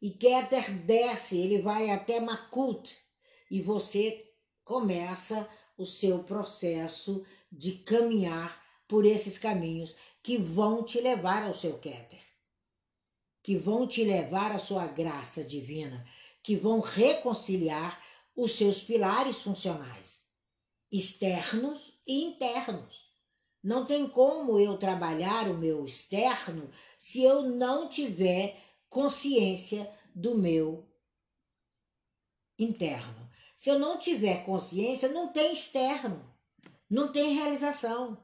E 0.00 0.10
Keter 0.10 0.70
desce, 0.84 1.36
ele 1.36 1.62
vai 1.62 1.90
até 1.90 2.20
Makut. 2.20 3.03
E 3.50 3.60
você 3.60 4.32
começa 4.64 5.48
o 5.76 5.84
seu 5.84 6.24
processo 6.24 7.24
de 7.50 7.72
caminhar 7.78 8.62
por 8.88 9.04
esses 9.04 9.38
caminhos 9.38 9.94
que 10.22 10.36
vão 10.38 10.82
te 10.82 11.00
levar 11.00 11.44
ao 11.44 11.54
seu 11.54 11.78
Keter. 11.78 12.22
Que 13.42 13.56
vão 13.56 13.86
te 13.86 14.04
levar 14.04 14.52
à 14.52 14.58
sua 14.58 14.86
graça 14.86 15.44
divina. 15.44 16.06
Que 16.42 16.56
vão 16.56 16.80
reconciliar 16.80 18.02
os 18.36 18.52
seus 18.52 18.82
pilares 18.82 19.40
funcionais, 19.40 20.22
externos 20.90 21.92
e 22.06 22.24
internos. 22.24 23.04
Não 23.62 23.86
tem 23.86 24.08
como 24.08 24.58
eu 24.58 24.76
trabalhar 24.76 25.48
o 25.48 25.56
meu 25.56 25.84
externo 25.84 26.70
se 26.98 27.22
eu 27.22 27.42
não 27.42 27.88
tiver 27.88 28.60
consciência 28.88 29.90
do 30.14 30.34
meu 30.34 30.86
interno. 32.58 33.30
Se 33.56 33.70
eu 33.70 33.78
não 33.78 33.98
tiver 33.98 34.44
consciência, 34.44 35.08
não 35.08 35.32
tem 35.32 35.52
externo, 35.52 36.24
não 36.90 37.10
tem 37.12 37.34
realização, 37.34 38.18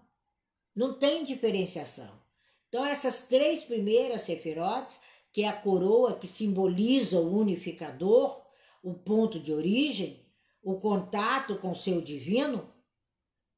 não 0.74 0.98
tem 0.98 1.24
diferenciação. 1.24 2.20
Então, 2.68 2.84
essas 2.84 3.22
três 3.22 3.62
primeiras 3.62 4.22
sefirotes, 4.22 5.00
que 5.32 5.42
é 5.42 5.48
a 5.48 5.56
coroa 5.56 6.18
que 6.18 6.26
simboliza 6.26 7.20
o 7.20 7.38
unificador, 7.38 8.44
o 8.82 8.94
ponto 8.94 9.38
de 9.38 9.52
origem, 9.52 10.24
o 10.62 10.78
contato 10.78 11.56
com 11.56 11.72
o 11.72 11.76
seu 11.76 12.00
divino, 12.00 12.72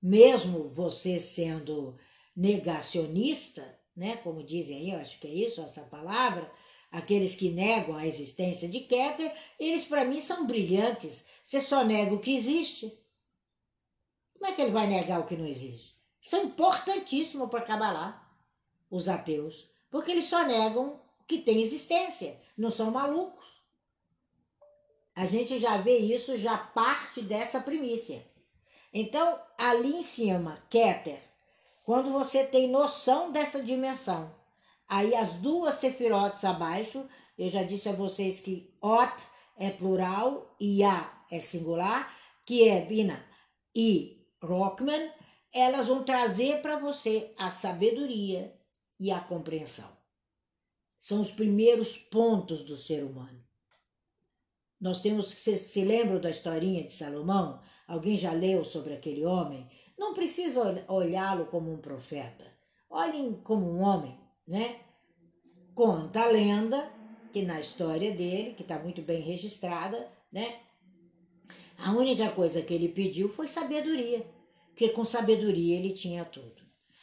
mesmo 0.00 0.70
você 0.70 1.20
sendo 1.20 1.96
negacionista, 2.34 3.78
né? 3.94 4.16
Como 4.16 4.42
dizem 4.42 4.78
aí, 4.78 4.90
eu 4.90 4.98
acho 4.98 5.18
que 5.20 5.26
é 5.26 5.30
isso, 5.30 5.60
essa 5.60 5.82
palavra. 5.82 6.50
Aqueles 6.90 7.36
que 7.36 7.50
negam 7.50 7.96
a 7.96 8.06
existência 8.06 8.68
de 8.68 8.80
Keter, 8.80 9.34
eles 9.58 9.84
para 9.84 10.04
mim 10.04 10.20
são 10.20 10.46
brilhantes. 10.46 11.24
Você 11.42 11.60
só 11.60 11.84
nega 11.84 12.14
o 12.14 12.20
que 12.20 12.34
existe. 12.34 12.98
Como 14.34 14.46
é 14.46 14.54
que 14.54 14.62
ele 14.62 14.70
vai 14.70 14.86
negar 14.86 15.20
o 15.20 15.26
que 15.26 15.36
não 15.36 15.46
existe? 15.46 16.00
Isso 16.20 16.36
é 16.36 16.42
importantíssimo 16.42 17.48
para 17.48 17.62
Kabbalah, 17.62 18.30
os 18.90 19.08
ateus, 19.08 19.68
porque 19.90 20.12
eles 20.12 20.26
só 20.26 20.44
negam 20.44 21.00
o 21.20 21.24
que 21.26 21.38
tem 21.38 21.60
existência, 21.60 22.40
não 22.56 22.70
são 22.70 22.90
malucos. 22.90 23.62
A 25.14 25.26
gente 25.26 25.58
já 25.58 25.76
vê 25.76 25.98
isso, 25.98 26.36
já 26.36 26.56
parte 26.56 27.20
dessa 27.20 27.60
primícia. 27.60 28.24
Então, 28.94 29.40
ali 29.58 29.96
em 29.96 30.02
cima, 30.02 30.62
Keter, 30.70 31.20
quando 31.84 32.10
você 32.10 32.44
tem 32.44 32.68
noção 32.68 33.32
dessa 33.32 33.62
dimensão. 33.62 34.34
Aí 34.88 35.14
as 35.14 35.34
duas 35.34 35.76
sefirotes 35.76 36.44
abaixo, 36.44 37.08
eu 37.36 37.48
já 37.48 37.62
disse 37.62 37.88
a 37.88 37.92
vocês 37.92 38.40
que 38.40 38.72
Ot 38.80 39.12
é 39.56 39.70
plural 39.70 40.54
e 40.60 40.84
A 40.84 41.21
é 41.32 41.40
singular, 41.40 42.14
que 42.44 42.68
é 42.68 42.84
Bina 42.84 43.24
e 43.74 44.22
Rockman, 44.42 45.10
elas 45.52 45.86
vão 45.86 46.04
trazer 46.04 46.60
para 46.60 46.78
você 46.78 47.34
a 47.38 47.48
sabedoria 47.48 48.54
e 49.00 49.10
a 49.10 49.18
compreensão. 49.18 49.90
São 50.98 51.20
os 51.20 51.30
primeiros 51.30 51.96
pontos 51.96 52.62
do 52.62 52.76
ser 52.76 53.02
humano. 53.02 53.42
Nós 54.78 55.00
temos 55.00 55.32
que 55.32 55.40
se, 55.40 55.56
se 55.56 55.84
lembram 55.84 56.20
da 56.20 56.28
historinha 56.28 56.84
de 56.84 56.92
Salomão? 56.92 57.62
Alguém 57.88 58.18
já 58.18 58.32
leu 58.32 58.62
sobre 58.62 58.92
aquele 58.92 59.24
homem? 59.24 59.68
Não 59.96 60.12
precisa 60.12 60.84
olhá-lo 60.88 61.46
como 61.46 61.72
um 61.72 61.78
profeta. 61.78 62.44
Olhem 62.90 63.40
como 63.42 63.70
um 63.70 63.80
homem, 63.80 64.18
né? 64.46 64.80
Conta 65.74 66.22
a 66.22 66.26
lenda 66.26 66.92
que 67.32 67.42
na 67.42 67.58
história 67.58 68.14
dele, 68.14 68.52
que 68.54 68.62
está 68.62 68.78
muito 68.78 69.00
bem 69.00 69.22
registrada, 69.22 70.10
né? 70.30 70.60
A 71.84 71.90
única 71.90 72.30
coisa 72.30 72.62
que 72.62 72.72
ele 72.72 72.88
pediu 72.88 73.28
foi 73.28 73.48
sabedoria, 73.48 74.24
porque 74.68 74.90
com 74.90 75.04
sabedoria 75.04 75.76
ele 75.76 75.92
tinha 75.92 76.24
tudo. 76.24 76.62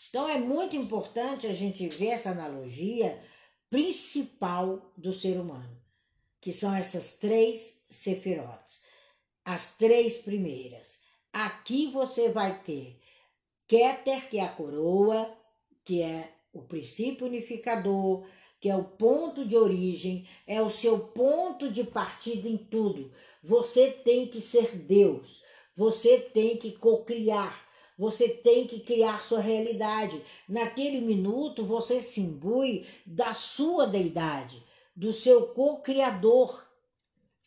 Então 0.10 0.28
é 0.28 0.38
muito 0.38 0.74
importante 0.74 1.46
a 1.48 1.54
gente 1.54 1.86
ver 1.90 2.08
essa 2.08 2.30
analogia 2.30 3.22
principal 3.70 4.94
do 4.98 5.12
ser 5.12 5.38
humano, 5.38 5.78
que 6.40 6.54
são 6.54 6.74
essas 6.74 7.16
três 7.16 7.82
sefirotes, 7.90 8.82
as 9.44 9.76
três 9.76 10.20
primeiras. 10.20 10.98
Aqui 11.34 11.88
você 11.88 12.30
vai 12.30 12.64
ter 12.64 12.98
Keter, 13.68 14.30
que 14.30 14.40
é 14.40 14.44
a 14.44 14.50
coroa, 14.50 15.38
que 15.84 16.02
é 16.02 16.34
o 16.54 16.62
princípio 16.62 17.28
unificador, 17.28 18.26
que 18.60 18.70
é 18.70 18.76
o 18.76 18.84
ponto 18.84 19.46
de 19.46 19.56
origem, 19.56 20.28
é 20.46 20.62
o 20.62 20.70
seu 20.70 21.00
ponto 21.00 21.70
de 21.72 21.84
partida 21.86 22.48
em 22.48 22.58
tudo. 22.58 23.12
Você 23.44 23.90
tem 23.92 24.28
que 24.28 24.42
ser 24.42 24.76
Deus, 24.76 25.42
você 25.76 26.20
tem 26.20 26.58
que 26.58 26.74
cocriar, 26.74 27.68
você 27.98 28.28
tem 28.30 28.68
que 28.68 28.80
criar 28.82 29.24
sua 29.24 29.40
realidade. 29.40 30.22
Naquele 30.48 31.02
minuto 31.02 31.66
você 31.66 32.02
se 32.02 32.22
imbui 32.22 32.86
da 33.06 33.34
sua 33.34 33.88
deidade, 33.88 34.64
do 34.96 35.14
seu 35.14 35.48
co-criador. 35.48 36.68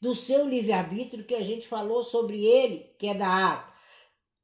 do 0.02 0.16
seu 0.16 0.48
livre-arbítrio 0.48 1.24
que 1.24 1.34
a 1.34 1.44
gente 1.44 1.68
falou 1.68 2.02
sobre 2.02 2.44
ele, 2.44 2.92
que 2.98 3.06
é 3.06 3.14
da 3.14 3.52
ata. 3.52 3.72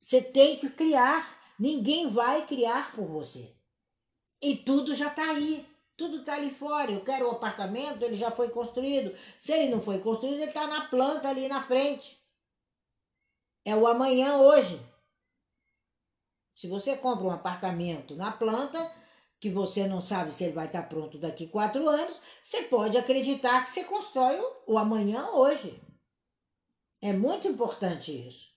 Você 0.00 0.22
tem 0.22 0.56
que 0.56 0.70
criar. 0.70 1.36
Ninguém 1.58 2.08
vai 2.08 2.46
criar 2.46 2.94
por 2.94 3.04
você. 3.08 3.52
E 4.40 4.54
tudo 4.54 4.94
já 4.94 5.08
está 5.08 5.30
aí. 5.32 5.66
Tudo 5.98 6.20
está 6.20 6.36
ali 6.36 6.50
fora. 6.50 6.92
Eu 6.92 7.04
quero 7.04 7.26
o 7.26 7.32
apartamento, 7.32 8.02
ele 8.02 8.14
já 8.14 8.30
foi 8.30 8.48
construído. 8.50 9.14
Se 9.38 9.52
ele 9.52 9.68
não 9.68 9.82
foi 9.82 9.98
construído, 9.98 10.36
ele 10.36 10.44
está 10.44 10.66
na 10.68 10.88
planta 10.88 11.28
ali 11.28 11.48
na 11.48 11.62
frente. 11.66 12.16
É 13.64 13.74
o 13.74 13.86
amanhã 13.86 14.36
hoje. 14.36 14.80
Se 16.54 16.68
você 16.68 16.96
compra 16.96 17.24
um 17.24 17.32
apartamento 17.32 18.14
na 18.14 18.30
planta, 18.30 18.78
que 19.40 19.50
você 19.50 19.88
não 19.88 20.00
sabe 20.00 20.32
se 20.32 20.44
ele 20.44 20.52
vai 20.52 20.66
estar 20.66 20.84
pronto 20.84 21.18
daqui 21.18 21.48
quatro 21.48 21.88
anos, 21.88 22.20
você 22.42 22.62
pode 22.62 22.96
acreditar 22.96 23.64
que 23.64 23.70
você 23.70 23.82
constrói 23.82 24.40
o, 24.66 24.78
amanhã 24.78 25.30
hoje. 25.30 25.82
É 27.02 27.12
muito 27.12 27.48
importante 27.48 28.12
isso. 28.26 28.52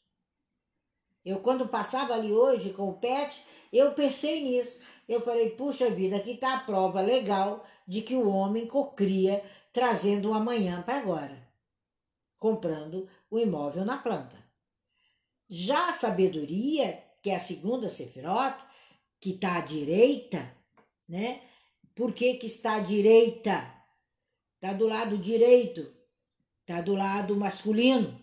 Eu, 1.26 1.40
quando 1.40 1.68
passava 1.68 2.14
ali 2.14 2.32
hoje 2.32 2.74
com 2.74 2.90
o 2.90 3.00
PET, 3.00 3.44
eu 3.74 3.94
pensei 3.94 4.44
nisso. 4.44 4.80
Eu 5.12 5.20
falei, 5.20 5.50
puxa 5.50 5.90
vida, 5.90 6.16
aqui 6.16 6.32
está 6.32 6.54
a 6.54 6.60
prova 6.62 7.02
legal 7.02 7.68
de 7.86 8.02
que 8.02 8.16
o 8.16 8.30
homem 8.30 8.66
cocria 8.66 9.44
trazendo 9.74 10.30
o 10.30 10.34
amanhã 10.34 10.82
para 10.84 11.00
agora, 11.00 11.38
comprando 12.40 13.10
o 13.30 13.38
imóvel 13.38 13.84
na 13.84 13.98
planta. 13.98 14.42
Já 15.50 15.90
a 15.90 15.94
sabedoria, 15.94 17.04
que 17.22 17.30
é 17.30 17.36
a 17.36 17.40
segunda 17.40 17.90
sefirota, 17.90 18.66
que 19.20 19.32
está 19.32 19.58
à 19.58 19.60
direita, 19.60 20.56
né? 21.10 21.42
Por 21.94 22.14
que, 22.14 22.36
que 22.36 22.46
está 22.46 22.76
à 22.76 22.80
direita? 22.80 23.70
Está 24.56 24.72
do 24.72 24.88
lado 24.88 25.18
direito, 25.18 25.94
está 26.62 26.80
do 26.80 26.96
lado 26.96 27.36
masculino. 27.36 28.18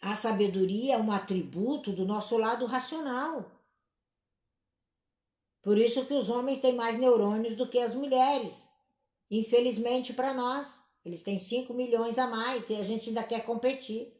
A 0.00 0.16
sabedoria 0.16 0.94
é 0.94 0.98
um 0.98 1.12
atributo 1.12 1.92
do 1.92 2.04
nosso 2.04 2.36
lado 2.36 2.66
racional. 2.66 3.61
Por 5.62 5.78
isso 5.78 6.06
que 6.06 6.14
os 6.14 6.28
homens 6.28 6.58
têm 6.58 6.74
mais 6.74 6.98
neurônios 6.98 7.56
do 7.56 7.68
que 7.68 7.78
as 7.78 7.94
mulheres. 7.94 8.68
Infelizmente 9.30 10.12
para 10.12 10.34
nós, 10.34 10.66
eles 11.04 11.22
têm 11.22 11.38
5 11.38 11.72
milhões 11.72 12.18
a 12.18 12.26
mais 12.26 12.68
e 12.68 12.76
a 12.76 12.82
gente 12.82 13.08
ainda 13.08 13.22
quer 13.22 13.44
competir. 13.44 14.12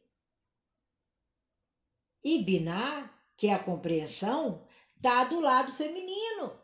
E 2.22 2.42
Biná, 2.44 3.12
que 3.36 3.48
é 3.48 3.54
a 3.54 3.62
compreensão, 3.62 4.64
está 4.96 5.24
do 5.24 5.40
lado 5.40 5.72
feminino. 5.72 6.58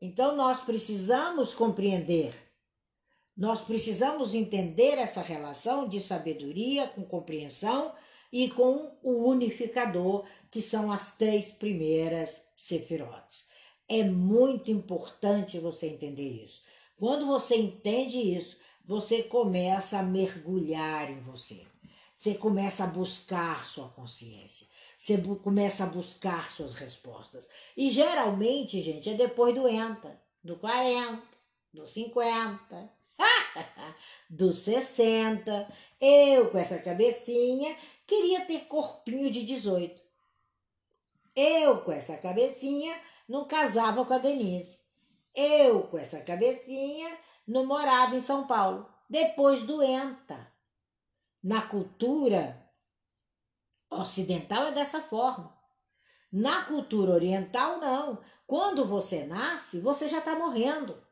Então 0.00 0.36
nós 0.36 0.60
precisamos 0.60 1.52
compreender, 1.52 2.32
nós 3.36 3.60
precisamos 3.60 4.34
entender 4.34 4.98
essa 4.98 5.20
relação 5.20 5.88
de 5.88 6.00
sabedoria 6.00 6.86
com 6.88 7.04
compreensão 7.04 7.92
e 8.32 8.48
com 8.50 8.96
o 9.02 9.28
unificador, 9.28 10.24
que 10.50 10.60
são 10.60 10.92
as 10.92 11.16
três 11.16 11.48
primeiras 11.48 12.45
sefirotes. 12.56 13.48
É 13.88 14.02
muito 14.02 14.70
importante 14.70 15.60
você 15.60 15.86
entender 15.86 16.42
isso. 16.42 16.62
Quando 16.96 17.26
você 17.26 17.56
entende 17.56 18.18
isso, 18.18 18.56
você 18.84 19.22
começa 19.22 19.98
a 19.98 20.02
mergulhar 20.02 21.10
em 21.10 21.20
você. 21.20 21.66
Você 22.16 22.34
começa 22.34 22.84
a 22.84 22.88
buscar 22.88 23.66
sua 23.66 23.90
consciência. 23.90 24.66
Você 24.96 25.18
começa 25.42 25.84
a 25.84 25.88
buscar 25.88 26.48
suas 26.48 26.74
respostas. 26.74 27.46
E 27.76 27.90
geralmente, 27.90 28.80
gente, 28.80 29.10
é 29.10 29.14
depois 29.14 29.54
do 29.54 29.68
ENTA, 29.68 30.18
do 30.42 30.56
40, 30.56 31.22
do 31.74 31.86
50, 31.86 32.90
do 34.30 34.50
60. 34.50 35.74
Eu, 36.00 36.50
com 36.50 36.58
essa 36.58 36.78
cabecinha, 36.78 37.76
queria 38.06 38.46
ter 38.46 38.60
corpinho 38.60 39.30
de 39.30 39.44
18. 39.44 40.05
Eu, 41.36 41.82
com 41.82 41.92
essa 41.92 42.16
cabecinha, 42.16 42.98
não 43.28 43.46
casava 43.46 44.06
com 44.06 44.14
a 44.14 44.18
Denise. 44.18 44.80
Eu, 45.34 45.82
com 45.82 45.98
essa 45.98 46.22
cabecinha, 46.22 47.14
não 47.46 47.66
morava 47.66 48.16
em 48.16 48.22
São 48.22 48.46
Paulo. 48.46 48.88
Depois 49.08 49.64
do 49.64 49.82
ENTA. 49.82 50.50
Na 51.42 51.60
cultura 51.60 52.66
ocidental 53.90 54.68
é 54.68 54.72
dessa 54.72 55.02
forma. 55.02 55.54
Na 56.32 56.64
cultura 56.64 57.12
oriental, 57.12 57.78
não. 57.78 58.18
Quando 58.46 58.86
você 58.86 59.26
nasce, 59.26 59.78
você 59.78 60.08
já 60.08 60.18
está 60.18 60.34
morrendo. 60.34 61.06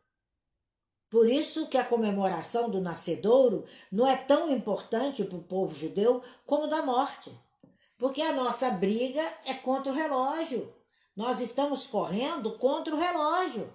Por 1.11 1.29
isso 1.29 1.69
que 1.69 1.77
a 1.77 1.85
comemoração 1.85 2.71
do 2.71 2.81
nascedouro 2.81 3.67
não 3.93 4.07
é 4.07 4.17
tão 4.17 4.51
importante 4.51 5.23
para 5.23 5.37
o 5.37 5.45
povo 5.45 5.75
judeu 5.75 6.23
como 6.47 6.67
da 6.67 6.83
morte. 6.83 7.31
Porque 7.97 8.21
a 8.21 8.33
nossa 8.33 8.71
briga 8.71 9.23
é 9.47 9.55
contra 9.55 9.93
o 9.93 9.95
relógio. 9.95 10.75
Nós 11.17 11.41
estamos 11.41 11.87
correndo 11.87 12.59
contra 12.59 12.95
o 12.95 12.99
relógio. 12.99 13.73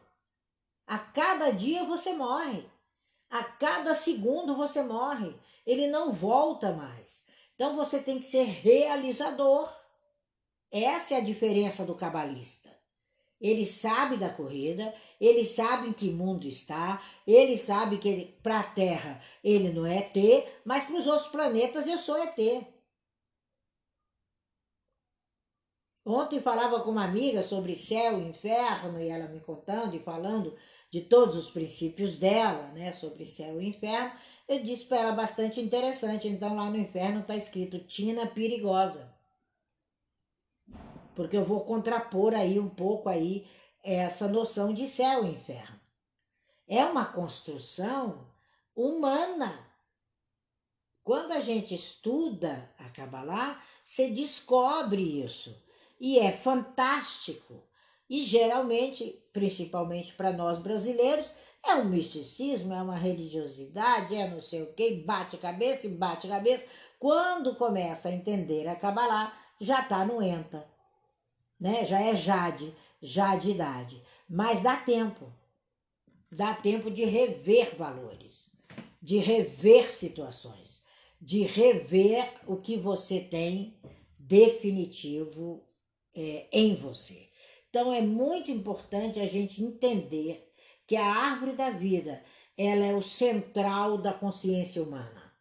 A 0.86 0.98
cada 0.98 1.52
dia 1.52 1.86
você 1.86 2.14
morre. 2.14 2.70
A 3.30 3.44
cada 3.44 3.96
segundo 3.96 4.56
você 4.56 4.82
morre. 4.82 5.36
Ele 5.66 5.88
não 5.88 6.12
volta 6.12 6.72
mais. 6.74 7.26
Então 7.56 7.76
você 7.76 8.00
tem 8.00 8.20
que 8.20 8.26
ser 8.26 8.44
realizador. 8.44 9.72
Essa 10.72 11.16
é 11.16 11.18
a 11.18 11.24
diferença 11.24 11.86
do 11.86 11.96
cabalista. 11.96 12.70
Ele 13.40 13.66
sabe 13.66 14.18
da 14.18 14.30
corrida, 14.30 14.94
ele 15.20 15.46
sabe 15.46 15.88
em 15.88 15.94
que 15.94 16.10
mundo 16.10 16.46
está, 16.46 17.02
ele 17.26 17.56
sabe 17.56 17.98
que 17.98 18.38
para 18.44 18.60
a 18.60 18.64
Terra 18.64 19.22
ele 19.42 19.72
não 19.72 19.86
é 19.86 20.00
ET, 20.00 20.46
mas 20.66 20.84
para 20.84 20.96
os 20.96 21.08
outros 21.08 21.30
planetas 21.30 21.88
eu 21.88 21.98
sou 21.98 22.18
ET. 22.22 22.38
Ontem 26.12 26.42
falava 26.42 26.80
com 26.80 26.90
uma 26.90 27.04
amiga 27.04 27.44
sobre 27.44 27.76
céu 27.76 28.20
e 28.20 28.30
inferno, 28.30 29.00
e 29.00 29.10
ela 29.10 29.28
me 29.28 29.40
contando 29.40 29.96
e 29.96 30.00
falando 30.00 30.58
de 30.90 31.02
todos 31.02 31.36
os 31.36 31.52
princípios 31.52 32.18
dela, 32.18 32.70
né, 32.70 32.92
sobre 32.94 33.24
céu 33.26 33.62
e 33.62 33.68
inferno. 33.70 34.12
Eu 34.48 34.64
disse 34.64 34.86
para 34.86 34.98
ela 34.98 35.12
bastante 35.12 35.62
interessante. 35.62 36.28
Então 36.28 36.56
lá 36.56 36.68
no 36.68 36.78
inferno 36.78 37.20
está 37.20 37.36
escrito 37.36 37.78
Tina 37.86 38.26
perigosa. 38.26 39.14
Porque 41.14 41.38
eu 41.38 41.46
vou 41.46 41.62
contrapor 41.62 42.34
aí 42.34 42.60
um 42.60 42.70
pouco 42.70 43.08
aí 43.08 43.48
essa 43.84 44.28
noção 44.28 44.74
de 44.74 44.88
céu 44.88 45.24
e 45.24 45.36
inferno. 45.36 45.80
É 46.68 46.84
uma 46.86 47.06
construção 47.06 48.28
humana. 48.76 49.64
Quando 51.04 51.34
a 51.34 51.40
gente 51.40 51.76
estuda 51.76 52.74
a 52.80 52.90
Kabbalah, 52.90 53.64
você 53.84 54.10
descobre 54.10 55.24
isso. 55.24 55.69
E 56.00 56.20
é 56.20 56.32
fantástico. 56.32 57.64
E 58.10 58.24
geralmente, 58.24 59.24
principalmente 59.34 60.14
para 60.14 60.32
nós 60.32 60.58
brasileiros, 60.58 61.26
é 61.64 61.76
um 61.76 61.86
misticismo, 61.86 62.74
é 62.74 62.82
uma 62.82 62.96
religiosidade, 62.96 64.16
é 64.16 64.28
não 64.28 64.42
sei 64.42 64.64
o 64.64 64.74
que, 64.74 65.04
bate 65.04 65.38
cabeça 65.38 65.88
e 65.88 65.92
bate 65.92 66.28
cabeça. 66.28 66.66
Quando 66.98 67.56
começa 67.56 68.10
a 68.10 68.12
entender 68.12 68.68
a 68.68 68.76
Kabbalah, 68.76 69.38
já 69.60 69.82
está 69.82 70.06
no 70.06 70.22
ENTA, 70.22 70.66
né? 71.60 71.84
já 71.84 72.02
é 72.02 72.16
Jade, 72.16 72.76
já 73.02 73.36
de 73.36 73.52
idade. 73.52 74.02
Mas 74.28 74.62
dá 74.62 74.78
tempo, 74.78 75.32
dá 76.32 76.54
tempo 76.54 76.90
de 76.90 77.04
rever 77.04 77.76
valores, 77.76 78.50
de 79.02 79.18
rever 79.18 79.92
situações, 79.92 80.82
de 81.22 81.44
rever 81.44 82.32
o 82.48 82.58
que 82.58 82.78
você 82.78 83.20
tem 83.20 83.78
definitivo 84.18 85.69
é, 86.16 86.48
em 86.52 86.76
você. 86.76 87.30
Então 87.70 87.94
é 87.94 88.02
muito 88.02 88.52
importante 88.52 89.20
a 89.20 89.28
gente 89.28 89.64
entender 89.64 90.52
que 90.88 90.96
a 90.96 91.06
árvore 91.06 91.54
da 91.54 91.70
vida 91.70 92.22
ela 92.58 92.86
é 92.86 92.94
o 92.94 93.02
central 93.02 93.98
da 93.98 94.12
consciência 94.12 94.84
humana. 94.84 95.32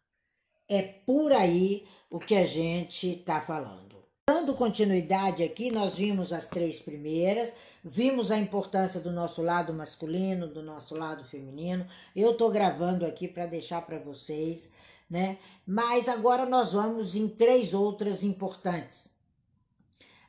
É 0.69 0.81
por 0.81 1.33
aí 1.33 1.85
o 2.09 2.17
que 2.17 2.35
a 2.35 2.45
gente 2.45 3.09
está 3.09 3.41
falando. 3.41 3.97
Dando 4.29 4.53
continuidade 4.53 5.43
aqui, 5.43 5.71
nós 5.71 5.95
vimos 5.95 6.31
as 6.31 6.47
três 6.47 6.79
primeiras, 6.79 7.53
vimos 7.83 8.31
a 8.31 8.37
importância 8.37 8.99
do 8.99 9.11
nosso 9.11 9.41
lado 9.41 9.73
masculino, 9.73 10.47
do 10.47 10.61
nosso 10.61 10.95
lado 10.95 11.25
feminino. 11.25 11.85
Eu 12.15 12.31
estou 12.31 12.49
gravando 12.51 13.05
aqui 13.05 13.27
para 13.27 13.47
deixar 13.47 13.81
para 13.81 13.99
vocês, 13.99 14.69
né? 15.09 15.39
Mas 15.65 16.07
agora 16.07 16.45
nós 16.45 16.73
vamos 16.73 17.15
em 17.15 17.27
três 17.27 17.73
outras 17.73 18.23
importantes. 18.23 19.09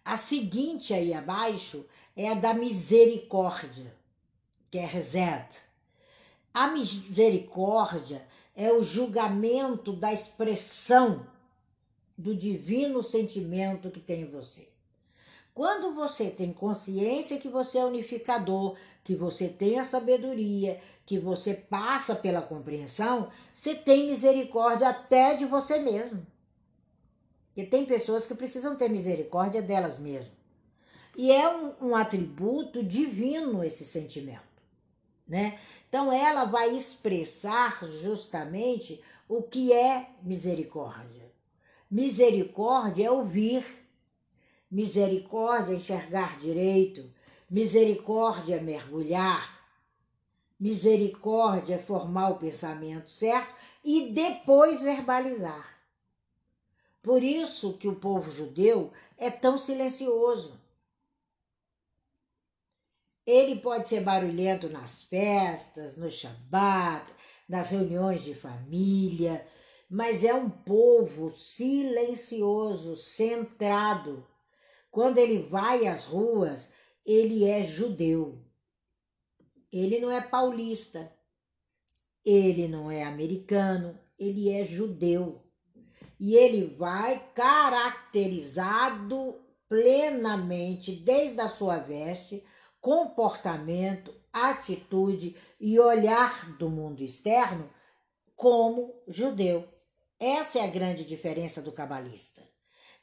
A 0.04 0.16
seguinte 0.16 0.92
aí 0.94 1.12
abaixo 1.12 1.86
é 2.16 2.28
a 2.28 2.34
da 2.34 2.54
misericórdia 2.54 4.00
que 4.70 4.78
é 4.78 4.86
Rezed. 4.86 5.48
A 6.54 6.68
misericórdia 6.68 8.24
é 8.54 8.72
o 8.72 8.82
julgamento 8.82 9.92
da 9.92 10.12
expressão 10.12 11.26
do 12.16 12.34
divino 12.34 13.02
sentimento 13.02 13.90
que 13.90 14.00
tem 14.00 14.22
em 14.22 14.30
você. 14.30 14.68
Quando 15.52 15.94
você 15.94 16.30
tem 16.30 16.52
consciência 16.52 17.40
que 17.40 17.48
você 17.48 17.78
é 17.78 17.84
unificador, 17.84 18.76
que 19.02 19.14
você 19.14 19.48
tem 19.48 19.78
a 19.78 19.84
sabedoria, 19.84 20.80
que 21.04 21.18
você 21.18 21.54
passa 21.54 22.14
pela 22.14 22.40
compreensão, 22.40 23.30
você 23.52 23.74
tem 23.74 24.08
misericórdia 24.08 24.88
até 24.88 25.36
de 25.36 25.44
você 25.44 25.78
mesmo. 25.78 26.24
Porque 27.54 27.64
tem 27.68 27.84
pessoas 27.84 28.26
que 28.26 28.34
precisam 28.34 28.76
ter 28.76 28.88
misericórdia 28.88 29.60
delas 29.60 29.98
mesmas. 29.98 30.32
E 31.16 31.32
é 31.32 31.48
um, 31.48 31.88
um 31.88 31.96
atributo 31.96 32.82
divino 32.82 33.64
esse 33.64 33.84
sentimento, 33.84 34.40
né? 35.26 35.58
Então 35.88 36.12
ela 36.12 36.44
vai 36.44 36.74
expressar 36.74 37.84
justamente 37.88 39.02
o 39.28 39.42
que 39.42 39.72
é 39.72 40.08
misericórdia. 40.22 41.30
Misericórdia 41.90 43.06
é 43.06 43.10
ouvir, 43.10 43.66
misericórdia 44.70 45.72
é 45.72 45.76
enxergar 45.76 46.38
direito, 46.38 47.12
misericórdia 47.50 48.56
é 48.56 48.60
mergulhar, 48.60 49.60
misericórdia 50.58 51.74
é 51.74 51.78
formar 51.78 52.28
o 52.30 52.38
pensamento 52.38 53.10
certo 53.10 53.52
e 53.84 54.10
depois 54.10 54.80
verbalizar. 54.80 55.69
Por 57.02 57.22
isso 57.22 57.78
que 57.78 57.88
o 57.88 57.96
povo 57.96 58.30
judeu 58.30 58.92
é 59.16 59.30
tão 59.30 59.56
silencioso. 59.56 60.60
Ele 63.26 63.60
pode 63.60 63.88
ser 63.88 64.02
barulhento 64.02 64.68
nas 64.68 65.02
festas, 65.02 65.96
no 65.96 66.10
Shabat, 66.10 67.06
nas 67.48 67.70
reuniões 67.70 68.24
de 68.24 68.34
família, 68.34 69.46
mas 69.88 70.24
é 70.24 70.34
um 70.34 70.48
povo 70.48 71.30
silencioso, 71.30 72.96
centrado. 72.96 74.26
Quando 74.90 75.18
ele 75.18 75.42
vai 75.48 75.86
às 75.86 76.06
ruas, 76.06 76.72
ele 77.04 77.44
é 77.44 77.62
judeu. 77.64 78.44
Ele 79.72 80.00
não 80.00 80.10
é 80.10 80.20
paulista. 80.20 81.12
Ele 82.24 82.68
não 82.68 82.90
é 82.90 83.02
americano, 83.02 83.98
ele 84.18 84.50
é 84.50 84.64
judeu. 84.64 85.42
E 86.20 86.36
ele 86.36 86.76
vai 86.76 87.20
caracterizado 87.34 89.34
plenamente, 89.68 90.94
desde 90.94 91.40
a 91.40 91.48
sua 91.48 91.78
veste, 91.78 92.44
comportamento, 92.80 94.14
atitude 94.32 95.36
e 95.58 95.80
olhar 95.80 96.52
do 96.58 96.68
mundo 96.68 97.02
externo 97.02 97.70
como 98.36 98.94
judeu. 99.08 99.66
Essa 100.18 100.58
é 100.58 100.64
a 100.64 100.70
grande 100.70 101.04
diferença 101.04 101.62
do 101.62 101.72
cabalista. 101.72 102.46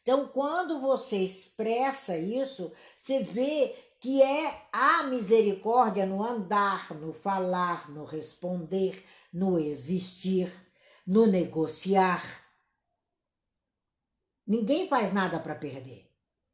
Então, 0.01 0.28
quando 0.28 0.80
você 0.80 1.18
expressa 1.18 2.18
isso, 2.18 2.72
você 2.95 3.24
vê 3.24 3.76
que 3.99 4.22
é 4.22 4.68
a 4.72 5.03
misericórdia 5.03 6.05
no 6.05 6.24
andar, 6.24 6.93
no 6.95 7.11
falar, 7.11 7.89
no 7.89 8.05
responder, 8.05 9.03
no 9.34 9.59
existir, 9.59 10.49
no 11.05 11.26
negociar. 11.26 12.46
Ninguém 14.47 14.87
faz 14.87 15.13
nada 15.13 15.39
para 15.39 15.55
perder. 15.55 16.09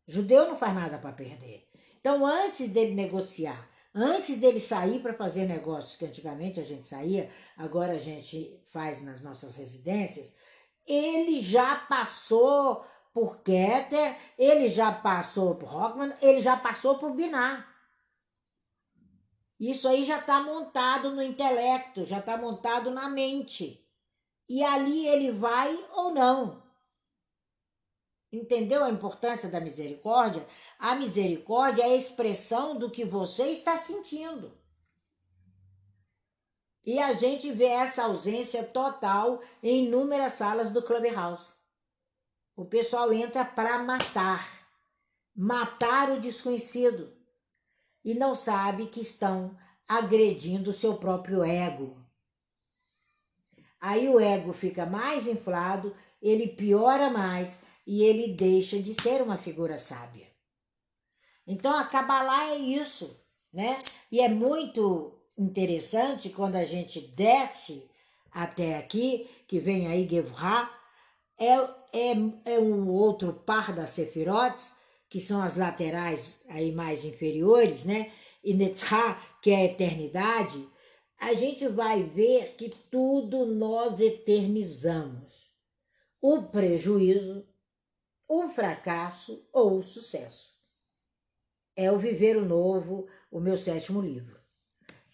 Judeu 0.07 0.47
não 0.47 0.57
faz 0.57 0.73
nada 0.73 0.97
para 0.97 1.13
perder. 1.13 1.69
Então, 1.99 2.25
antes 2.25 2.69
dele 2.69 2.95
negociar, 2.95 3.69
antes 3.93 4.37
dele 4.37 4.59
sair 4.59 4.99
para 4.99 5.13
fazer 5.13 5.45
negócios, 5.45 5.95
que 5.95 6.05
antigamente 6.05 6.59
a 6.59 6.63
gente 6.63 6.87
saía, 6.87 7.29
agora 7.55 7.93
a 7.93 7.99
gente 7.99 8.59
faz 8.65 9.03
nas 9.03 9.21
nossas 9.21 9.55
residências, 9.55 10.35
ele 10.87 11.39
já 11.39 11.75
passou 11.75 12.83
por 13.13 13.43
Keter, 13.43 14.17
ele 14.37 14.67
já 14.67 14.91
passou 14.91 15.55
por 15.55 15.69
Rockman, 15.69 16.13
ele 16.19 16.41
já 16.41 16.57
passou 16.57 16.97
por 16.97 17.11
Binar. 17.11 17.71
Isso 19.59 19.87
aí 19.87 20.03
já 20.03 20.17
está 20.17 20.41
montado 20.41 21.11
no 21.11 21.21
intelecto, 21.21 22.03
já 22.03 22.19
está 22.19 22.37
montado 22.37 22.89
na 22.89 23.07
mente. 23.07 23.87
E 24.49 24.63
ali 24.63 25.07
ele 25.07 25.31
vai 25.31 25.73
ou 25.93 26.13
não. 26.13 26.62
Entendeu 28.33 28.83
a 28.83 28.89
importância 28.89 29.47
da 29.47 29.59
misericórdia? 29.59 30.43
A 30.79 30.95
misericórdia 30.95 31.83
é 31.83 31.91
a 31.91 31.95
expressão 31.95 32.75
do 32.75 32.89
que 32.89 33.05
você 33.05 33.43
está 33.51 33.77
sentindo. 33.77 34.51
E 36.83 36.97
a 36.97 37.13
gente 37.13 37.51
vê 37.51 37.65
essa 37.65 38.05
ausência 38.05 38.63
total 38.63 39.39
em 39.61 39.85
inúmeras 39.85 40.33
salas 40.33 40.71
do 40.71 40.81
Clubhouse. 40.81 41.53
O 42.55 42.65
pessoal 42.65 43.13
entra 43.13 43.45
para 43.45 43.77
matar, 43.83 44.67
matar 45.35 46.11
o 46.11 46.19
desconhecido 46.19 47.15
e 48.03 48.15
não 48.15 48.33
sabe 48.33 48.87
que 48.87 48.99
estão 48.99 49.55
agredindo 49.87 50.71
o 50.71 50.73
seu 50.73 50.97
próprio 50.97 51.43
ego. 51.43 52.03
Aí 53.79 54.09
o 54.09 54.19
ego 54.19 54.53
fica 54.53 54.87
mais 54.87 55.27
inflado, 55.27 55.95
ele 56.19 56.47
piora 56.47 57.11
mais 57.11 57.61
e 57.85 58.03
ele 58.03 58.33
deixa 58.33 58.79
de 58.79 58.93
ser 59.01 59.21
uma 59.21 59.37
figura 59.37 59.77
sábia. 59.77 60.27
Então 61.45 61.73
a 61.73 61.85
Kabbalah 61.85 62.51
é 62.51 62.57
isso, 62.57 63.19
né? 63.51 63.77
E 64.11 64.21
é 64.21 64.29
muito 64.29 65.19
interessante 65.37 66.29
quando 66.29 66.55
a 66.55 66.63
gente 66.63 67.01
desce 67.01 67.89
até 68.31 68.77
aqui, 68.77 69.29
que 69.47 69.59
vem 69.59 69.87
aí 69.87 70.07
Gevra, 70.07 70.69
é, 71.37 71.53
é, 71.91 72.53
é 72.55 72.59
um 72.59 72.89
outro 72.89 73.33
par 73.33 73.73
das 73.73 73.91
Sefirotes, 73.91 74.73
que 75.09 75.19
são 75.19 75.41
as 75.41 75.55
laterais 75.55 76.41
aí 76.49 76.71
mais 76.71 77.05
inferiores, 77.05 77.85
né? 77.85 78.11
E 78.43 78.53
Netzha, 78.53 79.17
que 79.41 79.51
é 79.51 79.57
a 79.57 79.65
eternidade, 79.65 80.67
a 81.19 81.33
gente 81.33 81.67
vai 81.67 82.03
ver 82.03 82.55
que 82.55 82.69
tudo 82.89 83.45
nós 83.45 83.99
eternizamos. 83.99 85.51
O 86.21 86.43
prejuízo, 86.43 87.45
o 88.27 88.49
fracasso 88.49 89.47
ou 89.51 89.77
o 89.77 89.83
sucesso. 89.83 90.53
É 91.75 91.91
o 91.91 91.97
Viver 91.97 92.37
o 92.37 92.45
Novo, 92.45 93.07
o 93.31 93.39
meu 93.39 93.57
sétimo 93.57 94.01
livro. 94.01 94.39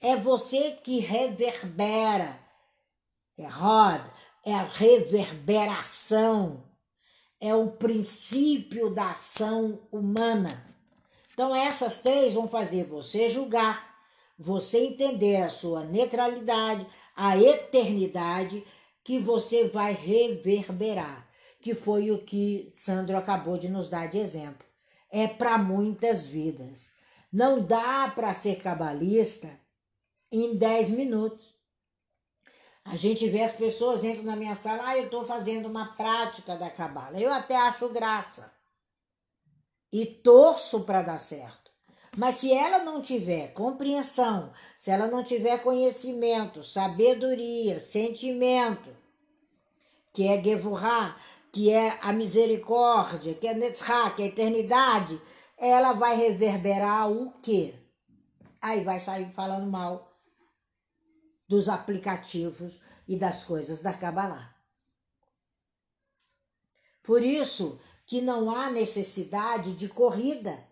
É 0.01 0.15
você 0.15 0.71
que 0.83 0.99
reverbera. 0.99 2.39
É 3.37 3.47
roda, 3.47 4.11
é 4.45 4.53
a 4.53 4.63
reverberação. 4.63 6.63
É 7.39 7.55
o 7.55 7.71
princípio 7.71 8.93
da 8.93 9.11
ação 9.11 9.87
humana. 9.91 10.65
Então, 11.33 11.55
essas 11.55 12.01
três 12.01 12.33
vão 12.33 12.49
fazer 12.49 12.83
você 12.83 13.29
julgar, 13.29 13.97
você 14.37 14.79
entender 14.79 15.37
a 15.37 15.49
sua 15.49 15.85
neutralidade, 15.85 16.85
a 17.15 17.37
eternidade 17.37 18.65
que 19.03 19.19
você 19.19 19.69
vai 19.69 19.93
reverberar 19.93 21.28
que 21.59 21.75
foi 21.75 22.11
o 22.11 22.19
que 22.19 22.71
Sandro 22.75 23.17
acabou 23.17 23.57
de 23.57 23.69
nos 23.69 23.89
dar 23.89 24.07
de 24.07 24.17
exemplo. 24.17 24.65
É 25.11 25.27
para 25.27 25.57
muitas 25.57 26.25
vidas. 26.25 26.91
Não 27.31 27.61
dá 27.61 28.11
para 28.13 28.33
ser 28.33 28.61
cabalista 28.61 29.49
em 30.31 30.55
10 30.55 30.89
minutos. 30.91 31.55
A 32.85 32.95
gente 32.95 33.29
vê 33.29 33.43
as 33.43 33.51
pessoas 33.51 34.03
entram 34.03 34.23
na 34.23 34.35
minha 34.35 34.55
sala, 34.55 34.87
ah, 34.87 34.97
eu 34.97 35.05
estou 35.05 35.25
fazendo 35.25 35.67
uma 35.67 35.93
prática 35.93 36.55
da 36.55 36.69
cabala. 36.69 37.19
Eu 37.19 37.31
até 37.31 37.55
acho 37.55 37.89
graça. 37.89 38.51
E 39.91 40.05
torço 40.05 40.81
para 40.81 41.01
dar 41.01 41.19
certo. 41.19 41.69
Mas 42.17 42.35
se 42.35 42.51
ela 42.51 42.83
não 42.83 43.01
tiver 43.01 43.53
compreensão, 43.53 44.51
se 44.75 44.89
ela 44.89 45.07
não 45.07 45.23
tiver 45.23 45.61
conhecimento, 45.61 46.63
sabedoria, 46.63 47.79
sentimento, 47.79 48.89
que 50.13 50.27
é 50.27 50.41
Gevurah, 50.41 51.15
que 51.51 51.71
é 51.71 51.97
a 52.01 52.11
misericórdia, 52.11 53.33
que 53.33 53.47
é 53.47 53.53
Netzach, 53.53 54.15
que 54.15 54.21
é 54.21 54.25
a 54.25 54.29
eternidade, 54.29 55.19
ela 55.57 55.93
vai 55.93 56.15
reverberar 56.15 57.11
o 57.11 57.31
quê? 57.41 57.73
Aí 58.61 58.83
vai 58.83 58.99
sair 58.99 59.31
falando 59.33 59.69
mal 59.69 60.09
dos 61.47 61.67
aplicativos 61.67 62.79
e 63.07 63.17
das 63.17 63.43
coisas 63.43 63.81
da 63.81 63.93
Kabbalah. 63.93 64.55
Por 67.01 67.23
isso 67.23 67.81
que 68.05 68.21
não 68.21 68.55
há 68.55 68.69
necessidade 68.69 69.73
de 69.73 69.89
corrida. 69.89 70.63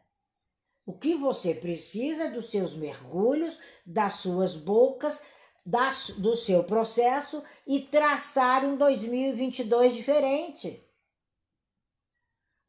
O 0.86 0.94
que 0.94 1.16
você 1.16 1.54
precisa 1.54 2.26
é 2.26 2.32
dos 2.32 2.50
seus 2.50 2.76
mergulhos, 2.76 3.58
das 3.86 4.16
suas 4.16 4.56
bocas, 4.56 5.22
da, 5.68 5.94
do 6.18 6.34
seu 6.34 6.64
processo 6.64 7.44
e 7.68 7.82
traçar 7.82 8.64
um 8.64 8.78
2022 8.78 9.96
diferente. 9.96 10.82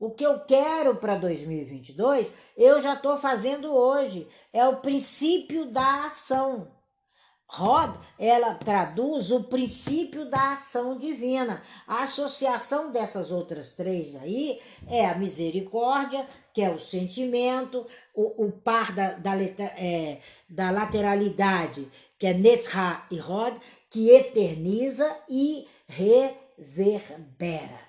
O 0.00 0.10
que 0.10 0.26
eu 0.26 0.40
quero 0.40 0.96
para 0.96 1.14
2022, 1.14 2.34
eu 2.56 2.82
já 2.82 2.94
estou 2.94 3.16
fazendo 3.18 3.72
hoje. 3.72 4.28
É 4.52 4.66
o 4.66 4.78
princípio 4.78 5.66
da 5.66 6.06
ação. 6.06 6.76
Rod, 7.46 7.94
ela 8.18 8.54
traduz 8.54 9.30
o 9.30 9.44
princípio 9.44 10.28
da 10.28 10.52
ação 10.52 10.98
divina. 10.98 11.62
A 11.86 12.02
associação 12.02 12.90
dessas 12.90 13.30
outras 13.30 13.70
três 13.70 14.16
aí 14.16 14.60
é 14.88 15.06
a 15.06 15.14
misericórdia, 15.14 16.28
que 16.52 16.62
é 16.62 16.70
o 16.70 16.80
sentimento, 16.80 17.86
o, 18.12 18.46
o 18.46 18.52
par 18.52 18.92
da, 18.92 19.12
da, 19.12 19.34
é, 19.40 20.20
da 20.48 20.70
lateralidade, 20.70 21.90
que 22.18 22.26
é 22.26 22.34
Netzra 22.34 23.06
e 23.10 23.16
Rod, 23.16 23.56
que 23.88 24.10
eterniza 24.10 25.16
e 25.28 25.66
reverbera. 25.86 27.88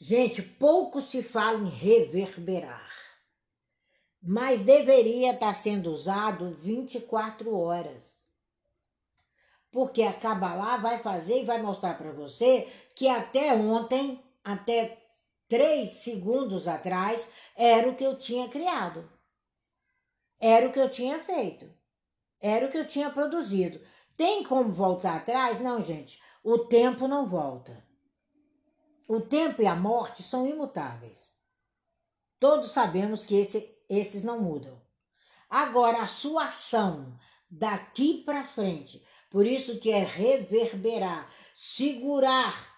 Gente, 0.00 0.42
pouco 0.42 1.00
se 1.00 1.22
fala 1.22 1.58
em 1.58 1.68
reverberar, 1.68 2.90
mas 4.22 4.62
deveria 4.62 5.32
estar 5.32 5.54
sendo 5.54 5.92
usado 5.92 6.52
24 6.52 7.54
horas. 7.54 8.18
Porque 9.70 10.02
a 10.02 10.12
Kabbalah 10.12 10.78
vai 10.78 11.00
fazer 11.00 11.42
e 11.42 11.44
vai 11.44 11.60
mostrar 11.60 11.98
para 11.98 12.12
você 12.12 12.66
que 12.94 13.06
até 13.06 13.52
ontem, 13.52 14.22
até 14.42 14.98
três 15.46 16.04
segundos 16.04 16.66
atrás, 16.66 17.30
era 17.54 17.88
o 17.88 17.94
que 17.94 18.04
eu 18.04 18.18
tinha 18.18 18.48
criado. 18.48 19.17
Era 20.40 20.68
o 20.68 20.72
que 20.72 20.78
eu 20.78 20.90
tinha 20.90 21.18
feito. 21.18 21.68
Era 22.40 22.66
o 22.66 22.70
que 22.70 22.78
eu 22.78 22.86
tinha 22.86 23.10
produzido. 23.10 23.80
Tem 24.16 24.44
como 24.44 24.72
voltar 24.72 25.16
atrás? 25.16 25.60
Não, 25.60 25.82
gente. 25.82 26.22
O 26.42 26.58
tempo 26.58 27.08
não 27.08 27.26
volta. 27.26 27.84
O 29.08 29.20
tempo 29.20 29.62
e 29.62 29.66
a 29.66 29.74
morte 29.74 30.22
são 30.22 30.46
imutáveis. 30.46 31.16
Todos 32.38 32.70
sabemos 32.70 33.24
que 33.26 33.34
esse, 33.34 33.76
esses 33.88 34.22
não 34.22 34.40
mudam. 34.40 34.80
Agora, 35.50 36.02
a 36.02 36.06
sua 36.06 36.44
ação 36.44 37.18
daqui 37.50 38.22
para 38.22 38.46
frente, 38.46 39.02
por 39.30 39.46
isso 39.46 39.80
que 39.80 39.90
é 39.90 40.04
reverberar, 40.04 41.28
segurar 41.54 42.76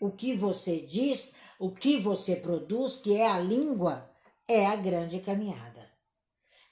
o 0.00 0.10
que 0.10 0.36
você 0.36 0.80
diz, 0.80 1.32
o 1.58 1.70
que 1.70 1.98
você 1.98 2.36
produz, 2.36 2.98
que 2.98 3.16
é 3.16 3.28
a 3.28 3.38
língua, 3.38 4.10
é 4.46 4.66
a 4.66 4.76
grande 4.76 5.20
caminhada. 5.20 5.87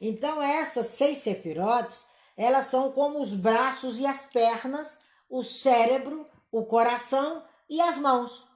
Então, 0.00 0.42
essas 0.42 0.86
seis 0.88 1.18
sefirotes, 1.18 2.04
elas 2.36 2.66
são 2.66 2.92
como 2.92 3.20
os 3.20 3.32
braços 3.32 3.98
e 3.98 4.06
as 4.06 4.26
pernas, 4.26 4.98
o 5.28 5.42
cérebro, 5.42 6.26
o 6.52 6.64
coração 6.64 7.42
e 7.68 7.80
as 7.80 7.96
mãos. 7.96 8.46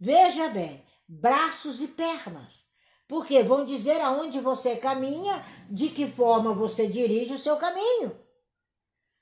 Veja 0.00 0.48
bem, 0.48 0.84
braços 1.06 1.80
e 1.80 1.86
pernas. 1.86 2.64
Porque 3.06 3.42
vão 3.42 3.64
dizer 3.64 4.00
aonde 4.00 4.40
você 4.40 4.76
caminha, 4.76 5.44
de 5.68 5.90
que 5.90 6.10
forma 6.10 6.54
você 6.54 6.86
dirige 6.86 7.34
o 7.34 7.38
seu 7.38 7.56
caminho. 7.56 8.18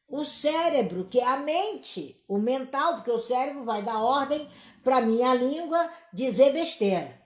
O 0.06 0.24
cérebro, 0.24 1.06
que 1.08 1.20
é 1.20 1.26
a 1.26 1.36
mente, 1.36 2.24
o 2.28 2.38
mental, 2.38 2.94
porque 2.94 3.10
o 3.10 3.20
cérebro 3.22 3.64
vai 3.64 3.82
dar 3.82 3.98
ordem 3.98 4.48
para 4.82 5.00
minha 5.00 5.34
língua 5.34 5.92
dizer 6.12 6.52
besteira. 6.52 7.19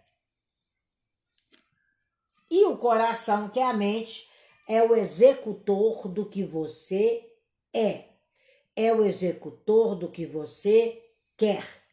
E 2.51 2.65
o 2.67 2.77
coração, 2.77 3.49
que 3.49 3.61
é 3.61 3.65
a 3.65 3.73
mente, 3.73 4.29
é 4.69 4.83
o 4.83 4.95
executor 4.95 6.09
do 6.09 6.27
que 6.27 6.45
você 6.45 7.31
é. 7.73 8.05
É 8.77 8.93
o 8.93 9.05
executor 9.05 9.95
do 9.95 10.11
que 10.11 10.27
você 10.27 11.01
quer 11.37 11.85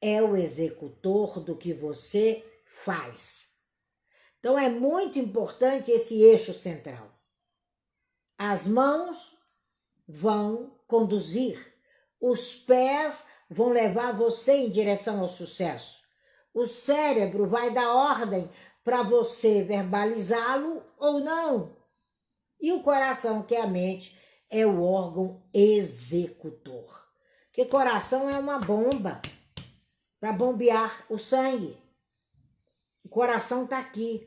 é 0.00 0.22
o 0.22 0.36
executor 0.36 1.40
do 1.40 1.56
que 1.56 1.72
você 1.72 2.44
faz. 2.66 3.50
Então 4.38 4.58
é 4.58 4.68
muito 4.68 5.18
importante 5.18 5.90
esse 5.90 6.20
eixo 6.22 6.54
central. 6.54 7.10
As 8.36 8.66
mãos 8.66 9.36
vão 10.06 10.78
conduzir, 10.86 11.74
os 12.20 12.56
pés 12.56 13.24
vão 13.50 13.70
levar 13.70 14.12
você 14.12 14.52
em 14.52 14.70
direção 14.70 15.20
ao 15.20 15.28
sucesso. 15.28 16.06
O 16.54 16.66
cérebro 16.66 17.46
vai 17.46 17.70
dar 17.72 17.92
ordem 17.92 18.48
para 18.88 19.02
você 19.02 19.62
verbalizá-lo 19.62 20.82
ou 20.96 21.20
não. 21.20 21.76
E 22.58 22.72
o 22.72 22.82
coração, 22.82 23.42
que 23.42 23.54
é 23.54 23.60
a 23.60 23.66
mente, 23.66 24.18
é 24.48 24.64
o 24.64 24.82
órgão 24.82 25.42
executor. 25.52 27.06
Que 27.52 27.66
coração 27.66 28.30
é 28.30 28.38
uma 28.38 28.58
bomba 28.58 29.20
para 30.18 30.32
bombear 30.32 31.04
o 31.10 31.18
sangue. 31.18 31.76
O 33.04 33.10
coração 33.10 33.64
está 33.64 33.78
aqui. 33.78 34.26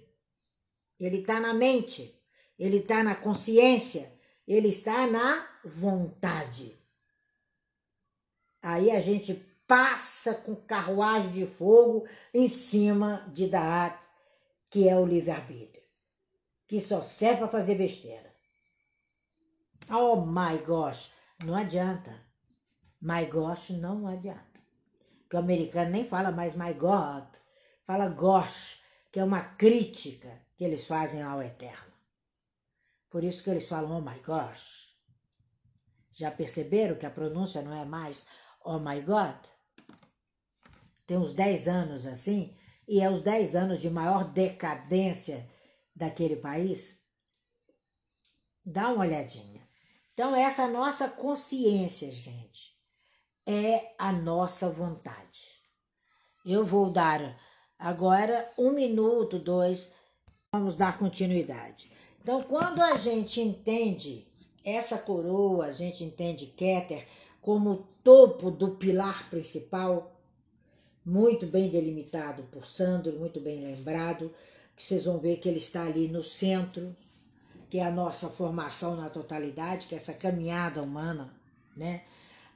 Ele 1.00 1.22
está 1.22 1.40
na 1.40 1.56
mente, 1.56 2.16
ele 2.60 2.78
está 2.78 3.04
na 3.04 3.16
consciência, 3.16 4.14
ele 4.48 4.68
está 4.68 5.08
na 5.08 5.44
vontade. 5.66 6.78
Aí 8.62 8.92
a 8.92 9.00
gente 9.00 9.34
passa 9.66 10.36
com 10.36 10.56
carruagem 10.56 11.32
de 11.32 11.48
fogo 11.48 12.08
em 12.32 12.48
cima 12.48 13.28
de 13.34 13.48
Daat, 13.48 14.01
que 14.72 14.90
é 14.90 14.96
o 14.96 15.06
livre-arbítrio, 15.06 15.84
que 16.68 16.82
só 16.82 17.04
serve 17.04 17.42
para 17.42 17.50
fazer 17.50 17.76
besteira. 17.76 18.34
Oh 19.92 20.26
my 20.26 20.58
gosh, 20.66 21.14
não 21.44 21.56
adianta. 21.56 22.26
My 23.00 23.26
gosh, 23.26 23.70
não 23.72 24.08
adianta 24.08 24.52
que 25.32 25.38
o 25.38 25.40
americano 25.40 25.92
nem 25.92 26.06
fala 26.06 26.30
mais 26.30 26.58
my 26.58 26.74
God, 26.74 27.26
fala 27.86 28.10
gosh, 28.10 28.82
que 29.10 29.18
é 29.18 29.24
uma 29.24 29.42
crítica 29.42 30.42
que 30.58 30.66
eles 30.66 30.86
fazem 30.86 31.24
ao 31.24 31.42
eterno. 31.42 31.94
Por 33.10 33.24
isso 33.24 33.42
que 33.42 33.50
eles 33.50 33.66
falam 33.66 33.98
oh 33.98 34.02
my 34.02 34.20
gosh. 34.20 34.94
Já 36.12 36.30
perceberam 36.32 36.98
que 36.98 37.06
a 37.06 37.10
pronúncia 37.10 37.62
não 37.62 37.74
é 37.74 37.86
mais 37.86 38.28
oh 38.66 38.78
my 38.78 39.00
God? 39.00 39.38
Tem 41.08 41.16
uns 41.16 41.34
10 41.34 41.68
anos 41.70 42.06
assim, 42.06 42.54
e 42.88 43.00
é 43.00 43.10
os 43.10 43.22
10 43.22 43.56
anos 43.56 43.80
de 43.80 43.90
maior 43.90 44.26
decadência 44.26 45.50
daquele 45.96 46.36
país. 46.36 46.98
Dá 48.66 48.90
uma 48.90 49.06
olhadinha. 49.06 49.68
Então, 50.14 50.36
essa 50.36 50.68
nossa 50.68 51.10
consciência, 51.10 52.12
gente 52.12 52.72
é 53.46 53.94
a 53.98 54.12
nossa 54.12 54.70
vontade. 54.70 55.62
Eu 56.46 56.66
vou 56.66 56.90
dar 56.90 57.38
agora 57.78 58.50
um 58.58 58.72
minuto, 58.72 59.40
dois, 59.40 59.94
vamos 60.54 60.76
dar 60.76 60.98
continuidade. 60.98 61.92
Então, 62.22 62.44
quando 62.44 62.82
a 62.82 62.98
gente 62.98 63.42
entende 63.42 64.28
essa 64.64 64.98
coroa, 64.98 65.66
a 65.66 65.74
gente 65.74 66.04
entende 66.04 66.46
Keter 66.48 67.08
como 67.42 67.72
o 67.72 67.84
topo 68.04 68.52
do 68.52 68.76
pilar 68.76 69.30
principal, 69.30 70.11
muito 71.06 71.48
bem 71.48 71.70
delimitado 71.70 72.44
por 72.52 72.66
Sandro, 72.66 73.18
muito 73.18 73.40
bem 73.40 73.62
lembrado, 73.62 74.32
que 74.76 74.84
vocês 74.84 75.06
vão 75.06 75.20
ver 75.20 75.38
que 75.38 75.50
ele 75.50 75.58
está 75.58 75.84
ali 75.84 76.08
no 76.08 76.24
centro, 76.24 76.96
que 77.70 77.78
é 77.78 77.86
a 77.86 77.92
nossa 77.92 78.30
formação 78.30 78.96
na 78.96 79.10
totalidade, 79.10 79.88
que 79.88 79.96
é 79.96 79.98
essa 79.98 80.14
caminhada 80.14 80.82
humana, 80.82 81.34
né? 81.76 82.04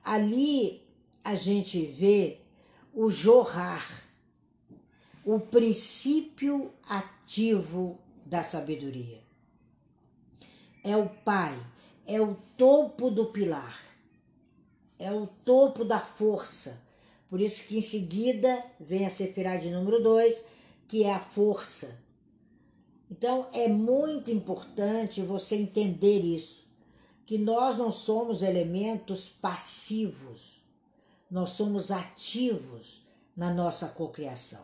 Ali 0.03 0.83
a 1.23 1.35
gente 1.35 1.85
vê 1.85 2.39
o 2.93 3.09
jorrar, 3.09 4.03
o 5.23 5.39
princípio 5.39 6.71
ativo 6.87 7.97
da 8.25 8.43
sabedoria. 8.43 9.23
É 10.83 10.95
o 10.95 11.09
pai, 11.09 11.59
é 12.05 12.21
o 12.21 12.35
topo 12.55 13.09
do 13.09 13.25
pilar, 13.27 13.79
é 14.99 15.11
o 15.11 15.25
topo 15.25 15.83
da 15.83 15.99
força. 15.99 16.84
Por 17.29 17.41
isso 17.41 17.63
que 17.63 17.77
em 17.77 17.81
seguida 17.81 18.63
vem 18.79 19.05
a 19.05 19.09
Sefirá 19.09 19.57
de 19.57 19.69
número 19.69 20.01
2, 20.01 20.45
que 20.87 21.03
é 21.03 21.13
a 21.13 21.19
força. 21.19 21.97
Então 23.09 23.47
é 23.53 23.67
muito 23.67 24.31
importante 24.31 25.21
você 25.21 25.55
entender 25.55 26.19
isso 26.19 26.65
que 27.25 27.37
nós 27.37 27.77
não 27.77 27.89
somos 27.89 28.41
elementos 28.41 29.27
passivos, 29.27 30.61
nós 31.29 31.51
somos 31.51 31.89
ativos 31.89 33.03
na 33.35 33.51
nossa 33.51 33.89
cocriação. 33.89 34.63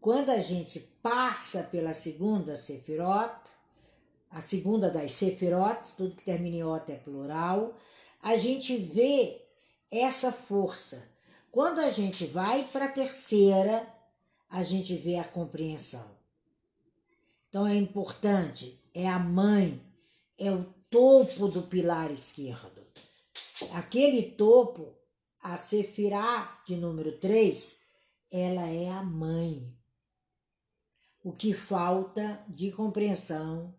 Quando 0.00 0.30
a 0.30 0.38
gente 0.38 0.80
passa 1.02 1.62
pela 1.62 1.94
segunda 1.94 2.56
sefirot, 2.56 3.34
a 4.30 4.40
segunda 4.40 4.90
das 4.90 5.12
sefirotes, 5.12 5.92
tudo 5.92 6.16
que 6.16 6.24
termina 6.24 6.56
em 6.56 6.62
ota 6.62 6.92
é 6.92 6.96
plural, 6.96 7.74
a 8.22 8.36
gente 8.36 8.76
vê 8.76 9.40
essa 9.90 10.30
força. 10.30 11.02
Quando 11.50 11.80
a 11.80 11.90
gente 11.90 12.26
vai 12.26 12.64
para 12.64 12.86
a 12.86 12.92
terceira, 12.92 13.86
a 14.50 14.62
gente 14.62 14.94
vê 14.96 15.16
a 15.16 15.24
compreensão. 15.24 16.18
Então 17.48 17.66
é 17.66 17.74
importante, 17.74 18.78
é 18.94 19.08
a 19.08 19.18
mãe, 19.18 19.80
é 20.38 20.52
o 20.52 20.64
topo 20.90 21.48
do 21.48 21.62
pilar 21.62 22.10
esquerdo. 22.10 22.86
Aquele 23.72 24.22
topo, 24.22 24.94
a 25.42 25.56
Sefirá 25.56 26.62
de 26.66 26.76
número 26.76 27.18
3, 27.18 27.80
ela 28.30 28.68
é 28.68 28.90
a 28.90 29.02
mãe. 29.02 29.74
O 31.24 31.32
que 31.32 31.52
falta 31.52 32.44
de 32.48 32.70
compreensão 32.70 33.74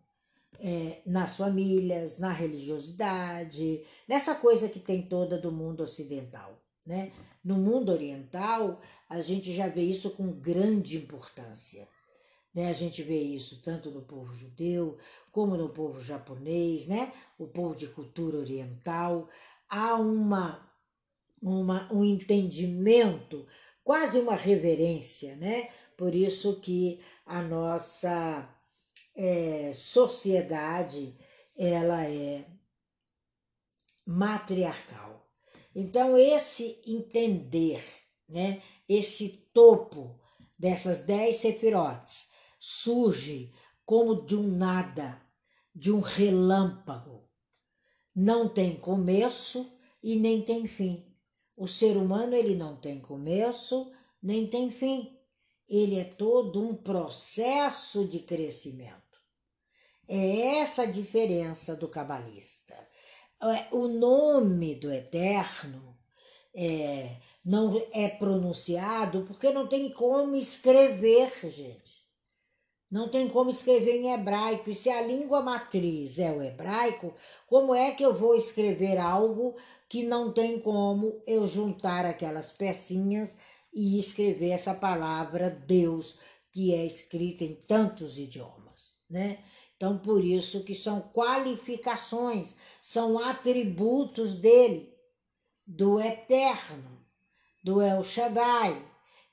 é, 0.60 1.02
nas 1.06 1.38
famílias, 1.38 2.18
na 2.18 2.32
religiosidade, 2.32 3.84
nessa 4.08 4.36
coisa 4.36 4.68
que 4.68 4.80
tem 4.80 5.04
toda 5.04 5.38
do 5.38 5.52
mundo 5.52 5.84
ocidental, 5.84 6.60
né? 6.86 7.12
No 7.44 7.56
mundo 7.56 7.92
oriental, 7.92 8.82
a 9.08 9.22
gente 9.22 9.54
já 9.54 9.68
vê 9.68 9.82
isso 9.82 10.12
com 10.12 10.40
grande 10.40 10.98
importância. 10.98 11.88
Né? 12.54 12.70
A 12.70 12.74
gente 12.74 13.02
vê 13.02 13.22
isso 13.22 13.62
tanto 13.62 13.92
no 13.92 14.02
povo 14.02 14.34
judeu 14.34 14.98
como 15.32 15.56
no 15.56 15.70
povo 15.70 16.00
japonês, 16.00 16.88
né? 16.88 17.14
o 17.38 17.48
povo 17.48 17.76
de 17.76 17.88
cultura 17.88 18.38
oriental. 18.38 19.30
Há 19.70 19.96
uma, 19.96 20.70
uma, 21.42 21.92
um 21.94 22.04
entendimento, 22.04 23.48
quase 23.84 24.20
uma 24.20 24.36
reverência, 24.36 25.36
né? 25.36 25.70
por 25.96 26.14
isso 26.14 26.60
que 26.60 27.00
a 27.26 27.42
nossa 27.42 28.50
é, 29.16 29.72
sociedade 29.74 31.16
ela 31.58 32.04
é 32.06 32.46
matriarcal. 34.06 35.29
Então 35.76 36.18
esse 36.18 36.82
entender, 36.86 37.84
né, 38.28 38.62
esse 38.88 39.30
topo 39.54 40.20
dessas 40.58 41.02
dez 41.04 41.38
sefirotes 41.38 42.30
surge 42.60 43.54
como 43.86 44.26
de 44.26 44.36
um 44.36 44.48
nada, 44.58 45.22
de 45.74 45.92
um 45.92 46.00
relâmpago. 46.00 47.28
Não 48.16 48.50
tem 48.50 48.76
começo 48.76 49.72
e 50.04 50.16
nem 50.16 50.42
tem 50.42 50.68
fim. 50.68 51.06
O 51.56 51.68
ser 51.68 51.98
humano 51.98 52.36
ele 52.36 52.56
não 52.56 52.76
tem 52.76 53.00
começo 53.00 53.92
nem 54.22 54.48
tem 54.48 54.70
fim. 54.70 55.18
Ele 55.68 56.00
é 56.00 56.04
todo 56.04 56.62
um 56.62 56.76
processo 56.76 58.08
de 58.08 58.20
crescimento. 58.20 59.00
É 60.08 60.58
essa 60.58 60.84
a 60.84 60.86
diferença 60.88 61.76
do 61.76 61.88
cabalista. 61.88 62.76
É, 63.42 63.68
o 63.74 63.88
nome 63.88 64.76
do 64.76 64.92
Eterno 64.92 65.98
é, 66.54 67.18
não 67.46 67.82
é 67.94 68.10
pronunciado 68.10 69.24
porque 69.26 69.52
não 69.52 69.68
tem 69.68 69.92
como 69.92 70.36
escrever, 70.36 71.32
gente. 71.50 72.00
Não 72.92 73.08
tem 73.08 73.28
como 73.28 73.50
escrever 73.52 73.98
em 73.98 74.12
hebraico. 74.12 74.70
E 74.70 74.76
se 74.76 74.90
a 74.90 75.02
língua 75.02 75.42
matriz 75.42 76.18
é 76.18 76.32
o 76.32 76.42
hebraico, 76.42 77.14
como 77.48 77.74
é 77.74 77.92
que 77.92 78.04
eu 78.04 78.14
vou 78.14 78.36
escrever 78.36 78.98
algo 78.98 79.56
que 79.88 80.04
não 80.04 80.34
tem 80.34 80.60
como 80.60 81.22
eu 81.26 81.48
juntar 81.48 82.06
aquelas 82.06 82.52
pecinhas 82.52 83.38
e 83.74 84.00
escrever 84.00 84.50
essa 84.50 84.74
palavra 84.74 85.50
Deus, 85.50 86.20
que 86.52 86.74
é 86.74 86.86
escrita 86.86 87.44
em 87.44 87.56
tantos 87.56 88.18
idiomas, 88.18 88.94
né? 89.10 89.40
Então, 89.80 89.98
por 89.98 90.22
isso 90.22 90.66
que 90.66 90.76
são 90.76 91.00
qualificações, 91.00 92.58
são 92.82 93.18
atributos 93.18 94.34
dele, 94.34 94.94
do 95.66 96.02
eterno, 96.02 97.00
do 97.64 97.82
El 97.82 98.04
Shaddai. 98.04 98.76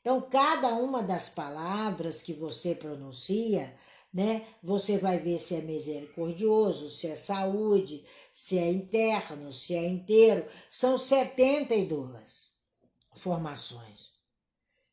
Então, 0.01 0.21
cada 0.21 0.69
uma 0.69 1.03
das 1.03 1.29
palavras 1.29 2.23
que 2.23 2.33
você 2.33 2.77
pronuncia, 2.77 3.77
né, 4.15 4.47
você 4.63 4.99
vai 4.99 5.19
ver 5.19 5.41
se 5.41 5.57
é 5.57 5.61
misericordioso, 5.63 6.91
se 6.91 7.09
é 7.09 7.17
saúde, 7.17 8.07
se 8.33 8.57
é 8.57 8.71
interno, 8.71 9.53
se 9.53 9.75
é 9.75 9.85
inteiro. 9.85 10.47
São 10.71 10.97
72 10.97 12.53
formações. 13.17 14.15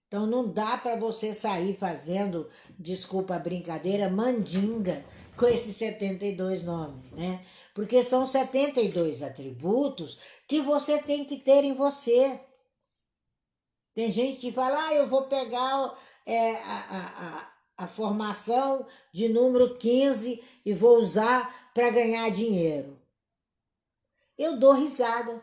Então 0.08 0.28
não 0.28 0.48
dá 0.48 0.78
para 0.78 0.96
você 0.96 1.34
sair 1.34 1.76
fazendo, 1.76 2.48
desculpa 2.78 3.36
a 3.36 3.40
brincadeira, 3.40 4.10
mandinga 4.10 5.04
com 5.36 5.46
esses 5.46 5.76
72 5.78 6.64
nomes, 6.64 7.12
né? 7.12 7.46
Porque 7.74 8.04
são 8.04 8.26
72 8.26 9.24
atributos 9.24 10.20
que 10.48 10.62
você 10.62 11.02
tem 11.02 11.26
que 11.26 11.38
ter 11.38 11.64
em 11.64 11.74
você. 11.74 12.40
Tem 13.94 14.12
gente 14.12 14.40
que 14.40 14.52
fala, 14.52 14.88
ah, 14.88 14.94
eu 14.94 15.08
vou 15.08 15.24
pegar 15.24 15.96
é, 16.26 16.56
a, 16.56 17.48
a, 17.78 17.84
a, 17.84 17.88
formação 17.88 18.86
de 19.12 19.30
número 19.30 19.76
15 19.76 20.44
e 20.66 20.74
vou 20.74 20.98
usar 20.98 21.72
para 21.74 21.90
ganhar 21.90 22.30
dinheiro. 22.30 23.00
Eu 24.38 24.58
dou 24.58 24.74
risada, 24.74 25.42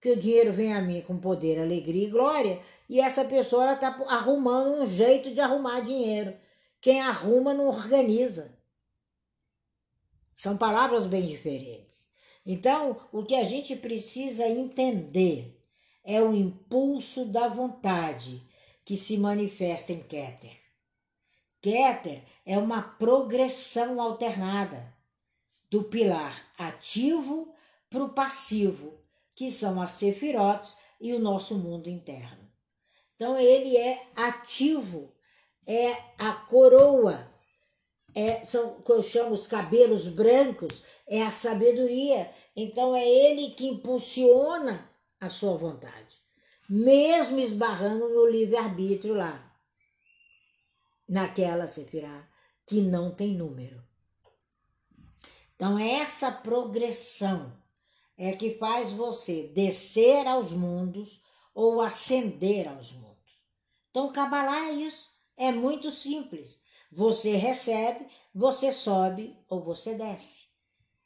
que 0.00 0.10
o 0.10 0.16
dinheiro 0.16 0.52
vem 0.52 0.74
a 0.74 0.80
mim 0.80 1.00
com 1.00 1.18
poder, 1.18 1.58
alegria 1.58 2.06
e 2.06 2.10
glória, 2.10 2.62
e 2.88 3.00
essa 3.00 3.24
pessoa 3.24 3.72
está 3.72 3.88
arrumando 4.08 4.80
um 4.80 4.86
jeito 4.86 5.32
de 5.32 5.40
arrumar 5.40 5.80
dinheiro. 5.80 6.36
Quem 6.80 7.00
arruma 7.00 7.52
não 7.52 7.68
organiza. 7.68 8.55
São 10.36 10.56
palavras 10.56 11.06
bem 11.06 11.26
diferentes. 11.26 12.06
Então, 12.44 13.00
o 13.10 13.24
que 13.24 13.34
a 13.34 13.42
gente 13.42 13.74
precisa 13.74 14.46
entender 14.46 15.58
é 16.04 16.20
o 16.20 16.34
impulso 16.34 17.24
da 17.26 17.48
vontade 17.48 18.46
que 18.84 18.96
se 18.96 19.18
manifesta 19.18 19.92
em 19.92 20.00
Keter. 20.00 20.56
Keter 21.60 22.22
é 22.44 22.56
uma 22.56 22.80
progressão 22.80 24.00
alternada 24.00 24.94
do 25.68 25.82
pilar 25.82 26.46
ativo 26.56 27.52
para 27.90 28.04
o 28.04 28.10
passivo, 28.10 28.94
que 29.34 29.50
são 29.50 29.82
as 29.82 29.92
sefirotes 29.92 30.76
e 31.00 31.12
o 31.12 31.18
nosso 31.18 31.58
mundo 31.58 31.88
interno. 31.88 32.46
Então, 33.16 33.36
ele 33.36 33.76
é 33.76 34.06
ativo, 34.14 35.12
é 35.66 35.90
a 36.18 36.32
coroa 36.48 37.35
é, 38.16 38.42
são 38.46 38.80
que 38.80 38.90
eu 38.90 39.02
chamo 39.02 39.34
os 39.34 39.46
cabelos 39.46 40.08
brancos, 40.08 40.82
é 41.06 41.22
a 41.22 41.30
sabedoria. 41.30 42.32
Então 42.56 42.96
é 42.96 43.06
ele 43.06 43.50
que 43.50 43.66
impulsiona 43.66 44.90
a 45.20 45.28
sua 45.28 45.54
vontade, 45.58 46.16
mesmo 46.66 47.38
esbarrando 47.38 48.08
no 48.08 48.26
livre-arbítrio 48.26 49.14
lá, 49.14 49.54
naquela 51.06 51.66
sefirá 51.66 52.26
que 52.66 52.80
não 52.80 53.14
tem 53.14 53.36
número. 53.36 53.84
Então 55.54 55.78
essa 55.78 56.32
progressão 56.32 57.52
é 58.16 58.32
que 58.32 58.56
faz 58.56 58.92
você 58.92 59.48
descer 59.48 60.26
aos 60.26 60.52
mundos 60.52 61.20
ou 61.54 61.82
ascender 61.82 62.66
aos 62.66 62.92
mundos. 62.92 63.16
Então, 63.90 64.10
Kabbalah 64.10 64.68
é 64.68 64.72
isso. 64.72 65.10
É 65.36 65.52
muito 65.52 65.90
simples. 65.90 66.60
Você 66.92 67.36
recebe, 67.36 68.06
você 68.34 68.72
sobe 68.72 69.36
ou 69.48 69.62
você 69.62 69.94
desce. 69.94 70.44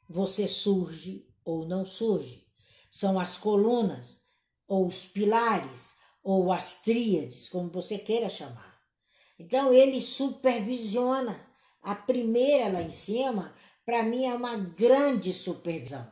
Você 0.09 0.47
surge 0.47 1.27
ou 1.43 1.65
não 1.65 1.85
surge. 1.85 2.47
São 2.89 3.19
as 3.19 3.37
colunas, 3.37 4.21
ou 4.67 4.85
os 4.85 5.05
pilares, 5.05 5.93
ou 6.23 6.51
as 6.51 6.81
tríades, 6.81 7.49
como 7.49 7.69
você 7.69 7.97
queira 7.97 8.29
chamar. 8.29 8.81
Então 9.39 9.73
ele 9.73 9.99
supervisiona. 9.99 11.49
A 11.81 11.95
primeira 11.95 12.69
lá 12.69 12.81
em 12.81 12.91
cima, 12.91 13.55
para 13.83 14.03
mim, 14.03 14.25
é 14.25 14.35
uma 14.35 14.55
grande 14.55 15.33
supervisão. 15.33 16.11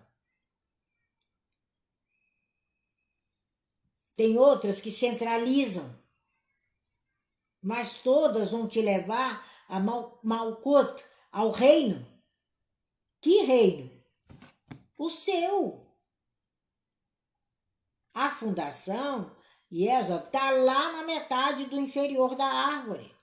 Tem 4.16 4.38
outras 4.38 4.82
que 4.82 4.92
centralizam, 4.92 5.98
mas 7.62 8.00
todas 8.00 8.52
vão 8.52 8.68
te 8.68 8.82
levar 8.82 9.49
a 9.70 9.80
Mal 9.80 10.20
Malkut, 10.24 11.06
ao 11.32 11.52
reino. 11.52 12.06
Que 13.22 13.44
reino? 13.44 13.92
O 14.98 15.10
seu. 15.10 15.86
A 18.16 18.32
fundação, 18.32 19.36
Yesod, 19.72 20.26
está 20.26 20.50
lá 20.50 20.92
na 20.94 21.04
metade 21.04 21.66
do 21.66 21.80
inferior 21.80 22.36
da 22.36 22.46
árvore. 22.46 23.16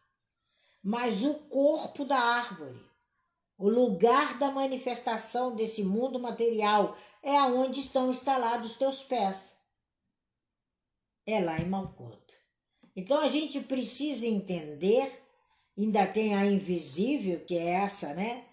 Mas 0.83 1.25
o 1.25 1.35
corpo 1.49 2.05
da 2.05 2.19
árvore, 2.19 2.81
o 3.59 3.69
lugar 3.69 4.39
da 4.39 4.53
manifestação 4.53 5.57
desse 5.57 5.83
mundo 5.83 6.21
material, 6.21 6.97
é 7.25 7.37
aonde 7.37 7.81
estão 7.81 8.09
instalados 8.09 8.71
os 8.71 8.77
teus 8.77 9.03
pés. 9.03 9.53
É 11.27 11.41
lá 11.41 11.59
em 11.59 11.69
Malkut. 11.69 12.23
Então 12.95 13.21
a 13.21 13.27
gente 13.27 13.61
precisa 13.63 14.27
entender 14.27 15.26
Ainda 15.79 16.07
tem 16.07 16.35
a 16.35 16.47
invisível, 16.47 17.41
que 17.41 17.57
é 17.57 17.73
essa, 17.73 18.15
né? 18.15 18.45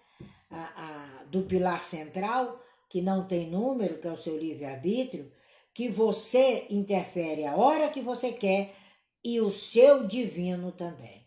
A, 0.50 1.22
a, 1.22 1.24
do 1.26 1.44
pilar 1.44 1.82
central, 1.82 2.62
que 2.90 3.02
não 3.02 3.26
tem 3.26 3.50
número, 3.50 3.98
que 3.98 4.08
é 4.08 4.12
o 4.12 4.18
seu 4.18 4.38
livre-arbítrio, 4.38 5.32
que 5.74 5.88
você 5.90 6.68
interfere 6.70 7.46
a 7.46 7.56
hora 7.56 7.90
que 7.90 8.02
você 8.02 8.34
quer 8.34 8.76
e 9.24 9.40
o 9.40 9.50
seu 9.50 10.06
divino 10.06 10.72
também. 10.74 11.26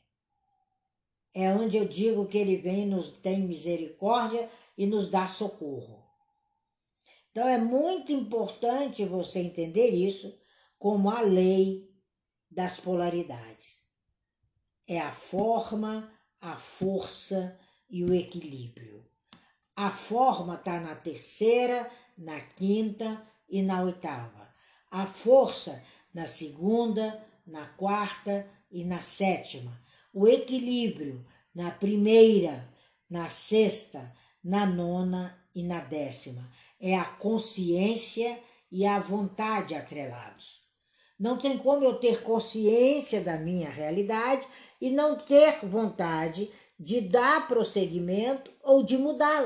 É 1.34 1.53
onde 1.53 1.76
eu 1.76 1.86
digo 1.86 2.28
que 2.28 2.38
ele 2.38 2.57
vem, 2.57 2.86
nos 2.86 3.11
tem 3.18 3.40
misericórdia 3.40 4.49
e 4.76 4.86
nos 4.86 5.11
dá 5.11 5.26
socorro. 5.26 6.05
Então 7.30 7.49
é 7.49 7.59
muito 7.59 8.12
importante 8.12 9.05
você 9.05 9.40
entender 9.40 9.88
isso 9.88 10.38
como 10.78 11.11
a 11.11 11.20
lei 11.20 11.90
das 12.51 12.78
polaridades 12.78 13.86
é 14.87 15.01
a 15.01 15.12
forma, 15.12 16.12
a 16.41 16.57
força 16.57 17.59
e 17.91 18.05
o 18.05 18.14
equilíbrio. 18.14 19.05
A 19.74 19.91
forma 19.91 20.55
está 20.55 20.80
na 20.80 20.95
terceira, 20.95 21.91
na 22.16 22.41
quinta 22.41 23.26
e 23.49 23.62
na 23.62 23.82
oitava. 23.82 24.55
A 24.91 25.07
força 25.07 25.82
na 26.14 26.26
segunda, 26.26 27.22
na 27.47 27.66
quarta 27.66 28.49
e 28.70 28.84
na 28.84 29.03
sétima. 29.03 29.78
O 30.12 30.26
equilíbrio 30.26 31.26
na 31.55 31.70
primeira, 31.70 32.68
na 33.11 33.30
sexta, 33.30 34.14
na 34.43 34.66
nona 34.66 35.43
e 35.55 35.62
na 35.62 35.80
décima. 35.80 36.51
É 36.78 36.95
a 36.95 37.05
consciência 37.05 38.39
e 38.70 38.84
a 38.84 38.99
vontade 38.99 39.74
atrelados. 39.74 40.62
Não 41.18 41.39
tem 41.39 41.57
como 41.57 41.82
eu 41.82 41.95
ter 41.95 42.22
consciência 42.22 43.22
da 43.22 43.39
minha 43.39 43.70
realidade 43.70 44.47
e 44.87 44.91
não 44.91 45.16
ter 45.16 45.66
vontade 45.66 46.49
de 46.78 47.01
dar 47.01 47.49
prosseguimento 47.49 48.51
ou 48.62 48.84
de 48.84 48.97
mudá-la. 48.97 49.45